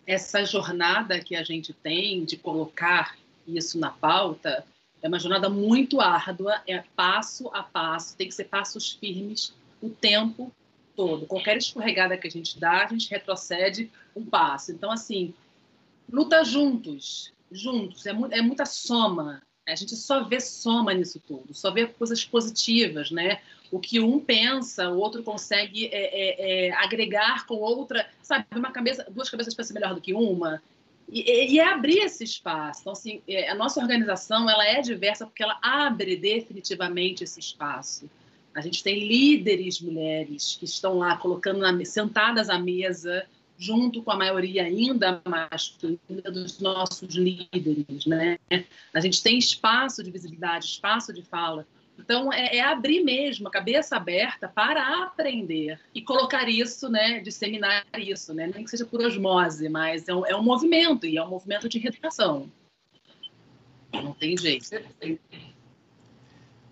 essa 0.07 0.45
jornada 0.45 1.20
que 1.20 1.35
a 1.35 1.43
gente 1.43 1.72
tem 1.72 2.24
de 2.24 2.37
colocar 2.37 3.16
isso 3.47 3.78
na 3.78 3.91
pauta 3.91 4.64
é 5.03 5.09
uma 5.09 5.18
jornada 5.18 5.49
muito 5.49 6.01
árdua, 6.01 6.61
é 6.66 6.83
passo 6.95 7.49
a 7.53 7.62
passo, 7.62 8.16
tem 8.16 8.28
que 8.28 8.35
ser 8.35 8.45
passos 8.45 8.93
firmes 8.93 9.55
o 9.81 9.89
tempo 9.89 10.53
todo. 10.95 11.26
Qualquer 11.26 11.57
escorregada 11.57 12.16
que 12.16 12.28
a 12.28 12.31
gente 12.31 12.59
dá, 12.59 12.85
a 12.85 12.87
gente 12.87 13.11
retrocede 13.11 13.91
um 14.14 14.24
passo. 14.24 14.72
Então, 14.72 14.91
assim, 14.91 15.33
luta 16.11 16.45
juntos, 16.45 17.33
juntos. 17.51 18.05
É, 18.07 18.12
mu 18.12 18.26
é 18.31 18.43
muita 18.43 18.66
soma. 18.66 19.43
A 19.67 19.75
gente 19.75 19.95
só 19.95 20.25
vê 20.25 20.41
soma 20.41 20.93
nisso 20.93 21.21
tudo, 21.27 21.55
só 21.55 21.71
vê 21.71 21.87
coisas 21.87 22.25
positivas, 22.25 23.11
né? 23.11 23.41
O 23.71 23.79
que 23.79 24.01
um 24.01 24.19
pensa, 24.19 24.91
o 24.91 24.99
outro 24.99 25.23
consegue 25.23 25.87
é, 25.87 25.91
é, 25.93 26.67
é, 26.69 26.73
agregar 26.73 27.47
com 27.47 27.55
outra, 27.55 28.09
sabe? 28.23 28.47
Uma 28.57 28.73
cabeça, 28.73 29.07
duas 29.11 29.31
cabeças 29.31 29.55
pensam 29.55 29.75
melhor 29.75 29.95
do 29.95 30.01
que 30.01 30.13
uma. 30.13 30.61
E, 31.09 31.55
e, 31.55 31.59
é 31.59 31.69
abrir 31.69 31.99
esse 31.99 32.25
espaço. 32.25 32.81
Então, 32.81 32.93
assim, 32.93 33.21
é, 33.29 33.49
a 33.51 33.55
nossa 33.55 33.81
organização 33.81 34.49
ela 34.49 34.65
é 34.65 34.81
diversa 34.81 35.27
porque 35.27 35.43
ela 35.43 35.59
abre 35.63 36.17
definitivamente 36.17 37.25
esse 37.25 37.41
espaço. 37.41 38.09
A 38.55 38.61
gente 38.61 38.83
tem 38.83 39.07
líderes 39.07 39.81
mulheres 39.81 40.57
que 40.59 40.65
estão 40.65 40.99
lá 40.99 41.17
colocando 41.17 41.59
na, 41.59 41.85
sentadas 41.85 42.49
à 42.49 42.59
mesa, 42.59 43.27
junto 43.61 44.03
com 44.03 44.11
a 44.11 44.17
maioria 44.17 44.65
ainda 44.65 45.21
masculina 45.29 46.31
dos 46.33 46.59
nossos 46.61 47.15
líderes, 47.15 48.07
né? 48.07 48.39
A 48.95 49.01
gente 49.01 49.23
tem 49.23 49.37
espaço 49.37 50.03
de 50.03 50.11
visibilidade, 50.11 50.65
espaço 50.65 51.13
de 51.13 51.23
fala. 51.23 51.67
Então, 51.99 52.33
é, 52.33 52.57
é, 52.57 52.61
abrir 52.63 53.05
mesmo 53.05 53.47
a 53.47 53.51
cabeça 53.51 53.97
aberta 53.97 54.49
para 54.49 55.05
aprender 55.05 55.79
e 55.95 56.01
colocar 56.01 56.49
isso, 56.49 56.89
né, 56.89 57.21
disseminar 57.21 57.85
isso, 57.99 58.33
né, 58.33 58.51
nem 58.53 58.65
que 58.65 58.71
seja 58.71 58.87
por 58.87 59.03
osmose, 59.03 59.69
mas 59.69 60.09
é 60.09 60.15
um, 60.15 60.25
é 60.25 60.35
um 60.35 60.43
movimento 60.43 61.05
e 61.05 61.19
é 61.19 61.23
um 61.23 61.29
movimento 61.29 61.69
de 61.69 61.79
reeducação. 61.79 62.51
Não 63.93 64.15
tem 64.15 64.35
jeito. 64.39 64.71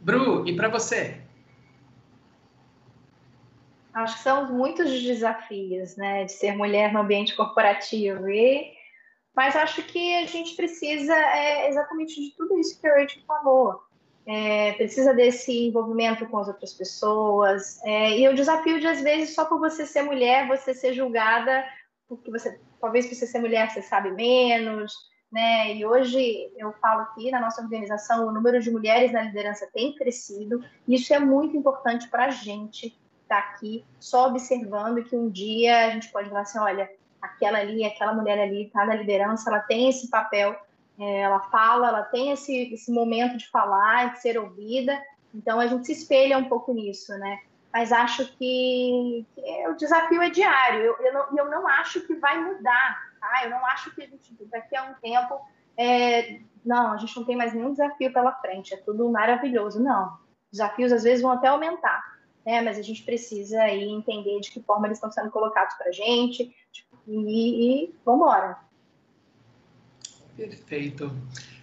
Bru, 0.00 0.48
e 0.48 0.56
para 0.56 0.68
você? 0.68 1.20
Acho 3.98 4.16
que 4.16 4.22
são 4.22 4.52
muitos 4.52 5.02
desafios, 5.02 5.96
né, 5.96 6.24
de 6.24 6.32
ser 6.32 6.56
mulher 6.56 6.92
no 6.92 7.00
ambiente 7.00 7.34
corporativo. 7.34 8.28
E, 8.28 8.72
mas 9.34 9.56
acho 9.56 9.82
que 9.82 10.14
a 10.16 10.26
gente 10.26 10.54
precisa 10.54 11.14
é, 11.14 11.68
exatamente 11.68 12.14
de 12.14 12.36
tudo 12.36 12.56
isso 12.58 12.80
que 12.80 12.86
a 12.86 12.94
Rachel 12.94 13.22
falou. 13.26 13.80
É, 14.24 14.74
precisa 14.74 15.12
desse 15.12 15.66
envolvimento 15.66 16.26
com 16.26 16.38
as 16.38 16.46
outras 16.46 16.72
pessoas. 16.74 17.82
É, 17.84 18.18
e 18.20 18.28
o 18.28 18.34
desafio 18.34 18.78
de, 18.78 18.86
às 18.86 19.00
vezes, 19.00 19.34
só 19.34 19.46
por 19.46 19.58
você 19.58 19.84
ser 19.84 20.02
mulher, 20.02 20.46
você 20.46 20.72
ser 20.74 20.92
julgada, 20.92 21.64
porque 22.08 22.30
você, 22.30 22.60
talvez 22.80 23.06
por 23.06 23.16
você 23.16 23.26
ser 23.26 23.40
mulher, 23.40 23.68
você 23.68 23.82
sabe 23.82 24.12
menos, 24.12 24.92
né? 25.32 25.74
E 25.74 25.84
hoje 25.84 26.52
eu 26.56 26.72
falo 26.74 27.00
aqui 27.00 27.32
na 27.32 27.40
nossa 27.40 27.62
organização, 27.62 28.28
o 28.28 28.32
número 28.32 28.60
de 28.60 28.70
mulheres 28.70 29.10
na 29.10 29.22
liderança 29.22 29.68
tem 29.72 29.94
crescido, 29.94 30.62
e 30.86 30.94
isso 30.94 31.12
é 31.12 31.18
muito 31.18 31.56
importante 31.56 32.08
para 32.08 32.26
a 32.26 32.30
gente, 32.30 32.96
está 33.28 33.38
aqui 33.38 33.84
só 34.00 34.28
observando 34.28 35.04
que 35.04 35.16
um 35.16 35.28
dia 35.28 35.86
a 35.86 35.90
gente 35.90 36.08
pode 36.10 36.28
falar 36.28 36.40
assim, 36.40 36.58
olha, 36.58 36.90
aquela 37.20 37.58
ali, 37.58 37.84
aquela 37.84 38.12
mulher 38.12 38.38
ali 38.38 38.66
está 38.66 38.84
na 38.86 38.94
liderança, 38.94 39.50
ela 39.50 39.60
tem 39.60 39.88
esse 39.88 40.08
papel, 40.08 40.56
é, 40.98 41.20
ela 41.20 41.40
fala, 41.40 41.88
ela 41.88 42.02
tem 42.02 42.32
esse, 42.32 42.72
esse 42.72 42.90
momento 42.90 43.36
de 43.36 43.48
falar, 43.48 44.12
de 44.12 44.22
ser 44.22 44.38
ouvida, 44.38 45.00
então 45.34 45.60
a 45.60 45.66
gente 45.66 45.86
se 45.86 45.92
espelha 45.92 46.38
um 46.38 46.48
pouco 46.48 46.72
nisso, 46.72 47.12
né? 47.18 47.38
mas 47.72 47.92
acho 47.92 48.26
que, 48.36 49.26
que 49.34 49.68
o 49.68 49.74
desafio 49.74 50.22
é 50.22 50.30
diário. 50.30 50.80
Eu, 50.80 50.96
eu, 50.98 51.12
não, 51.12 51.38
eu 51.38 51.50
não 51.50 51.68
acho 51.68 52.00
que 52.00 52.14
vai 52.14 52.42
mudar, 52.42 53.12
tá? 53.20 53.44
Eu 53.44 53.50
não 53.50 53.64
acho 53.66 53.94
que 53.94 54.02
a 54.02 54.06
gente, 54.06 54.34
daqui 54.46 54.76
a 54.76 54.84
um 54.84 54.94
tempo, 54.94 55.40
é, 55.76 56.40
não, 56.64 56.92
a 56.92 56.96
gente 56.96 57.16
não 57.16 57.24
tem 57.24 57.36
mais 57.36 57.52
nenhum 57.52 57.72
desafio 57.72 58.12
pela 58.12 58.32
frente, 58.32 58.74
é 58.74 58.78
tudo 58.78 59.08
maravilhoso. 59.10 59.82
Não, 59.82 60.18
desafios 60.50 60.92
às 60.92 61.04
vezes 61.04 61.22
vão 61.22 61.32
até 61.32 61.48
aumentar, 61.48 62.02
né? 62.44 62.60
Mas 62.62 62.78
a 62.78 62.82
gente 62.82 63.02
precisa 63.02 63.60
aí 63.62 63.88
entender 63.88 64.40
de 64.40 64.50
que 64.50 64.60
forma 64.62 64.86
eles 64.86 64.98
estão 64.98 65.10
sendo 65.10 65.30
colocados 65.30 65.74
para 65.76 65.88
a 65.88 65.92
gente 65.92 66.54
e, 67.06 67.84
e 67.84 67.94
vamos 68.04 68.22
embora. 68.22 68.58
Perfeito. 70.36 71.10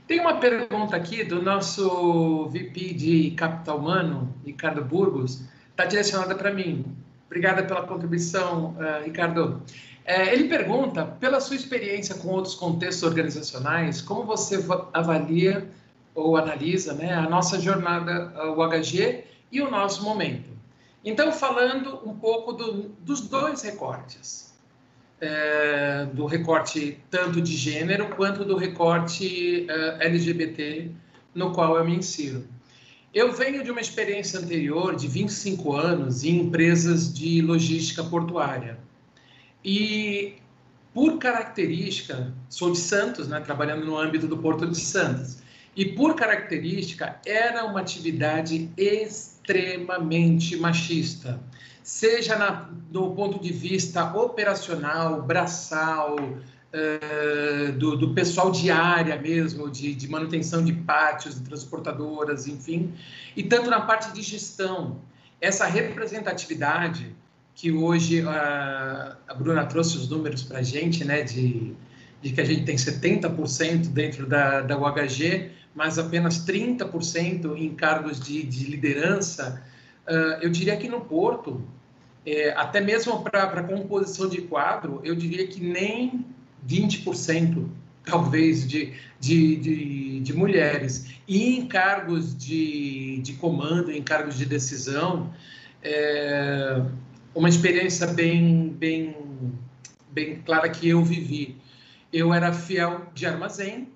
Tem 0.08 0.20
uma 0.20 0.40
pergunta 0.40 0.96
aqui 0.96 1.24
do 1.24 1.42
nosso 1.42 2.48
VP 2.50 2.94
de 2.94 3.32
Capital 3.32 3.80
Humano, 3.80 4.36
Ricardo 4.46 4.84
Burgos, 4.84 5.42
está 5.72 5.86
direcionada 5.86 6.36
para 6.36 6.54
mim. 6.54 6.86
Obrigada 7.26 7.64
pela 7.64 7.88
contribuição, 7.88 8.76
uh, 8.78 9.04
Ricardo. 9.04 9.64
É, 10.06 10.32
ele 10.32 10.48
pergunta, 10.48 11.06
pela 11.06 11.40
sua 11.42 11.56
experiência 11.56 12.16
com 12.16 12.28
outros 12.28 12.54
contextos 12.54 13.02
organizacionais, 13.02 14.02
como 14.02 14.24
você 14.24 14.64
avalia 14.94 15.68
ou 16.14 16.38
analisa 16.38 16.94
né, 16.94 17.14
a 17.14 17.28
nossa 17.28 17.60
jornada, 17.60 18.32
o 18.56 18.64
HG 18.68 19.24
e 19.52 19.62
o 19.62 19.72
nosso 19.72 20.04
momento. 20.04 20.55
Então, 21.06 21.32
falando 21.32 22.02
um 22.04 22.18
pouco 22.18 22.52
do, 22.52 22.90
dos 23.00 23.22
dois 23.22 23.62
recortes, 23.62 24.52
é, 25.22 26.06
do 26.12 26.26
recorte 26.26 26.98
tanto 27.12 27.40
de 27.40 27.56
gênero 27.56 28.10
quanto 28.16 28.44
do 28.44 28.58
recorte 28.58 29.68
é, 29.70 30.08
LGBT 30.08 30.92
no 31.34 31.52
qual 31.52 31.78
eu 31.78 31.86
me 31.86 31.96
insiro. 31.96 32.48
Eu 33.14 33.32
venho 33.32 33.64
de 33.64 33.70
uma 33.70 33.80
experiência 33.80 34.40
anterior 34.40 34.96
de 34.96 35.08
25 35.08 35.74
anos 35.74 36.24
em 36.24 36.38
empresas 36.42 37.14
de 37.14 37.40
logística 37.40 38.04
portuária. 38.04 38.78
E, 39.64 40.34
por 40.94 41.20
característica, 41.20 42.34
sou 42.50 42.72
de 42.72 42.80
Santos, 42.80 43.28
né, 43.28 43.40
trabalhando 43.40 43.86
no 43.86 43.98
âmbito 43.98 44.28
do 44.28 44.38
Porto 44.38 44.68
de 44.68 44.78
Santos. 44.78 45.38
E, 45.76 45.86
por 45.86 46.16
característica, 46.16 47.20
era 47.26 47.64
uma 47.64 47.80
atividade 47.80 48.70
extremamente 48.76 49.35
machista, 50.58 51.40
seja 51.84 52.36
na, 52.36 52.70
do 52.90 53.12
ponto 53.12 53.40
de 53.40 53.54
vista 53.54 54.16
operacional, 54.16 55.22
braçal, 55.22 56.16
uh, 56.16 57.72
do, 57.74 57.96
do, 57.96 58.14
pessoal 58.14 58.52
de 58.52 58.72
área 58.72 59.16
mesmo, 59.20 59.70
de, 59.70 59.94
de 59.94 60.08
manutenção 60.10 60.64
de 60.64 60.74
pátios, 60.74 61.36
de 61.36 61.42
transportadoras, 61.42 62.48
enfim, 62.48 62.94
e 63.36 63.44
tanto 63.44 63.70
na 63.70 63.82
parte 63.82 64.12
de 64.14 64.22
gestão. 64.22 65.00
Essa 65.40 65.66
representatividade 65.66 67.16
que 67.54 67.72
hoje 67.72 68.22
a, 68.28 69.16
a 69.28 69.34
Bruna 69.34 69.66
trouxe 69.66 69.98
os 69.98 70.10
números 70.10 70.44
para 70.44 70.60
a 70.60 70.64
gente, 70.64 71.06
né, 71.06 71.24
de, 71.24 71.74
de 72.22 72.32
que 72.32 72.42
a 72.42 72.44
gente 72.44 72.66
tem 72.66 72.76
70% 72.76 73.88
dentro 73.90 74.28
da, 74.28 74.62
da 74.62 74.78
UHG, 74.78 75.52
mas 75.76 76.00
apenas 76.00 76.46
30% 76.46 77.58
em 77.58 77.76
cargos 77.76 78.20
de, 78.20 78.42
de 78.44 78.66
liderança, 78.66 79.62
uh, 80.08 80.42
eu 80.42 80.50
diria 80.50 80.78
que 80.78 80.88
no 80.88 81.02
Porto, 81.02 81.62
é, 82.26 82.52
até 82.52 82.80
mesmo 82.80 83.22
para 83.22 83.62
composição 83.64 84.30
de 84.30 84.42
quadro, 84.42 85.02
eu 85.04 85.14
diria 85.14 85.46
que 85.46 85.62
nem 85.62 86.26
20% 86.66 87.68
talvez 88.06 88.68
de, 88.68 88.94
de, 89.20 89.56
de, 89.58 90.20
de, 90.22 90.34
mulheres. 90.34 91.08
E 91.28 91.58
em 91.58 91.68
cargos 91.68 92.36
de, 92.36 93.18
de 93.18 93.34
comando, 93.34 93.92
em 93.92 94.02
cargos 94.02 94.38
de 94.38 94.46
decisão, 94.46 95.34
é, 95.84 96.82
uma 97.34 97.50
experiência 97.50 98.08
bem, 98.08 98.70
bem, 98.70 99.16
bem 100.12 100.42
clara 100.46 100.70
que 100.70 100.88
eu 100.88 101.04
vivi. 101.04 101.58
Eu 102.14 102.34
era 102.34 102.54
fiel 102.54 103.08
de 103.14 103.26
armazém, 103.26 103.90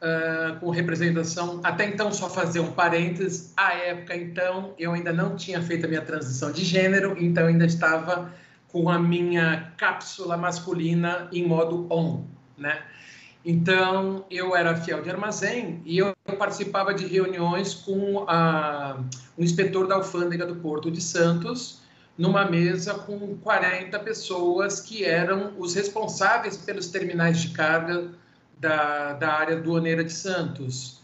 uh, 0.00 0.58
com 0.60 0.70
representação, 0.70 1.60
até 1.62 1.86
então 1.86 2.12
só 2.12 2.28
fazer 2.28 2.60
um 2.60 2.72
parênteses, 2.72 3.52
à 3.56 3.74
época 3.74 4.16
então 4.16 4.74
eu 4.78 4.92
ainda 4.92 5.12
não 5.12 5.36
tinha 5.36 5.62
feito 5.62 5.86
a 5.86 5.88
minha 5.88 6.02
transição 6.02 6.50
de 6.50 6.64
gênero, 6.64 7.16
então 7.18 7.46
ainda 7.46 7.66
estava 7.66 8.32
com 8.68 8.88
a 8.88 8.98
minha 8.98 9.72
cápsula 9.76 10.36
masculina 10.36 11.28
em 11.32 11.46
modo 11.46 11.86
on, 11.90 12.24
né? 12.56 12.82
Então, 13.44 14.26
eu 14.30 14.54
era 14.54 14.76
fiel 14.76 15.02
de 15.02 15.08
armazém 15.08 15.80
e 15.86 15.96
eu 15.96 16.14
participava 16.38 16.92
de 16.92 17.06
reuniões 17.06 17.72
com 17.72 18.24
a, 18.28 19.00
o 19.36 19.42
inspetor 19.42 19.86
da 19.86 19.94
alfândega 19.94 20.46
do 20.46 20.56
Porto 20.56 20.90
de 20.90 21.00
Santos, 21.00 21.80
numa 22.18 22.44
mesa 22.44 22.94
com 22.94 23.38
40 23.38 23.98
pessoas 24.00 24.80
que 24.80 25.04
eram 25.04 25.54
os 25.58 25.74
responsáveis 25.74 26.58
pelos 26.58 26.88
terminais 26.88 27.40
de 27.40 27.48
carga 27.48 28.10
da, 28.60 29.14
da 29.14 29.32
área 29.32 29.56
doaneira 29.56 30.04
de 30.04 30.12
Santos. 30.12 31.00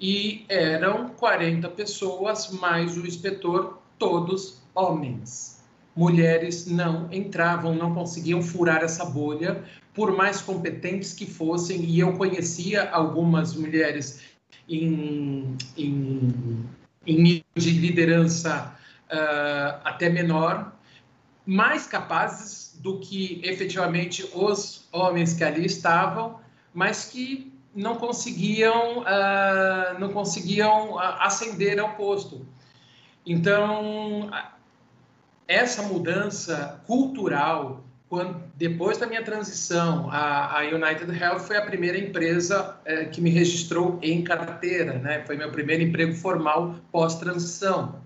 E 0.00 0.44
eram 0.48 1.08
40 1.10 1.68
pessoas 1.70 2.50
mais 2.50 2.96
o 2.96 3.04
inspetor, 3.04 3.78
todos 3.98 4.62
homens. 4.74 5.60
Mulheres 5.96 6.66
não 6.66 7.08
entravam, 7.10 7.74
não 7.74 7.94
conseguiam 7.94 8.42
furar 8.42 8.84
essa 8.84 9.04
bolha, 9.04 9.64
por 9.94 10.14
mais 10.14 10.42
competentes 10.42 11.14
que 11.14 11.26
fossem, 11.26 11.82
e 11.84 11.98
eu 11.98 12.12
conhecia 12.12 12.90
algumas 12.90 13.54
mulheres 13.54 14.20
em, 14.68 15.56
em, 15.76 16.64
em 17.06 17.22
nível 17.22 17.44
de 17.54 17.70
liderança 17.70 18.76
uh, 19.10 19.80
até 19.82 20.10
menor, 20.10 20.76
mais 21.46 21.86
capazes 21.86 22.78
do 22.82 22.98
que 22.98 23.40
efetivamente 23.42 24.28
os 24.34 24.86
homens 24.92 25.32
que 25.32 25.42
ali 25.42 25.64
estavam, 25.64 26.38
mas 26.76 27.06
que 27.06 27.50
não 27.74 27.96
conseguiam 27.96 28.98
uh, 28.98 29.98
não 29.98 30.12
conseguiam 30.12 30.98
ascender 30.98 31.80
ao 31.80 31.94
posto. 31.94 32.46
Então 33.24 34.30
essa 35.48 35.82
mudança 35.82 36.80
cultural 36.86 37.82
quando, 38.08 38.40
depois 38.54 38.98
da 38.98 39.06
minha 39.06 39.22
transição, 39.22 40.08
a, 40.10 40.60
a, 40.60 40.62
United 40.62 41.10
Health 41.10 41.40
foi 41.40 41.56
a 41.56 41.62
primeira 41.62 41.98
empresa 41.98 42.76
é, 42.84 43.06
que 43.06 43.20
me 43.20 43.30
registrou 43.30 43.98
em 44.00 44.22
carteira, 44.22 44.92
né? 44.98 45.24
Foi 45.26 45.36
meu 45.36 45.50
primeiro 45.50 45.82
emprego 45.82 46.14
formal 46.14 46.76
pós-transição 46.92 48.00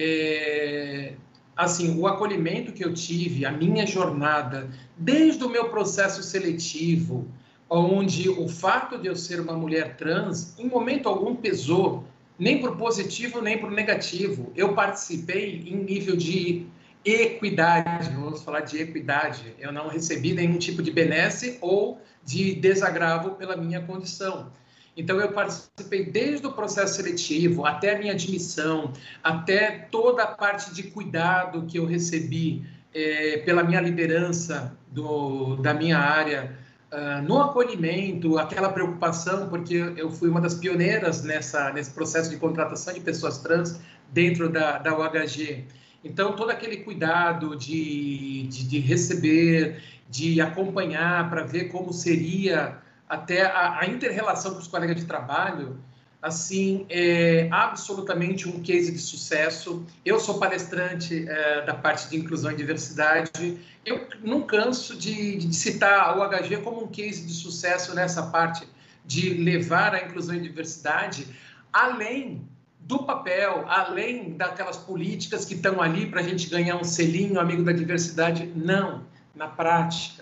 é, 0.00 1.14
assim, 1.56 1.98
o 1.98 2.06
acolhimento 2.06 2.72
que 2.72 2.84
eu 2.84 2.94
tive, 2.94 3.44
a 3.44 3.50
minha 3.50 3.84
jornada, 3.84 4.68
desde 4.96 5.42
o 5.42 5.48
meu 5.48 5.70
processo 5.70 6.22
seletivo, 6.22 7.26
onde 7.68 8.28
o 8.28 8.48
fato 8.48 8.98
de 8.98 9.08
eu 9.08 9.16
ser 9.16 9.40
uma 9.40 9.52
mulher 9.52 9.96
trans, 9.96 10.58
em 10.58 10.66
momento 10.66 11.08
algum 11.08 11.34
pesou, 11.34 12.04
nem 12.38 12.60
por 12.60 12.76
positivo 12.76 13.40
nem 13.40 13.58
por 13.58 13.70
negativo. 13.70 14.52
Eu 14.54 14.74
participei 14.74 15.64
em 15.66 15.76
nível 15.76 16.16
de 16.16 16.66
equidade, 17.04 18.10
vamos 18.10 18.42
falar 18.42 18.60
de 18.60 18.78
equidade. 18.78 19.54
Eu 19.58 19.72
não 19.72 19.88
recebi 19.88 20.32
nenhum 20.32 20.58
tipo 20.58 20.82
de 20.82 20.90
benesse 20.90 21.58
ou 21.60 22.00
de 22.24 22.54
desagravo 22.54 23.32
pela 23.32 23.56
minha 23.56 23.80
condição. 23.80 24.52
Então, 24.96 25.20
eu 25.20 25.30
participei 25.30 26.10
desde 26.10 26.44
o 26.46 26.52
processo 26.52 26.96
seletivo 26.96 27.64
até 27.64 27.94
a 27.94 27.98
minha 27.98 28.12
admissão, 28.12 28.92
até 29.22 29.86
toda 29.92 30.24
a 30.24 30.26
parte 30.26 30.74
de 30.74 30.84
cuidado 30.84 31.66
que 31.66 31.78
eu 31.78 31.86
recebi 31.86 32.66
é, 32.92 33.38
pela 33.38 33.62
minha 33.62 33.80
liderança 33.80 34.76
do, 34.88 35.54
da 35.56 35.72
minha 35.72 35.98
área, 35.98 36.58
uh, 36.92 37.22
no 37.22 37.40
acolhimento, 37.40 38.38
aquela 38.38 38.70
preocupação, 38.70 39.48
porque 39.48 39.74
eu 39.96 40.10
fui 40.10 40.28
uma 40.28 40.40
das 40.40 40.54
pioneiras 40.54 41.22
nessa, 41.22 41.72
nesse 41.72 41.90
processo 41.90 42.30
de 42.30 42.36
contratação 42.36 42.94
de 42.94 43.00
pessoas 43.00 43.38
trans 43.38 43.80
dentro 44.12 44.48
da, 44.48 44.78
da 44.78 44.96
UHG. 44.96 45.64
Então, 46.04 46.34
todo 46.36 46.50
aquele 46.50 46.78
cuidado 46.78 47.56
de, 47.56 48.46
de, 48.48 48.66
de 48.66 48.78
receber, 48.78 49.82
de 50.08 50.40
acompanhar 50.40 51.28
para 51.28 51.42
ver 51.44 51.64
como 51.64 51.92
seria 51.92 52.78
até 53.08 53.42
a, 53.42 53.80
a 53.80 53.86
inter-relação 53.86 54.52
com 54.52 54.58
os 54.58 54.68
colegas 54.68 54.96
de 54.96 55.04
trabalho, 55.04 55.78
assim, 56.20 56.84
é 56.90 57.48
absolutamente 57.50 58.48
um 58.48 58.60
case 58.60 58.90
de 58.92 58.98
sucesso. 58.98 59.86
Eu 60.04 60.18
sou 60.18 60.38
palestrante 60.38 61.28
é, 61.28 61.64
da 61.64 61.74
parte 61.74 62.08
de 62.10 62.16
inclusão 62.16 62.50
e 62.50 62.56
diversidade. 62.56 63.58
Eu 63.86 64.06
não 64.22 64.42
canso 64.42 64.96
de, 64.96 65.36
de 65.36 65.54
citar 65.54 66.18
o 66.18 66.28
HG 66.28 66.58
como 66.58 66.84
um 66.84 66.88
case 66.88 67.24
de 67.24 67.32
sucesso 67.32 67.94
nessa 67.94 68.24
parte 68.24 68.66
de 69.06 69.34
levar 69.34 69.94
a 69.94 70.04
inclusão 70.04 70.34
e 70.34 70.40
diversidade 70.40 71.26
além 71.72 72.46
do 72.80 73.04
papel, 73.04 73.64
além 73.68 74.36
daquelas 74.36 74.76
políticas 74.76 75.44
que 75.44 75.54
estão 75.54 75.80
ali 75.80 76.06
para 76.06 76.20
a 76.20 76.22
gente 76.22 76.48
ganhar 76.48 76.76
um 76.76 76.84
selinho 76.84 77.38
amigo 77.38 77.62
da 77.62 77.72
diversidade. 77.72 78.50
Não, 78.56 79.04
na 79.34 79.46
prática 79.46 80.17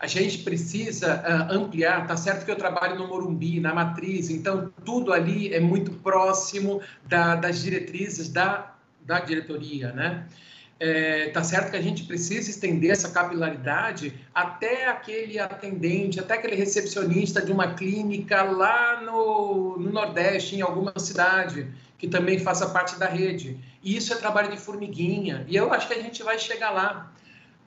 a 0.00 0.06
gente 0.06 0.38
precisa 0.38 1.22
uh, 1.22 1.54
ampliar. 1.54 2.06
Tá 2.06 2.16
certo 2.16 2.44
que 2.44 2.50
eu 2.50 2.56
trabalho 2.56 2.98
no 2.98 3.06
Morumbi, 3.06 3.60
na 3.60 3.72
Matriz, 3.72 4.30
então 4.30 4.72
tudo 4.84 5.12
ali 5.12 5.52
é 5.54 5.60
muito 5.60 5.92
próximo 5.92 6.80
da, 7.06 7.36
das 7.36 7.62
diretrizes 7.62 8.28
da 8.28 8.74
da 9.10 9.20
diretoria, 9.20 9.92
né? 9.92 10.26
É, 10.78 11.28
tá 11.28 11.42
certo 11.44 11.70
que 11.70 11.76
a 11.76 11.82
gente 11.82 12.04
precisa 12.04 12.48
estender 12.48 12.90
essa 12.90 13.10
capilaridade 13.10 14.14
até 14.34 14.88
aquele 14.88 15.38
atendente, 15.38 16.18
até 16.18 16.34
aquele 16.34 16.56
recepcionista 16.56 17.42
de 17.42 17.52
uma 17.52 17.74
clínica 17.74 18.42
lá 18.42 19.02
no, 19.02 19.76
no 19.78 19.92
Nordeste, 19.92 20.56
em 20.56 20.62
alguma 20.62 20.94
cidade, 20.96 21.68
que 21.98 22.08
também 22.08 22.38
faça 22.38 22.70
parte 22.70 22.98
da 22.98 23.06
rede. 23.06 23.58
E 23.82 23.94
isso 23.94 24.14
é 24.14 24.16
trabalho 24.16 24.50
de 24.50 24.56
formiguinha, 24.56 25.44
e 25.48 25.54
eu 25.54 25.70
acho 25.70 25.86
que 25.86 25.94
a 25.94 26.00
gente 26.00 26.22
vai 26.22 26.38
chegar 26.38 26.70
lá. 26.70 27.12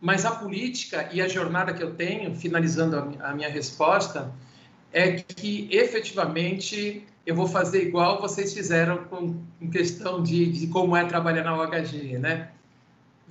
Mas 0.03 0.25
a 0.25 0.31
política 0.31 1.07
e 1.13 1.21
a 1.21 1.29
jornada 1.29 1.73
que 1.73 1.81
eu 1.81 1.95
tenho, 1.95 2.35
finalizando 2.35 3.17
a 3.21 3.33
minha 3.33 3.47
resposta, 3.47 4.33
é 4.91 5.13
que 5.13 5.69
efetivamente 5.71 7.07
eu 7.25 7.33
vou 7.33 7.47
fazer 7.47 7.87
igual 7.87 8.19
vocês 8.19 8.53
fizeram 8.53 9.05
com, 9.05 9.41
questão 9.71 10.21
de, 10.21 10.51
de 10.51 10.67
como 10.67 10.93
é 10.93 11.05
trabalhar 11.05 11.45
na 11.45 11.55
OHG, 11.55 12.17
né? 12.17 12.49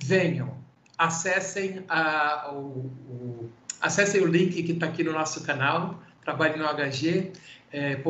venham, 0.03 0.57
acessem, 0.97 1.85
a, 1.87 2.49
o, 2.51 2.57
o, 2.57 3.51
acessem 3.79 4.23
o 4.23 4.25
link 4.25 4.63
que 4.63 4.71
está 4.71 4.87
aqui 4.87 5.03
no 5.03 5.13
nosso 5.13 5.43
canal, 5.43 6.01
trabalhenohg.com, 6.25 7.31
é, 7.71 8.01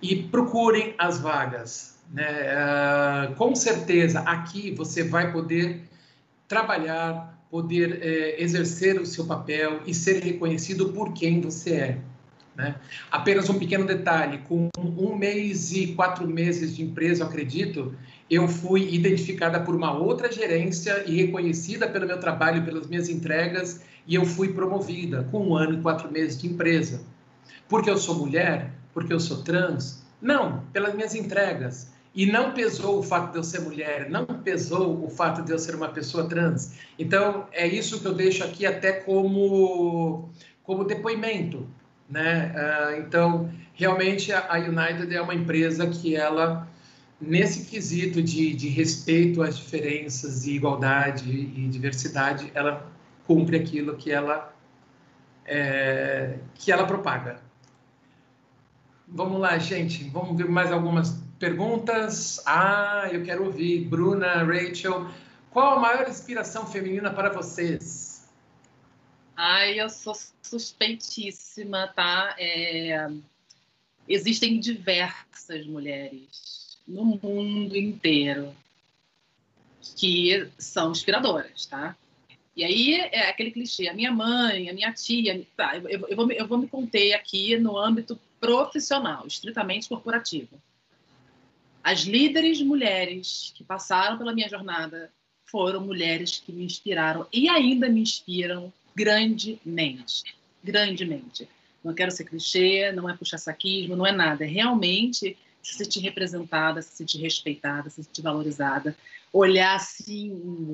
e 0.00 0.22
procurem 0.22 0.94
as 0.98 1.18
vagas. 1.18 1.98
Né? 2.12 2.46
Uh, 2.54 3.34
com 3.34 3.56
certeza, 3.56 4.20
aqui 4.20 4.70
você 4.70 5.02
vai 5.02 5.32
poder 5.32 5.82
trabalhar, 6.46 7.35
poder 7.56 8.00
é, 8.02 8.42
exercer 8.42 9.00
o 9.00 9.06
seu 9.06 9.24
papel 9.24 9.80
e 9.86 9.94
ser 9.94 10.22
reconhecido 10.22 10.90
por 10.90 11.14
quem 11.14 11.40
você 11.40 11.70
é. 11.72 11.98
Né? 12.54 12.74
Apenas 13.10 13.48
um 13.48 13.58
pequeno 13.58 13.86
detalhe: 13.86 14.38
com 14.46 14.68
um 14.76 15.16
mês 15.16 15.72
e 15.72 15.94
quatro 15.94 16.28
meses 16.28 16.76
de 16.76 16.82
empresa, 16.82 17.24
acredito, 17.24 17.94
eu 18.30 18.46
fui 18.46 18.94
identificada 18.94 19.58
por 19.58 19.74
uma 19.74 19.96
outra 19.96 20.30
gerência 20.30 21.02
e 21.06 21.16
reconhecida 21.16 21.88
pelo 21.88 22.06
meu 22.06 22.20
trabalho, 22.20 22.62
pelas 22.62 22.86
minhas 22.88 23.08
entregas, 23.08 23.80
e 24.06 24.14
eu 24.14 24.26
fui 24.26 24.52
promovida 24.52 25.26
com 25.30 25.48
um 25.48 25.56
ano 25.56 25.78
e 25.78 25.80
quatro 25.80 26.12
meses 26.12 26.38
de 26.38 26.48
empresa. 26.48 27.00
Porque 27.66 27.88
eu 27.88 27.96
sou 27.96 28.16
mulher? 28.16 28.70
Porque 28.92 29.14
eu 29.14 29.20
sou 29.20 29.42
trans? 29.42 30.04
Não, 30.20 30.62
pelas 30.74 30.94
minhas 30.94 31.14
entregas. 31.14 31.90
E 32.16 32.26
não 32.26 32.52
pesou 32.52 32.98
o 32.98 33.02
fato 33.02 33.32
de 33.32 33.38
eu 33.38 33.44
ser 33.44 33.60
mulher, 33.60 34.08
não 34.08 34.24
pesou 34.24 35.04
o 35.04 35.10
fato 35.10 35.42
de 35.42 35.52
eu 35.52 35.58
ser 35.58 35.76
uma 35.76 35.88
pessoa 35.88 36.26
trans. 36.26 36.72
Então, 36.98 37.46
é 37.52 37.66
isso 37.66 38.00
que 38.00 38.06
eu 38.06 38.14
deixo 38.14 38.42
aqui 38.42 38.64
até 38.64 38.92
como, 38.92 40.30
como 40.64 40.82
depoimento 40.84 41.68
né? 42.08 42.54
Uh, 42.54 43.00
então, 43.00 43.50
realmente 43.74 44.32
a 44.32 44.56
United 44.56 45.14
é 45.14 45.20
uma 45.20 45.34
empresa 45.34 45.86
que 45.88 46.16
ela 46.16 46.68
nesse 47.20 47.64
quesito 47.64 48.22
de, 48.22 48.54
de 48.54 48.68
respeito 48.68 49.42
às 49.42 49.56
diferenças 49.56 50.46
e 50.46 50.52
igualdade 50.52 51.30
e 51.30 51.66
diversidade, 51.68 52.50
ela 52.54 52.86
cumpre 53.26 53.56
aquilo 53.56 53.96
que 53.96 54.12
ela 54.12 54.54
é, 55.44 56.38
que 56.54 56.70
ela 56.70 56.86
propaga. 56.86 57.40
Vamos 59.08 59.40
lá, 59.40 59.56
gente. 59.56 60.04
Vamos 60.10 60.36
ver 60.36 60.48
mais 60.48 60.70
algumas 60.70 61.22
perguntas. 61.38 62.42
Ah, 62.46 63.08
eu 63.12 63.24
quero 63.24 63.44
ouvir. 63.44 63.84
Bruna, 63.84 64.44
Rachel, 64.44 65.08
qual 65.50 65.76
a 65.76 65.80
maior 65.80 66.08
inspiração 66.08 66.66
feminina 66.66 67.12
para 67.12 67.30
vocês? 67.30 68.28
Ai, 69.36 69.80
eu 69.80 69.88
sou 69.90 70.14
suspeitíssima, 70.42 71.88
tá? 71.88 72.34
É... 72.38 73.10
Existem 74.08 74.60
diversas 74.60 75.66
mulheres 75.66 76.78
no 76.86 77.04
mundo 77.04 77.76
inteiro 77.76 78.54
que 79.96 80.48
são 80.58 80.92
inspiradoras, 80.92 81.66
tá? 81.66 81.96
E 82.56 82.64
aí 82.64 82.94
é 82.94 83.28
aquele 83.28 83.50
clichê, 83.50 83.88
a 83.88 83.94
minha 83.94 84.10
mãe, 84.10 84.70
a 84.70 84.72
minha 84.72 84.92
tia, 84.92 85.46
tá, 85.56 85.76
eu, 85.76 86.08
eu, 86.08 86.16
vou, 86.16 86.32
eu 86.32 86.46
vou 86.46 86.56
me 86.56 86.66
conter 86.66 87.12
aqui 87.12 87.58
no 87.58 87.76
âmbito 87.76 88.18
profissional, 88.40 89.26
estritamente 89.26 89.88
corporativo. 89.88 90.60
As 91.86 92.00
líderes 92.00 92.60
mulheres 92.60 93.52
que 93.54 93.62
passaram 93.62 94.18
pela 94.18 94.34
minha 94.34 94.48
jornada 94.48 95.08
foram 95.44 95.80
mulheres 95.80 96.42
que 96.44 96.50
me 96.50 96.64
inspiraram 96.64 97.28
e 97.32 97.48
ainda 97.48 97.88
me 97.88 98.00
inspiram 98.00 98.72
grandemente. 98.92 100.34
Grandemente. 100.64 101.48
Não 101.84 101.94
quero 101.94 102.10
ser 102.10 102.24
clichê, 102.24 102.90
não 102.90 103.08
é 103.08 103.16
puxar 103.16 103.38
saquismo, 103.38 103.94
não 103.94 104.04
é 104.04 104.10
nada. 104.10 104.42
É 104.42 104.48
realmente 104.48 105.38
se 105.62 105.74
sentir 105.74 106.00
representada, 106.00 106.82
se 106.82 106.96
sentir 106.96 107.18
respeitada, 107.18 107.88
se 107.88 108.02
sentir 108.02 108.22
valorizada. 108.22 108.96
Olhar 109.32 109.76
assim, 109.76 110.32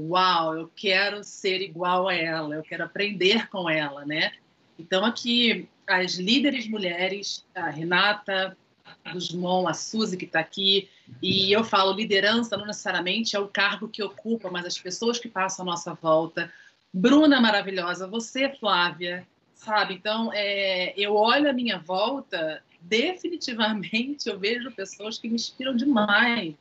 uau, 0.09 0.57
eu 0.57 0.73
quero 0.75 1.23
ser 1.23 1.61
igual 1.61 2.09
a 2.09 2.15
ela, 2.15 2.55
eu 2.55 2.63
quero 2.63 2.85
aprender 2.85 3.51
com 3.51 3.69
ela, 3.69 4.07
né? 4.07 4.33
Então, 4.79 5.05
aqui, 5.05 5.69
as 5.87 6.15
líderes 6.15 6.67
mulheres, 6.67 7.45
a 7.55 7.69
Renata, 7.69 8.57
Guzmão, 9.11 9.67
a 9.67 9.75
Suzy 9.75 10.17
que 10.17 10.25
está 10.25 10.41
aqui, 10.41 10.89
e 11.21 11.53
eu 11.53 11.65
falo 11.65 11.93
liderança 11.93 12.57
não 12.57 12.67
necessariamente 12.67 13.35
é 13.35 13.39
o 13.39 13.49
cargo 13.49 13.89
que 13.89 14.03
ocupa, 14.03 14.51
mas 14.51 14.65
as 14.65 14.79
pessoas 14.79 15.19
que 15.19 15.29
passam 15.29 15.65
à 15.65 15.67
nossa 15.67 15.95
volta, 15.95 16.53
Bruna 16.93 17.41
maravilhosa, 17.41 18.07
você, 18.07 18.51
Flávia, 18.51 19.27
sabe? 19.55 19.95
Então, 19.95 20.31
é, 20.33 20.93
eu 20.97 21.15
olho 21.15 21.49
a 21.49 21.53
minha 21.53 21.79
volta, 21.79 22.63
definitivamente 22.81 24.29
eu 24.29 24.39
vejo 24.39 24.71
pessoas 24.73 25.19
que 25.19 25.29
me 25.29 25.37
inspiram 25.37 25.75
demais, 25.75 26.55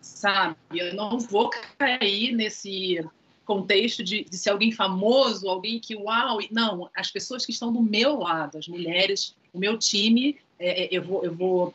sabe? 0.00 0.56
Eu 0.72 0.94
não 0.94 1.18
vou 1.18 1.50
cair 1.78 2.32
nesse 2.32 3.04
contexto 3.44 4.04
de, 4.04 4.24
de 4.24 4.36
ser 4.36 4.50
alguém 4.50 4.70
famoso, 4.70 5.48
alguém 5.48 5.80
que, 5.80 5.96
uau, 5.96 6.38
não, 6.50 6.90
as 6.94 7.10
pessoas 7.10 7.46
que 7.46 7.52
estão 7.52 7.72
do 7.72 7.82
meu 7.82 8.18
lado, 8.18 8.58
as 8.58 8.68
mulheres, 8.68 9.34
o 9.52 9.58
meu 9.58 9.78
time, 9.78 10.38
é, 10.58 10.84
é 10.84 10.88
eu, 10.90 11.02
vou, 11.02 11.24
eu 11.24 11.34
vou 11.34 11.74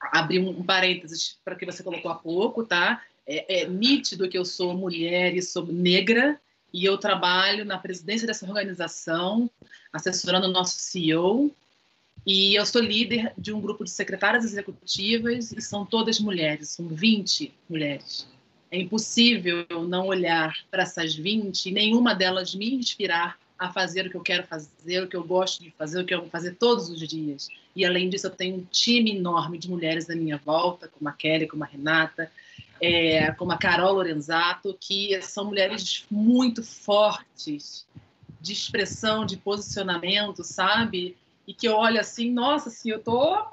abrir 0.00 0.38
um 0.38 0.62
parênteses 0.62 1.38
para 1.44 1.56
que 1.56 1.66
você 1.66 1.82
colocou 1.82 2.10
há 2.10 2.14
pouco, 2.14 2.64
tá? 2.64 3.02
É, 3.26 3.62
é, 3.62 3.68
nítido 3.68 4.28
que 4.28 4.38
eu 4.38 4.44
sou 4.44 4.74
mulher 4.74 5.36
e 5.36 5.42
sou 5.42 5.66
negra, 5.66 6.40
e 6.72 6.84
eu 6.84 6.98
trabalho 6.98 7.64
na 7.64 7.78
presidência 7.78 8.26
dessa 8.26 8.46
organização, 8.46 9.50
assessorando 9.92 10.46
o 10.46 10.52
nosso 10.52 10.78
CEO. 10.78 11.50
E 12.26 12.54
eu 12.54 12.66
sou 12.66 12.82
líder 12.82 13.32
de 13.38 13.52
um 13.52 13.60
grupo 13.60 13.84
de 13.84 13.90
secretárias 13.90 14.44
executivas 14.44 15.50
e 15.52 15.62
são 15.62 15.86
todas 15.86 16.20
mulheres, 16.20 16.68
são 16.68 16.86
20 16.86 17.54
mulheres. 17.68 18.28
É 18.70 18.78
impossível 18.78 19.66
não 19.88 20.06
olhar 20.06 20.54
para 20.70 20.82
essas 20.82 21.14
20 21.14 21.66
e 21.66 21.72
nenhuma 21.72 22.14
delas 22.14 22.54
me 22.54 22.74
inspirar 22.74 23.38
a 23.58 23.72
fazer 23.72 24.06
o 24.06 24.10
que 24.10 24.16
eu 24.16 24.22
quero 24.22 24.46
fazer, 24.46 25.02
o 25.02 25.08
que 25.08 25.16
eu 25.16 25.24
gosto 25.24 25.62
de 25.62 25.70
fazer, 25.72 26.00
o 26.00 26.04
que 26.04 26.14
eu 26.14 26.20
vou 26.20 26.30
fazer 26.30 26.54
todos 26.54 26.88
os 26.88 27.00
dias. 27.00 27.48
E 27.74 27.84
além 27.84 28.08
disso, 28.08 28.26
eu 28.26 28.30
tenho 28.30 28.56
um 28.56 28.66
time 28.70 29.16
enorme 29.16 29.58
de 29.58 29.68
mulheres 29.68 30.08
à 30.08 30.14
minha 30.14 30.36
volta, 30.36 30.88
como 30.88 31.08
a 31.08 31.12
Kelly, 31.12 31.48
como 31.48 31.64
a 31.64 31.66
Renata, 31.66 32.30
é, 32.80 33.32
como 33.32 33.50
a 33.50 33.58
Carol 33.58 33.94
Lorenzato, 33.94 34.76
que 34.80 35.20
são 35.22 35.46
mulheres 35.46 36.04
muito 36.10 36.62
fortes 36.62 37.86
de 38.40 38.52
expressão, 38.52 39.26
de 39.26 39.36
posicionamento, 39.36 40.44
sabe? 40.44 41.16
E 41.46 41.52
que 41.52 41.66
eu 41.66 41.74
olho 41.74 41.98
assim, 41.98 42.30
nossa, 42.30 42.68
assim, 42.68 42.90
eu 42.90 43.02
tô 43.02 43.44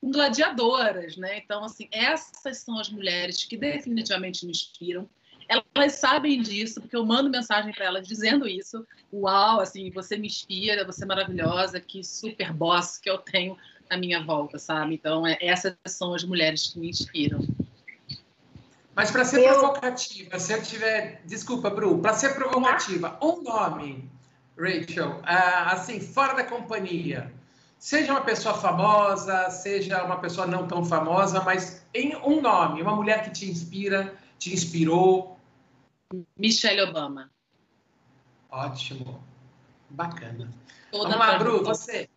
com 0.00 0.10
gladiadoras, 0.10 1.16
né? 1.16 1.38
Então, 1.38 1.64
assim, 1.64 1.88
essas 1.92 2.58
são 2.58 2.78
as 2.78 2.88
mulheres 2.88 3.44
que 3.44 3.56
definitivamente 3.56 4.46
me 4.46 4.52
inspiram. 4.52 5.08
Elas 5.48 5.94
sabem 5.94 6.40
disso, 6.40 6.80
porque 6.80 6.96
eu 6.96 7.04
mando 7.04 7.30
mensagem 7.30 7.72
para 7.72 7.84
elas 7.84 8.06
dizendo 8.06 8.48
isso. 8.48 8.86
Uau, 9.12 9.60
assim, 9.60 9.90
você 9.90 10.16
me 10.16 10.26
inspira, 10.26 10.84
você 10.84 11.04
é 11.04 11.06
maravilhosa, 11.06 11.80
que 11.80 12.02
super 12.02 12.52
boss 12.52 12.98
que 12.98 13.10
eu 13.10 13.18
tenho 13.18 13.56
à 13.90 13.96
minha 13.96 14.22
volta, 14.22 14.58
sabe? 14.58 14.94
Então, 14.94 15.26
é, 15.26 15.36
essas 15.40 15.76
são 15.86 16.14
as 16.14 16.24
mulheres 16.24 16.68
que 16.68 16.78
me 16.78 16.88
inspiram. 16.88 17.46
Mas 18.94 19.10
para 19.10 19.24
ser 19.24 19.40
eu... 19.40 19.58
provocativa, 19.58 20.38
se 20.38 20.52
eu 20.52 20.62
tiver. 20.62 21.22
Desculpa, 21.24 21.70
Bru, 21.70 21.98
para 21.98 22.14
ser 22.14 22.34
provocativa, 22.34 23.18
um 23.22 23.42
nome, 23.42 24.10
Rachel, 24.58 25.20
uh, 25.20 25.68
assim, 25.70 26.00
fora 26.00 26.34
da 26.34 26.44
companhia. 26.44 27.32
Seja 27.78 28.12
uma 28.12 28.20
pessoa 28.20 28.54
famosa, 28.54 29.50
seja 29.50 30.04
uma 30.04 30.16
pessoa 30.18 30.46
não 30.46 30.68
tão 30.68 30.84
famosa, 30.84 31.42
mas 31.42 31.84
em 31.92 32.14
um 32.16 32.40
nome, 32.40 32.80
uma 32.80 32.94
mulher 32.94 33.24
que 33.24 33.30
te 33.30 33.50
inspira, 33.50 34.14
te 34.42 34.52
inspirou. 34.52 35.38
Michelle 36.36 36.82
Obama. 36.82 37.30
Ótimo. 38.50 39.22
Bacana. 39.88 40.52
Toda 40.90 41.10
Vamos 41.10 41.18
lá, 41.18 41.38
Bru, 41.38 41.64
você. 41.64 42.08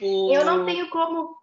Eu 0.00 0.44
não 0.44 0.64
tenho 0.64 0.88
como 0.88 1.36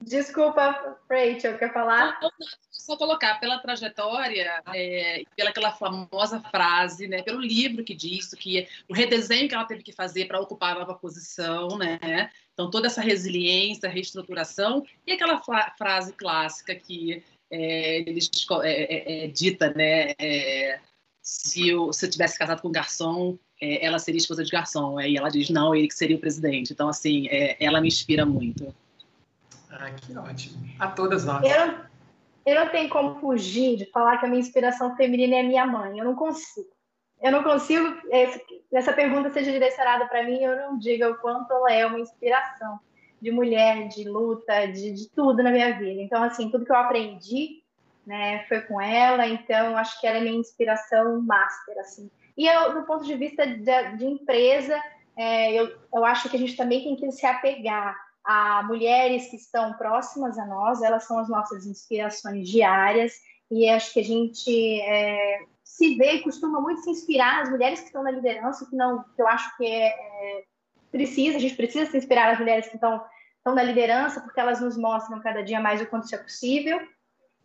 Desculpa, 0.00 0.98
Rachel, 1.10 1.56
quer 1.56 1.72
falar? 1.72 2.18
Não, 2.20 2.30
não, 2.38 2.46
só 2.70 2.96
colocar 2.96 3.40
pela 3.40 3.58
trajetória, 3.58 4.62
é, 4.74 5.22
pela 5.34 5.50
aquela 5.50 5.72
famosa 5.72 6.40
frase, 6.40 7.08
né, 7.08 7.22
pelo 7.22 7.40
livro 7.40 7.82
que 7.82 7.94
diz 7.94 8.34
que 8.34 8.68
o 8.88 8.92
redesenho 8.92 9.48
que 9.48 9.54
ela 9.54 9.64
teve 9.64 9.82
que 9.82 9.92
fazer 9.92 10.26
para 10.26 10.40
ocupar 10.40 10.76
a 10.76 10.80
nova 10.80 10.94
posição, 10.94 11.78
né? 11.78 12.30
Então 12.52 12.70
toda 12.70 12.88
essa 12.88 13.00
resiliência, 13.00 13.88
reestruturação 13.88 14.84
e 15.06 15.12
aquela 15.12 15.40
frase 15.78 16.12
clássica 16.12 16.74
que 16.74 17.24
é, 17.50 17.98
eles 18.00 18.30
é, 18.62 18.68
é, 18.68 19.24
é, 19.24 19.28
dita, 19.28 19.72
né? 19.74 20.12
É, 20.18 20.80
se 21.22 21.68
eu, 21.68 21.92
se 21.92 22.06
eu 22.06 22.10
tivesse 22.10 22.38
casado 22.38 22.60
com 22.60 22.68
um 22.68 22.72
garçom, 22.72 23.38
é, 23.60 23.84
ela 23.84 23.98
seria 23.98 24.18
esposa 24.18 24.44
de 24.44 24.50
garçom. 24.50 25.00
E 25.00 25.16
ela 25.16 25.30
diz, 25.30 25.48
não, 25.50 25.74
ele 25.74 25.88
que 25.88 25.94
seria 25.94 26.16
o 26.16 26.20
presidente. 26.20 26.72
Então, 26.72 26.88
assim, 26.88 27.26
ela 27.58 27.80
me 27.80 27.88
inspira 27.88 28.26
muito. 28.26 28.74
Ah, 29.70 29.90
que 29.90 30.16
ótimo. 30.16 30.68
A 30.78 30.88
todas 30.88 31.24
nós. 31.24 31.42
Eu, 31.44 31.74
eu 32.46 32.54
não 32.54 32.70
tenho 32.70 32.88
como 32.88 33.18
fugir 33.20 33.76
de 33.76 33.86
falar 33.86 34.18
que 34.18 34.26
a 34.26 34.28
minha 34.28 34.40
inspiração 34.40 34.94
feminina 34.96 35.36
é 35.36 35.42
minha 35.42 35.66
mãe. 35.66 35.98
Eu 35.98 36.04
não 36.04 36.14
consigo. 36.14 36.68
Eu 37.22 37.32
não 37.32 37.42
consigo. 37.42 37.86
Essa 38.72 38.92
pergunta 38.92 39.32
seja 39.32 39.50
direcionada 39.50 40.06
para 40.06 40.24
mim, 40.24 40.42
eu 40.42 40.56
não 40.56 40.78
diga 40.78 41.10
o 41.10 41.16
quanto 41.16 41.50
ela 41.52 41.72
é 41.72 41.86
uma 41.86 42.00
inspiração 42.00 42.78
de 43.24 43.30
mulher, 43.30 43.88
de 43.88 44.04
luta, 44.04 44.66
de, 44.66 44.92
de 44.92 45.08
tudo 45.08 45.42
na 45.42 45.50
minha 45.50 45.78
vida. 45.78 46.02
Então, 46.02 46.22
assim, 46.22 46.50
tudo 46.50 46.66
que 46.66 46.70
eu 46.70 46.76
aprendi, 46.76 47.62
né, 48.06 48.44
foi 48.46 48.60
com 48.60 48.78
ela. 48.78 49.26
Então, 49.26 49.78
acho 49.78 49.98
que 49.98 50.06
ela 50.06 50.18
é 50.18 50.20
minha 50.20 50.38
inspiração 50.38 51.22
master, 51.22 51.78
assim. 51.78 52.10
E 52.36 52.46
eu, 52.46 52.74
do 52.74 52.82
ponto 52.82 53.06
de 53.06 53.14
vista 53.14 53.46
de, 53.46 53.96
de 53.96 54.04
empresa, 54.04 54.78
é, 55.16 55.54
eu, 55.54 55.74
eu 55.94 56.04
acho 56.04 56.28
que 56.28 56.36
a 56.36 56.38
gente 56.38 56.54
também 56.54 56.84
tem 56.84 56.96
que 56.96 57.10
se 57.12 57.24
apegar 57.24 57.96
a 58.22 58.62
mulheres 58.64 59.28
que 59.30 59.36
estão 59.36 59.72
próximas 59.72 60.38
a 60.38 60.44
nós, 60.44 60.82
elas 60.82 61.04
são 61.04 61.18
as 61.18 61.28
nossas 61.28 61.64
inspirações 61.64 62.46
diárias, 62.46 63.14
e 63.50 63.66
acho 63.70 63.92
que 63.92 64.00
a 64.00 64.04
gente 64.04 64.80
é, 64.82 65.38
se 65.62 65.96
vê 65.96 66.12
e 66.12 66.22
costuma 66.22 66.60
muito 66.60 66.82
se 66.82 66.90
inspirar 66.90 67.40
nas 67.40 67.50
mulheres 67.50 67.80
que 67.80 67.86
estão 67.86 68.02
na 68.02 68.10
liderança, 68.10 68.66
que 68.68 68.76
não, 68.76 69.02
que 69.02 69.22
eu 69.22 69.28
acho 69.28 69.56
que 69.56 69.64
é, 69.64 69.86
é 69.88 70.44
precisa, 70.94 71.38
a 71.38 71.40
gente 71.40 71.56
precisa 71.56 71.90
se 71.90 71.96
inspirar 71.96 72.30
nas 72.30 72.38
mulheres 72.38 72.68
que 72.68 72.76
estão, 72.76 73.02
estão 73.44 73.54
na 73.54 73.62
liderança, 73.62 74.22
porque 74.22 74.40
elas 74.40 74.62
nos 74.62 74.76
mostram 74.76 75.20
cada 75.20 75.42
dia 75.42 75.60
mais 75.60 75.82
o 75.82 75.86
quanto 75.86 76.06
isso 76.06 76.14
é 76.14 76.18
possível. 76.18 76.80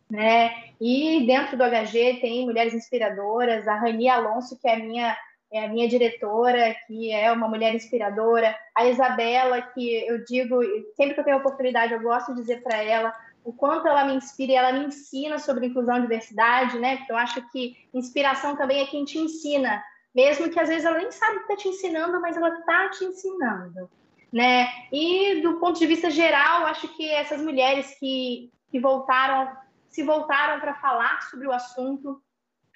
Né? 0.09 0.71
E 0.79 1.25
dentro 1.27 1.57
do 1.57 1.63
HG 1.63 2.19
tem 2.21 2.45
mulheres 2.45 2.73
inspiradoras, 2.73 3.67
a 3.67 3.75
Rani 3.75 4.09
Alonso, 4.09 4.57
que 4.57 4.67
é 4.67 4.75
a 4.75 4.79
minha 4.79 5.17
é 5.51 5.65
a 5.65 5.67
minha 5.67 5.87
diretora, 5.87 6.75
que 6.85 7.11
é 7.11 7.31
uma 7.31 7.47
mulher 7.47 7.73
inspiradora, 7.73 8.55
a 8.75 8.85
Isabela, 8.85 9.59
que 9.63 10.07
eu 10.07 10.23
digo, 10.23 10.61
sempre 10.95 11.15
que 11.15 11.21
eu 11.21 11.23
tenho 11.23 11.37
oportunidade, 11.37 11.91
eu 11.91 11.99
gosto 12.03 12.35
de 12.35 12.41
dizer 12.41 12.61
para 12.61 12.77
ela 12.83 13.11
o 13.43 13.51
quanto 13.51 13.87
ela 13.87 14.05
me 14.05 14.13
inspira 14.13 14.51
e 14.51 14.55
ela 14.55 14.71
me 14.71 14.85
ensina 14.85 15.39
sobre 15.39 15.65
inclusão 15.65 15.97
e 15.97 16.01
diversidade, 16.01 16.77
né? 16.77 16.97
Porque 16.97 17.11
eu 17.11 17.17
acho 17.17 17.49
que 17.49 17.75
inspiração 17.91 18.55
também 18.55 18.81
é 18.81 18.85
quem 18.85 19.03
te 19.03 19.17
ensina, 19.17 19.83
mesmo 20.13 20.51
que 20.51 20.59
às 20.59 20.69
vezes 20.69 20.85
ela 20.85 20.99
nem 20.99 21.11
sabe 21.11 21.37
que 21.37 21.51
está 21.51 21.55
te 21.55 21.67
ensinando, 21.67 22.21
mas 22.21 22.37
ela 22.37 22.49
está 22.49 22.89
te 22.89 23.05
ensinando, 23.05 23.89
né? 24.31 24.67
E 24.91 25.41
do 25.41 25.59
ponto 25.59 25.79
de 25.79 25.87
vista 25.87 26.09
geral, 26.09 26.65
acho 26.65 26.87
que 26.95 27.09
essas 27.09 27.41
mulheres 27.41 27.97
que, 27.99 28.51
que 28.71 28.79
voltaram, 28.79 29.51
se 29.87 30.03
voltaram 30.03 30.59
para 30.59 30.75
falar 30.75 31.21
sobre 31.23 31.47
o 31.47 31.51
assunto, 31.51 32.21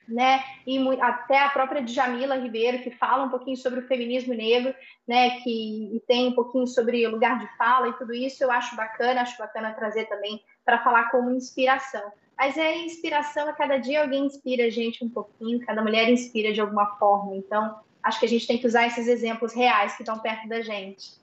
né? 0.07 0.43
E 0.67 0.77
até 0.99 1.39
a 1.39 1.49
própria 1.49 1.81
Djamila 1.81 2.35
Ribeiro, 2.35 2.83
que 2.83 2.91
fala 2.91 3.23
um 3.23 3.29
pouquinho 3.29 3.55
sobre 3.55 3.79
o 3.79 3.87
feminismo 3.87 4.33
negro, 4.33 4.73
né? 5.07 5.39
Que 5.41 6.01
tem 6.07 6.27
um 6.27 6.33
pouquinho 6.33 6.67
sobre 6.67 7.05
o 7.07 7.11
lugar 7.11 7.39
de 7.39 7.47
fala 7.57 7.89
e 7.89 7.93
tudo 7.93 8.13
isso, 8.13 8.43
eu 8.43 8.51
acho 8.51 8.75
bacana, 8.75 9.21
acho 9.21 9.37
bacana 9.37 9.73
trazer 9.73 10.05
também 10.05 10.43
para 10.65 10.83
falar 10.83 11.09
como 11.09 11.31
inspiração. 11.31 12.11
Mas 12.37 12.57
é 12.57 12.77
inspiração, 12.77 13.47
a 13.47 13.53
cada 13.53 13.77
dia 13.77 14.01
alguém 14.01 14.25
inspira 14.25 14.65
a 14.65 14.69
gente 14.69 15.05
um 15.05 15.09
pouquinho, 15.09 15.63
cada 15.65 15.81
mulher 15.81 16.09
inspira 16.09 16.51
de 16.51 16.59
alguma 16.59 16.97
forma. 16.97 17.35
Então, 17.35 17.79
acho 18.01 18.19
que 18.19 18.25
a 18.25 18.29
gente 18.29 18.47
tem 18.47 18.57
que 18.57 18.67
usar 18.67 18.87
esses 18.87 19.07
exemplos 19.07 19.53
reais 19.53 19.95
que 19.95 20.01
estão 20.01 20.19
perto 20.19 20.47
da 20.47 20.61
gente. 20.61 21.22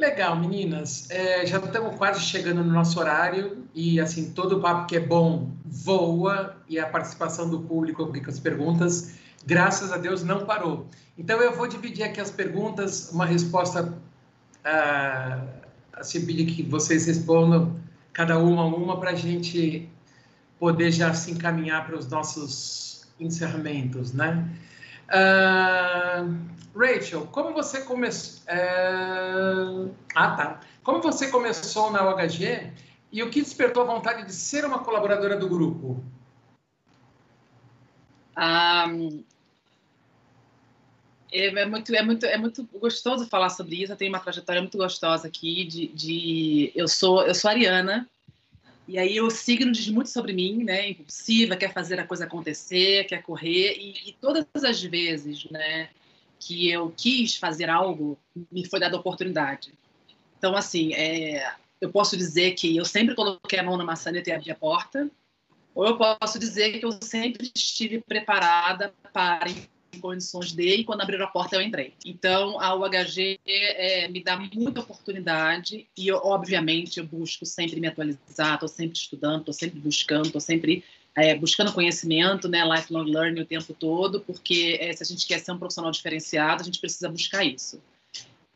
Legal, 0.00 0.34
meninas. 0.34 1.10
É, 1.10 1.44
já 1.44 1.58
estamos 1.58 1.94
quase 1.96 2.20
chegando 2.20 2.64
no 2.64 2.72
nosso 2.72 2.98
horário 2.98 3.66
e, 3.74 4.00
assim, 4.00 4.30
todo 4.30 4.58
papo 4.58 4.86
que 4.86 4.96
é 4.96 5.00
bom 5.00 5.50
voa 5.62 6.56
e 6.66 6.78
a 6.78 6.86
participação 6.86 7.50
do 7.50 7.60
público 7.60 8.06
com 8.06 8.30
as 8.30 8.40
perguntas, 8.40 9.16
graças 9.44 9.92
a 9.92 9.98
Deus, 9.98 10.24
não 10.24 10.46
parou. 10.46 10.86
Então, 11.18 11.38
eu 11.42 11.54
vou 11.54 11.68
dividir 11.68 12.02
aqui 12.02 12.18
as 12.18 12.30
perguntas, 12.30 13.12
uma 13.12 13.26
resposta, 13.26 13.92
ah, 14.64 15.44
assim, 15.92 16.24
pedir 16.24 16.46
que 16.46 16.62
vocês 16.62 17.04
respondam 17.04 17.78
cada 18.10 18.38
uma 18.38 18.64
uma 18.64 18.98
para 18.98 19.10
a 19.10 19.14
gente 19.14 19.86
poder 20.58 20.92
já 20.92 21.12
se 21.12 21.30
encaminhar 21.30 21.86
para 21.86 21.98
os 21.98 22.08
nossos 22.08 23.06
encerramentos, 23.20 24.14
né? 24.14 24.48
Uh, 25.10 26.78
Rachel, 26.78 27.26
como 27.26 27.52
você 27.52 27.82
começou? 27.82 28.42
Uh... 28.44 29.94
Ah, 30.14 30.36
tá. 30.36 30.60
Como 30.82 31.02
você 31.02 31.28
começou 31.28 31.90
na 31.90 32.08
OHG 32.08 32.72
e 33.12 33.22
o 33.22 33.30
que 33.30 33.42
despertou 33.42 33.82
a 33.82 33.86
vontade 33.86 34.24
de 34.24 34.32
ser 34.32 34.64
uma 34.64 34.78
colaboradora 34.78 35.36
do 35.36 35.48
grupo? 35.48 36.02
Um, 38.38 39.24
é, 41.32 41.46
é, 41.46 41.66
muito, 41.66 41.94
é, 41.94 42.02
muito, 42.02 42.26
é 42.26 42.38
muito 42.38 42.64
gostoso 42.78 43.26
falar 43.26 43.50
sobre 43.50 43.82
isso. 43.82 43.92
Eu 43.92 43.96
tenho 43.96 44.12
uma 44.12 44.20
trajetória 44.20 44.60
muito 44.60 44.78
gostosa 44.78 45.28
aqui. 45.28 45.64
De, 45.64 45.88
de 45.88 46.72
eu 46.74 46.88
sou 46.88 47.22
eu 47.26 47.34
sou 47.34 47.50
ariana 47.50 48.08
e 48.90 48.98
aí 48.98 49.20
o 49.20 49.30
signo 49.30 49.70
diz 49.70 49.86
muito 49.88 50.10
sobre 50.10 50.32
mim, 50.32 50.64
né? 50.64 50.90
Impulsiva, 50.90 51.56
quer 51.56 51.72
fazer 51.72 52.00
a 52.00 52.06
coisa 52.06 52.24
acontecer, 52.24 53.04
quer 53.04 53.22
correr. 53.22 53.76
E, 53.78 54.10
e 54.10 54.12
todas 54.20 54.46
as 54.64 54.82
vezes, 54.82 55.44
né, 55.48 55.88
que 56.40 56.68
eu 56.68 56.92
quis 56.96 57.36
fazer 57.36 57.70
algo, 57.70 58.18
me 58.50 58.66
foi 58.66 58.80
dada 58.80 58.96
oportunidade. 58.96 59.72
Então, 60.36 60.56
assim, 60.56 60.92
é, 60.94 61.54
eu 61.80 61.92
posso 61.92 62.16
dizer 62.16 62.52
que 62.54 62.76
eu 62.76 62.84
sempre 62.84 63.14
coloquei 63.14 63.60
a 63.60 63.62
mão 63.62 63.76
na 63.76 63.84
maçaneta 63.84 64.30
e 64.30 64.32
abri 64.32 64.50
a 64.50 64.56
porta, 64.56 65.08
ou 65.72 65.86
eu 65.86 65.96
posso 65.96 66.36
dizer 66.40 66.76
que 66.80 66.84
eu 66.84 66.90
sempre 67.00 67.48
estive 67.54 68.00
preparada 68.00 68.92
para 69.12 69.48
condições 69.98 70.52
de, 70.52 70.76
e 70.76 70.84
quando 70.84 71.00
abriram 71.00 71.24
a 71.24 71.28
porta 71.28 71.56
eu 71.56 71.62
entrei. 71.62 71.94
Então, 72.04 72.60
a 72.60 72.74
UHG 72.74 73.40
é, 73.46 74.08
me 74.08 74.22
dá 74.22 74.36
muita 74.36 74.80
oportunidade 74.80 75.88
e, 75.96 76.08
eu, 76.08 76.18
obviamente, 76.18 76.98
eu 76.98 77.06
busco 77.06 77.44
sempre 77.44 77.80
me 77.80 77.88
atualizar, 77.88 78.54
estou 78.54 78.68
sempre 78.68 78.96
estudando, 78.96 79.40
estou 79.40 79.54
sempre 79.54 79.80
buscando, 79.80 80.26
estou 80.26 80.40
sempre 80.40 80.84
é, 81.16 81.34
buscando 81.34 81.72
conhecimento, 81.72 82.48
né, 82.48 82.64
lifelong 82.64 83.04
learning 83.04 83.40
o 83.40 83.46
tempo 83.46 83.74
todo, 83.74 84.20
porque 84.20 84.78
é, 84.80 84.92
se 84.92 85.02
a 85.02 85.06
gente 85.06 85.26
quer 85.26 85.40
ser 85.40 85.52
um 85.52 85.58
profissional 85.58 85.90
diferenciado, 85.90 86.62
a 86.62 86.64
gente 86.64 86.78
precisa 86.78 87.08
buscar 87.08 87.44
isso. 87.44 87.82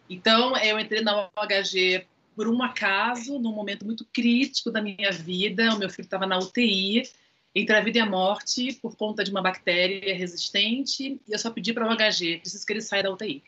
Então, 0.08 0.56
eu 0.58 0.78
entrei 0.78 1.00
na 1.00 1.28
UHG 1.28 2.06
por 2.36 2.48
um 2.48 2.62
acaso, 2.62 3.38
num 3.38 3.52
momento 3.52 3.84
muito 3.84 4.04
crítico 4.12 4.70
da 4.70 4.82
minha 4.82 5.10
vida, 5.12 5.74
o 5.74 5.78
meu 5.78 5.88
filho 5.88 6.04
estava 6.04 6.26
na 6.26 6.38
UTI, 6.38 7.08
entre 7.54 7.76
a 7.76 7.80
vida 7.80 7.98
e 7.98 8.00
a 8.00 8.06
morte 8.06 8.72
por 8.82 8.96
conta 8.96 9.22
de 9.22 9.30
uma 9.30 9.40
bactéria 9.40 10.14
resistente 10.14 11.20
e 11.26 11.32
eu 11.32 11.38
só 11.38 11.50
pedi 11.50 11.72
para 11.72 11.86
o 11.86 11.96
HG, 11.96 12.38
preciso 12.38 12.66
que 12.66 12.72
ele 12.72 12.80
saia 12.80 13.02
da 13.02 13.12
UTI. 13.12 13.42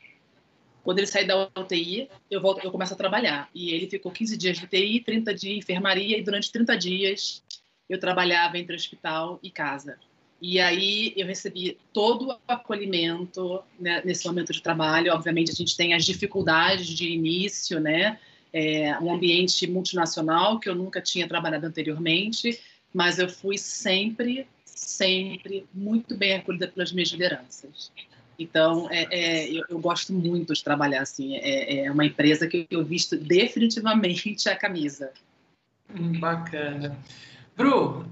Quando 0.84 0.98
ele 0.98 1.08
sair 1.08 1.26
da 1.26 1.50
UTI, 1.58 2.08
eu 2.30 2.40
volto, 2.40 2.64
eu 2.64 2.70
começo 2.70 2.94
a 2.94 2.96
trabalhar. 2.96 3.50
E 3.52 3.70
ele 3.70 3.88
ficou 3.90 4.12
15 4.12 4.36
dias 4.36 4.56
de 4.56 4.66
UTI, 4.66 5.00
30 5.00 5.34
de 5.34 5.58
enfermaria 5.58 6.16
e 6.16 6.22
durante 6.22 6.52
30 6.52 6.78
dias 6.78 7.42
eu 7.88 7.98
trabalhava 7.98 8.56
entre 8.56 8.76
hospital 8.76 9.40
e 9.42 9.50
casa. 9.50 9.98
E 10.40 10.60
aí 10.60 11.12
eu 11.16 11.26
recebi 11.26 11.76
todo 11.92 12.28
o 12.28 12.36
acolhimento 12.46 13.64
né, 13.80 14.00
nesse 14.04 14.24
momento 14.28 14.52
de 14.52 14.62
trabalho. 14.62 15.12
Obviamente 15.12 15.50
a 15.50 15.54
gente 15.54 15.76
tem 15.76 15.92
as 15.92 16.04
dificuldades 16.04 16.86
de 16.86 17.08
início, 17.08 17.80
né? 17.80 18.20
É, 18.52 18.96
um 19.00 19.12
ambiente 19.12 19.66
multinacional 19.66 20.60
que 20.60 20.68
eu 20.68 20.74
nunca 20.74 21.00
tinha 21.00 21.26
trabalhado 21.26 21.66
anteriormente 21.66 22.60
mas 22.92 23.18
eu 23.18 23.28
fui 23.28 23.58
sempre, 23.58 24.46
sempre 24.64 25.66
muito 25.72 26.16
bem 26.16 26.34
acolhida 26.34 26.68
pelas 26.68 26.92
minhas 26.92 27.10
lideranças. 27.10 27.90
Então, 28.38 28.88
é, 28.90 29.06
é, 29.10 29.50
eu, 29.50 29.64
eu, 29.68 29.78
gosto 29.78 30.12
muito 30.12 30.52
de 30.52 30.62
trabalhar 30.62 31.02
assim. 31.02 31.36
É, 31.36 31.86
é, 31.86 31.90
uma 31.90 32.04
empresa 32.04 32.46
que 32.46 32.66
eu 32.70 32.84
visto 32.84 33.16
definitivamente 33.16 34.48
a 34.48 34.56
camisa. 34.56 35.10
Hum, 35.94 36.20
bacana. 36.20 36.96
Bru, 37.56 38.00
uh, 38.00 38.04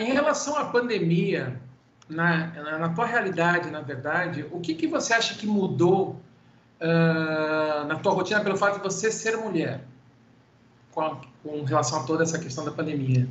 em 0.00 0.12
relação 0.12 0.56
à 0.56 0.64
pandemia, 0.66 1.60
na, 2.08 2.46
na, 2.46 2.78
na, 2.78 2.88
tua 2.88 3.04
realidade, 3.04 3.70
na 3.70 3.82
verdade, 3.82 4.46
o 4.50 4.58
que, 4.58 4.74
que 4.74 4.86
você 4.86 5.12
acha 5.12 5.34
que 5.34 5.46
mudou 5.46 6.18
uh, 6.80 7.86
na 7.86 7.96
tua 7.96 8.12
rotina 8.12 8.40
pelo 8.40 8.56
fato 8.56 8.78
de 8.78 8.82
você 8.82 9.12
ser 9.12 9.36
mulher, 9.36 9.84
com, 10.92 11.20
com 11.42 11.62
relação 11.64 12.00
a 12.00 12.04
toda 12.04 12.22
essa 12.22 12.38
questão 12.38 12.64
da 12.64 12.70
pandemia? 12.70 13.28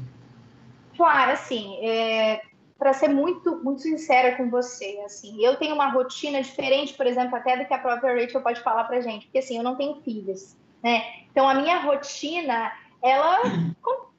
Claro, 1.00 1.32
assim, 1.32 1.78
é, 1.82 2.42
para 2.78 2.92
ser 2.92 3.08
muito, 3.08 3.64
muito 3.64 3.82
sincera 3.84 4.36
com 4.36 4.50
você, 4.50 5.02
assim, 5.06 5.42
eu 5.42 5.56
tenho 5.56 5.74
uma 5.74 5.88
rotina 5.88 6.42
diferente, 6.42 6.94
por 6.94 7.08
exemplo, 7.08 7.38
até 7.38 7.56
do 7.56 7.66
que 7.66 7.74
a 7.74 7.80
própria 7.80 8.14
Rachel 8.14 8.42
pode 8.42 8.60
falar 8.60 8.84
para 8.84 9.00
gente, 9.00 9.28
porque 9.28 9.38
assim, 9.38 9.56
eu 9.56 9.64
não 9.64 9.78
tenho 9.78 10.02
filhos, 10.02 10.58
né? 10.84 11.02
Então 11.32 11.48
a 11.48 11.54
minha 11.54 11.80
rotina, 11.80 12.70
ela 13.02 13.38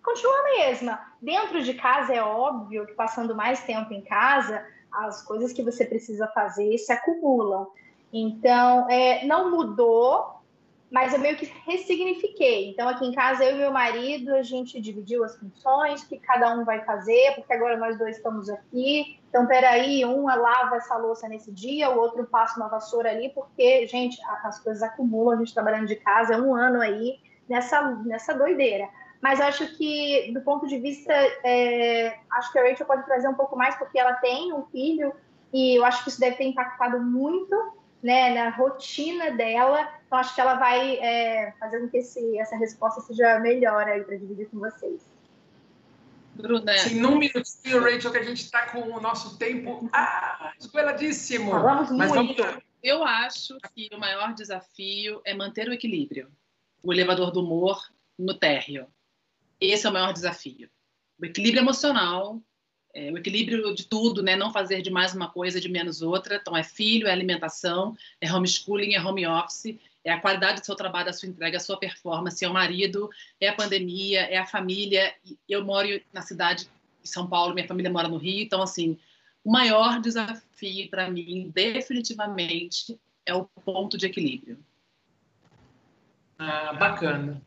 continua 0.02 0.38
a 0.38 0.42
mesma. 0.56 0.98
Dentro 1.20 1.62
de 1.62 1.74
casa 1.74 2.14
é 2.14 2.22
óbvio 2.22 2.86
que 2.86 2.94
passando 2.94 3.36
mais 3.36 3.62
tempo 3.62 3.92
em 3.92 4.00
casa, 4.00 4.66
as 4.90 5.20
coisas 5.22 5.52
que 5.52 5.62
você 5.62 5.84
precisa 5.84 6.28
fazer 6.28 6.78
se 6.78 6.90
acumulam. 6.90 7.66
Então, 8.10 8.88
é, 8.88 9.26
não 9.26 9.50
mudou, 9.50 10.39
mas 10.90 11.12
eu 11.14 11.20
meio 11.20 11.36
que 11.36 11.46
ressignifiquei. 11.66 12.70
Então, 12.70 12.88
aqui 12.88 13.06
em 13.06 13.12
casa, 13.12 13.44
eu 13.44 13.54
e 13.54 13.58
meu 13.58 13.70
marido, 13.70 14.34
a 14.34 14.42
gente 14.42 14.80
dividiu 14.80 15.22
as 15.22 15.36
funções, 15.36 16.02
que 16.02 16.18
cada 16.18 16.52
um 16.52 16.64
vai 16.64 16.84
fazer, 16.84 17.34
porque 17.36 17.52
agora 17.52 17.76
nós 17.76 17.96
dois 17.96 18.16
estamos 18.16 18.50
aqui. 18.50 19.20
Então, 19.28 19.46
peraí, 19.46 20.04
um 20.04 20.26
lava 20.26 20.76
essa 20.76 20.96
louça 20.96 21.28
nesse 21.28 21.52
dia, 21.52 21.90
o 21.90 21.98
outro 21.98 22.26
passa 22.26 22.58
uma 22.58 22.68
vassoura 22.68 23.10
ali, 23.10 23.28
porque, 23.28 23.86
gente, 23.86 24.18
as 24.42 24.58
coisas 24.58 24.82
acumulam, 24.82 25.36
a 25.36 25.38
gente 25.38 25.54
trabalhando 25.54 25.86
de 25.86 25.94
casa, 25.94 26.34
é 26.34 26.40
um 26.40 26.54
ano 26.54 26.80
aí 26.80 27.20
nessa, 27.48 27.82
nessa 28.04 28.34
doideira. 28.34 28.88
Mas 29.20 29.40
acho 29.40 29.76
que, 29.76 30.32
do 30.32 30.40
ponto 30.40 30.66
de 30.66 30.78
vista, 30.78 31.12
é, 31.44 32.18
acho 32.32 32.50
que 32.50 32.58
a 32.58 32.68
Rachel 32.68 32.86
pode 32.86 33.04
trazer 33.04 33.28
um 33.28 33.34
pouco 33.34 33.56
mais, 33.56 33.76
porque 33.76 33.98
ela 33.98 34.14
tem 34.14 34.52
um 34.52 34.64
filho, 34.66 35.12
e 35.52 35.78
eu 35.78 35.84
acho 35.84 36.02
que 36.02 36.10
isso 36.10 36.18
deve 36.18 36.36
ter 36.36 36.44
impactado 36.44 37.00
muito 37.00 37.54
né, 38.02 38.34
na 38.34 38.50
rotina 38.50 39.30
dela. 39.32 39.88
Então, 40.06 40.18
acho 40.18 40.34
que 40.34 40.40
ela 40.40 40.54
vai 40.54 40.96
é, 40.96 41.52
fazer 41.58 41.80
com 41.80 41.88
que 41.88 41.98
esse, 41.98 42.38
essa 42.38 42.56
resposta 42.56 43.00
seja 43.00 43.38
melhor 43.40 43.86
aí 43.86 44.02
para 44.02 44.16
dividir 44.16 44.48
com 44.48 44.58
vocês. 44.58 45.00
Bruna. 46.34 46.76
Sim, 46.78 47.00
num 47.00 47.18
minutinho, 47.18 47.82
Rachel, 47.82 48.10
que 48.10 48.18
a 48.18 48.22
gente 48.22 48.42
está 48.42 48.66
com 48.70 48.80
o 48.80 49.00
nosso 49.00 49.36
tempo 49.36 49.88
ah, 49.92 50.52
esgoeladíssimo. 50.58 51.50
Falamos 51.50 51.90
Mas 51.90 52.10
muito. 52.12 52.36
vamos 52.42 52.56
lá. 52.56 52.62
Eu 52.82 53.04
acho 53.04 53.58
que 53.74 53.90
o 53.92 53.98
maior 53.98 54.32
desafio 54.32 55.20
é 55.24 55.34
manter 55.34 55.68
o 55.68 55.72
equilíbrio. 55.72 56.30
O 56.82 56.92
elevador 56.92 57.30
do 57.30 57.40
humor 57.40 57.78
no 58.18 58.32
térreo. 58.32 58.86
Esse 59.60 59.86
é 59.86 59.90
o 59.90 59.92
maior 59.92 60.12
desafio. 60.12 60.70
O 61.20 61.26
equilíbrio 61.26 61.60
emocional, 61.60 62.40
é, 62.94 63.10
o 63.10 63.18
equilíbrio 63.18 63.74
de 63.74 63.84
tudo, 63.86 64.22
né? 64.22 64.36
Não 64.36 64.52
fazer 64.52 64.82
de 64.82 64.90
mais 64.90 65.14
uma 65.14 65.28
coisa, 65.28 65.60
de 65.60 65.68
menos 65.68 66.02
outra. 66.02 66.36
Então, 66.36 66.56
é 66.56 66.62
filho, 66.62 67.06
é 67.06 67.12
alimentação, 67.12 67.96
é 68.20 68.32
homeschooling, 68.32 68.94
é 68.94 69.02
home 69.02 69.26
office, 69.26 69.78
é 70.04 70.12
a 70.12 70.20
qualidade 70.20 70.60
do 70.60 70.66
seu 70.66 70.74
trabalho, 70.74 71.10
a 71.10 71.12
sua 71.12 71.28
entrega, 71.28 71.56
a 71.56 71.60
sua 71.60 71.78
performance, 71.78 72.44
é 72.44 72.48
o 72.48 72.52
marido, 72.52 73.10
é 73.40 73.48
a 73.48 73.54
pandemia, 73.54 74.22
é 74.22 74.38
a 74.38 74.46
família. 74.46 75.14
Eu 75.48 75.64
moro 75.64 75.88
na 76.12 76.22
cidade 76.22 76.68
de 77.02 77.08
São 77.08 77.26
Paulo, 77.26 77.54
minha 77.54 77.68
família 77.68 77.90
mora 77.90 78.08
no 78.08 78.16
Rio. 78.16 78.42
Então, 78.42 78.62
assim, 78.62 78.98
o 79.44 79.50
maior 79.50 80.00
desafio 80.00 80.88
para 80.90 81.10
mim, 81.10 81.50
definitivamente, 81.54 82.98
é 83.24 83.34
o 83.34 83.44
ponto 83.64 83.96
de 83.96 84.06
equilíbrio. 84.06 84.58
Ah, 86.38 86.72
bacana. 86.72 87.40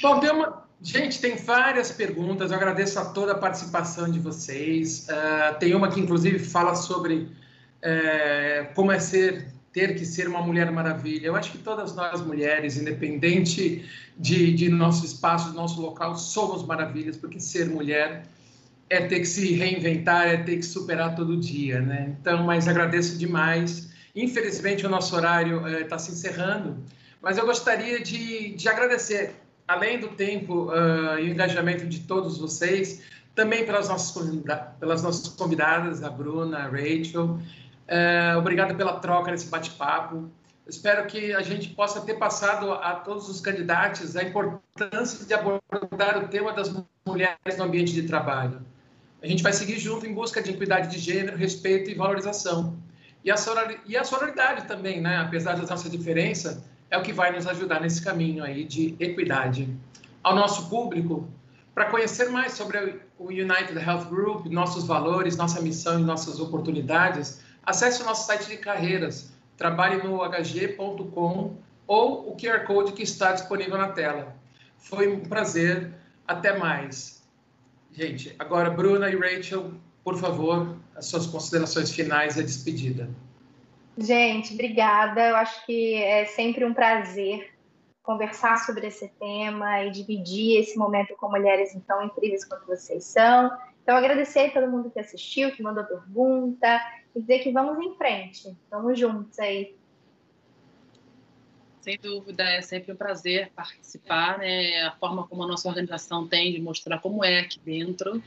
Bom, 0.00 0.20
tem 0.20 0.30
uma, 0.30 0.63
Gente, 0.82 1.20
tem 1.20 1.36
várias 1.36 1.90
perguntas. 1.90 2.50
Eu 2.50 2.56
agradeço 2.56 2.98
a 2.98 3.06
toda 3.06 3.32
a 3.32 3.38
participação 3.38 4.10
de 4.10 4.18
vocês. 4.18 5.06
Uh, 5.08 5.58
tem 5.58 5.74
uma 5.74 5.90
que, 5.90 6.00
inclusive, 6.00 6.38
fala 6.38 6.74
sobre 6.74 7.14
uh, 7.14 8.74
como 8.74 8.92
é 8.92 8.98
ser, 8.98 9.46
ter 9.72 9.94
que 9.94 10.04
ser 10.04 10.28
uma 10.28 10.42
mulher 10.42 10.70
maravilha. 10.70 11.28
Eu 11.28 11.36
acho 11.36 11.52
que 11.52 11.58
todas 11.58 11.94
nós 11.94 12.20
mulheres, 12.20 12.76
independente 12.76 13.88
de, 14.16 14.52
de 14.52 14.68
nosso 14.68 15.06
espaço, 15.06 15.50
do 15.50 15.54
nosso 15.54 15.80
local, 15.80 16.16
somos 16.16 16.64
maravilhas, 16.66 17.16
porque 17.16 17.40
ser 17.40 17.66
mulher 17.66 18.26
é 18.90 19.00
ter 19.06 19.20
que 19.20 19.26
se 19.26 19.52
reinventar, 19.54 20.28
é 20.28 20.36
ter 20.36 20.56
que 20.56 20.66
superar 20.66 21.16
todo 21.16 21.36
dia, 21.36 21.80
né? 21.80 22.14
Então, 22.20 22.44
mas 22.44 22.68
agradeço 22.68 23.16
demais. 23.16 23.90
Infelizmente, 24.14 24.84
o 24.84 24.90
nosso 24.90 25.16
horário 25.16 25.66
está 25.78 25.96
uh, 25.96 25.98
se 25.98 26.12
encerrando, 26.12 26.76
mas 27.22 27.38
eu 27.38 27.46
gostaria 27.46 28.00
de, 28.02 28.54
de 28.54 28.68
agradecer 28.68 29.34
além 29.66 29.98
do 29.98 30.08
tempo 30.08 30.70
uh, 30.70 31.18
e 31.18 31.30
engajamento 31.30 31.86
de 31.86 32.00
todos 32.00 32.38
vocês, 32.38 33.02
também 33.34 33.64
pelas 33.64 33.88
nossas, 33.88 34.42
pelas 34.78 35.02
nossas 35.02 35.28
convidadas, 35.28 36.02
a 36.02 36.10
Bruna, 36.10 36.58
a 36.58 36.68
Rachel. 36.68 37.38
Uh, 37.88 38.38
obrigado 38.38 38.74
pela 38.76 39.00
troca 39.00 39.30
nesse 39.30 39.48
bate-papo. 39.48 40.30
Espero 40.66 41.06
que 41.06 41.34
a 41.34 41.42
gente 41.42 41.68
possa 41.70 42.00
ter 42.00 42.14
passado 42.14 42.72
a 42.72 42.94
todos 42.94 43.28
os 43.28 43.40
candidatos 43.40 44.16
a 44.16 44.22
importância 44.22 45.26
de 45.26 45.34
abordar 45.34 46.24
o 46.24 46.28
tema 46.28 46.52
das 46.52 46.74
mulheres 47.04 47.58
no 47.58 47.64
ambiente 47.64 47.92
de 47.92 48.04
trabalho. 48.04 48.62
A 49.22 49.26
gente 49.26 49.42
vai 49.42 49.52
seguir 49.52 49.78
junto 49.78 50.06
em 50.06 50.14
busca 50.14 50.42
de 50.42 50.50
equidade 50.50 50.90
de 50.90 50.98
gênero, 50.98 51.36
respeito 51.36 51.90
e 51.90 51.94
valorização. 51.94 52.76
E 53.22 53.30
a, 53.30 53.36
e 53.86 53.96
a 53.96 54.04
sororidade 54.04 54.66
também, 54.66 55.00
né? 55.00 55.18
apesar 55.18 55.56
das 55.56 55.68
nossas 55.68 55.90
diferenças, 55.90 56.62
é 56.94 56.98
o 56.98 57.02
que 57.02 57.12
vai 57.12 57.32
nos 57.32 57.44
ajudar 57.48 57.80
nesse 57.80 58.00
caminho 58.00 58.44
aí 58.44 58.64
de 58.64 58.94
equidade. 59.00 59.68
Ao 60.22 60.32
nosso 60.32 60.70
público, 60.70 61.28
para 61.74 61.86
conhecer 61.86 62.30
mais 62.30 62.52
sobre 62.52 63.00
o 63.18 63.26
United 63.30 63.76
Health 63.76 64.04
Group, 64.04 64.46
nossos 64.46 64.84
valores, 64.84 65.36
nossa 65.36 65.60
missão 65.60 65.98
e 65.98 66.04
nossas 66.04 66.38
oportunidades, 66.38 67.40
acesse 67.64 68.00
o 68.00 68.04
nosso 68.04 68.28
site 68.28 68.46
de 68.46 68.58
carreiras, 68.58 69.32
trabalhe 69.56 70.04
no 70.04 70.22
hg.com 70.22 71.56
ou 71.84 72.30
o 72.30 72.36
QR 72.36 72.64
Code 72.64 72.92
que 72.92 73.02
está 73.02 73.32
disponível 73.32 73.76
na 73.76 73.88
tela. 73.88 74.32
Foi 74.78 75.12
um 75.12 75.18
prazer, 75.18 75.92
até 76.28 76.56
mais. 76.56 77.24
Gente, 77.92 78.36
agora 78.38 78.70
Bruna 78.70 79.10
e 79.10 79.16
Rachel, 79.16 79.72
por 80.04 80.16
favor, 80.16 80.76
as 80.94 81.06
suas 81.06 81.26
considerações 81.26 81.90
finais 81.90 82.36
e 82.36 82.40
a 82.40 82.44
despedida. 82.44 83.10
Gente, 83.96 84.54
obrigada. 84.54 85.28
Eu 85.28 85.36
acho 85.36 85.64
que 85.64 85.94
é 85.94 86.24
sempre 86.24 86.64
um 86.64 86.74
prazer 86.74 87.54
conversar 88.02 88.58
sobre 88.58 88.86
esse 88.88 89.08
tema 89.18 89.84
e 89.84 89.90
dividir 89.90 90.60
esse 90.60 90.76
momento 90.76 91.16
com 91.16 91.30
mulheres 91.30 91.76
tão 91.86 92.04
incríveis 92.04 92.44
quanto 92.44 92.66
vocês 92.66 93.04
são. 93.04 93.50
Então, 93.82 93.96
agradecer 93.96 94.46
a 94.46 94.50
todo 94.50 94.70
mundo 94.70 94.90
que 94.90 94.98
assistiu, 94.98 95.52
que 95.52 95.62
mandou 95.62 95.84
pergunta, 95.84 96.80
e 97.14 97.20
dizer 97.20 97.38
que 97.40 97.52
vamos 97.52 97.82
em 97.84 97.96
frente. 97.96 98.56
Vamos 98.70 98.98
juntos 98.98 99.38
aí. 99.38 99.76
Sem 101.80 101.98
dúvida, 101.98 102.42
é 102.44 102.62
sempre 102.62 102.92
um 102.92 102.96
prazer 102.96 103.52
participar, 103.54 104.38
né? 104.38 104.82
A 104.86 104.92
forma 104.92 105.26
como 105.28 105.42
a 105.42 105.46
nossa 105.46 105.68
organização 105.68 106.26
tem 106.26 106.52
de 106.52 106.60
mostrar 106.60 106.98
como 106.98 107.24
é 107.24 107.40
aqui 107.40 107.60
dentro 107.60 108.22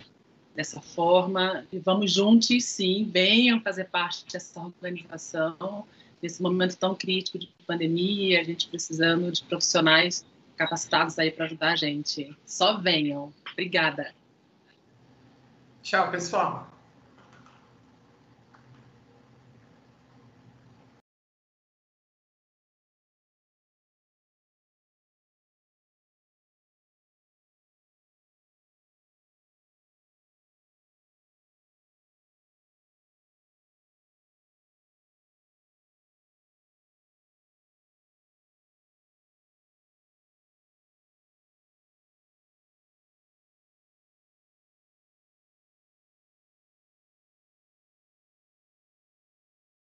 dessa 0.57 0.81
forma. 0.81 1.65
E 1.71 1.77
vamos 1.77 2.11
juntos, 2.11 2.65
sim, 2.65 3.07
venham 3.13 3.61
fazer 3.61 3.85
parte 3.85 4.25
dessa 4.33 4.59
organização 4.59 5.85
nesse 6.21 6.41
momento 6.41 6.75
tão 6.75 6.95
crítico 6.95 7.37
de 7.37 7.47
pandemia, 7.67 8.41
a 8.41 8.43
gente 8.43 8.67
precisando 8.67 9.31
de 9.31 9.43
profissionais 9.43 10.25
capacitados 10.57 11.19
aí 11.19 11.29
para 11.29 11.45
ajudar 11.45 11.73
a 11.73 11.75
gente. 11.75 12.35
Só 12.43 12.79
venham. 12.79 13.31
Obrigada. 13.53 14.11
Tchau, 15.83 16.09
pessoal. 16.09 16.76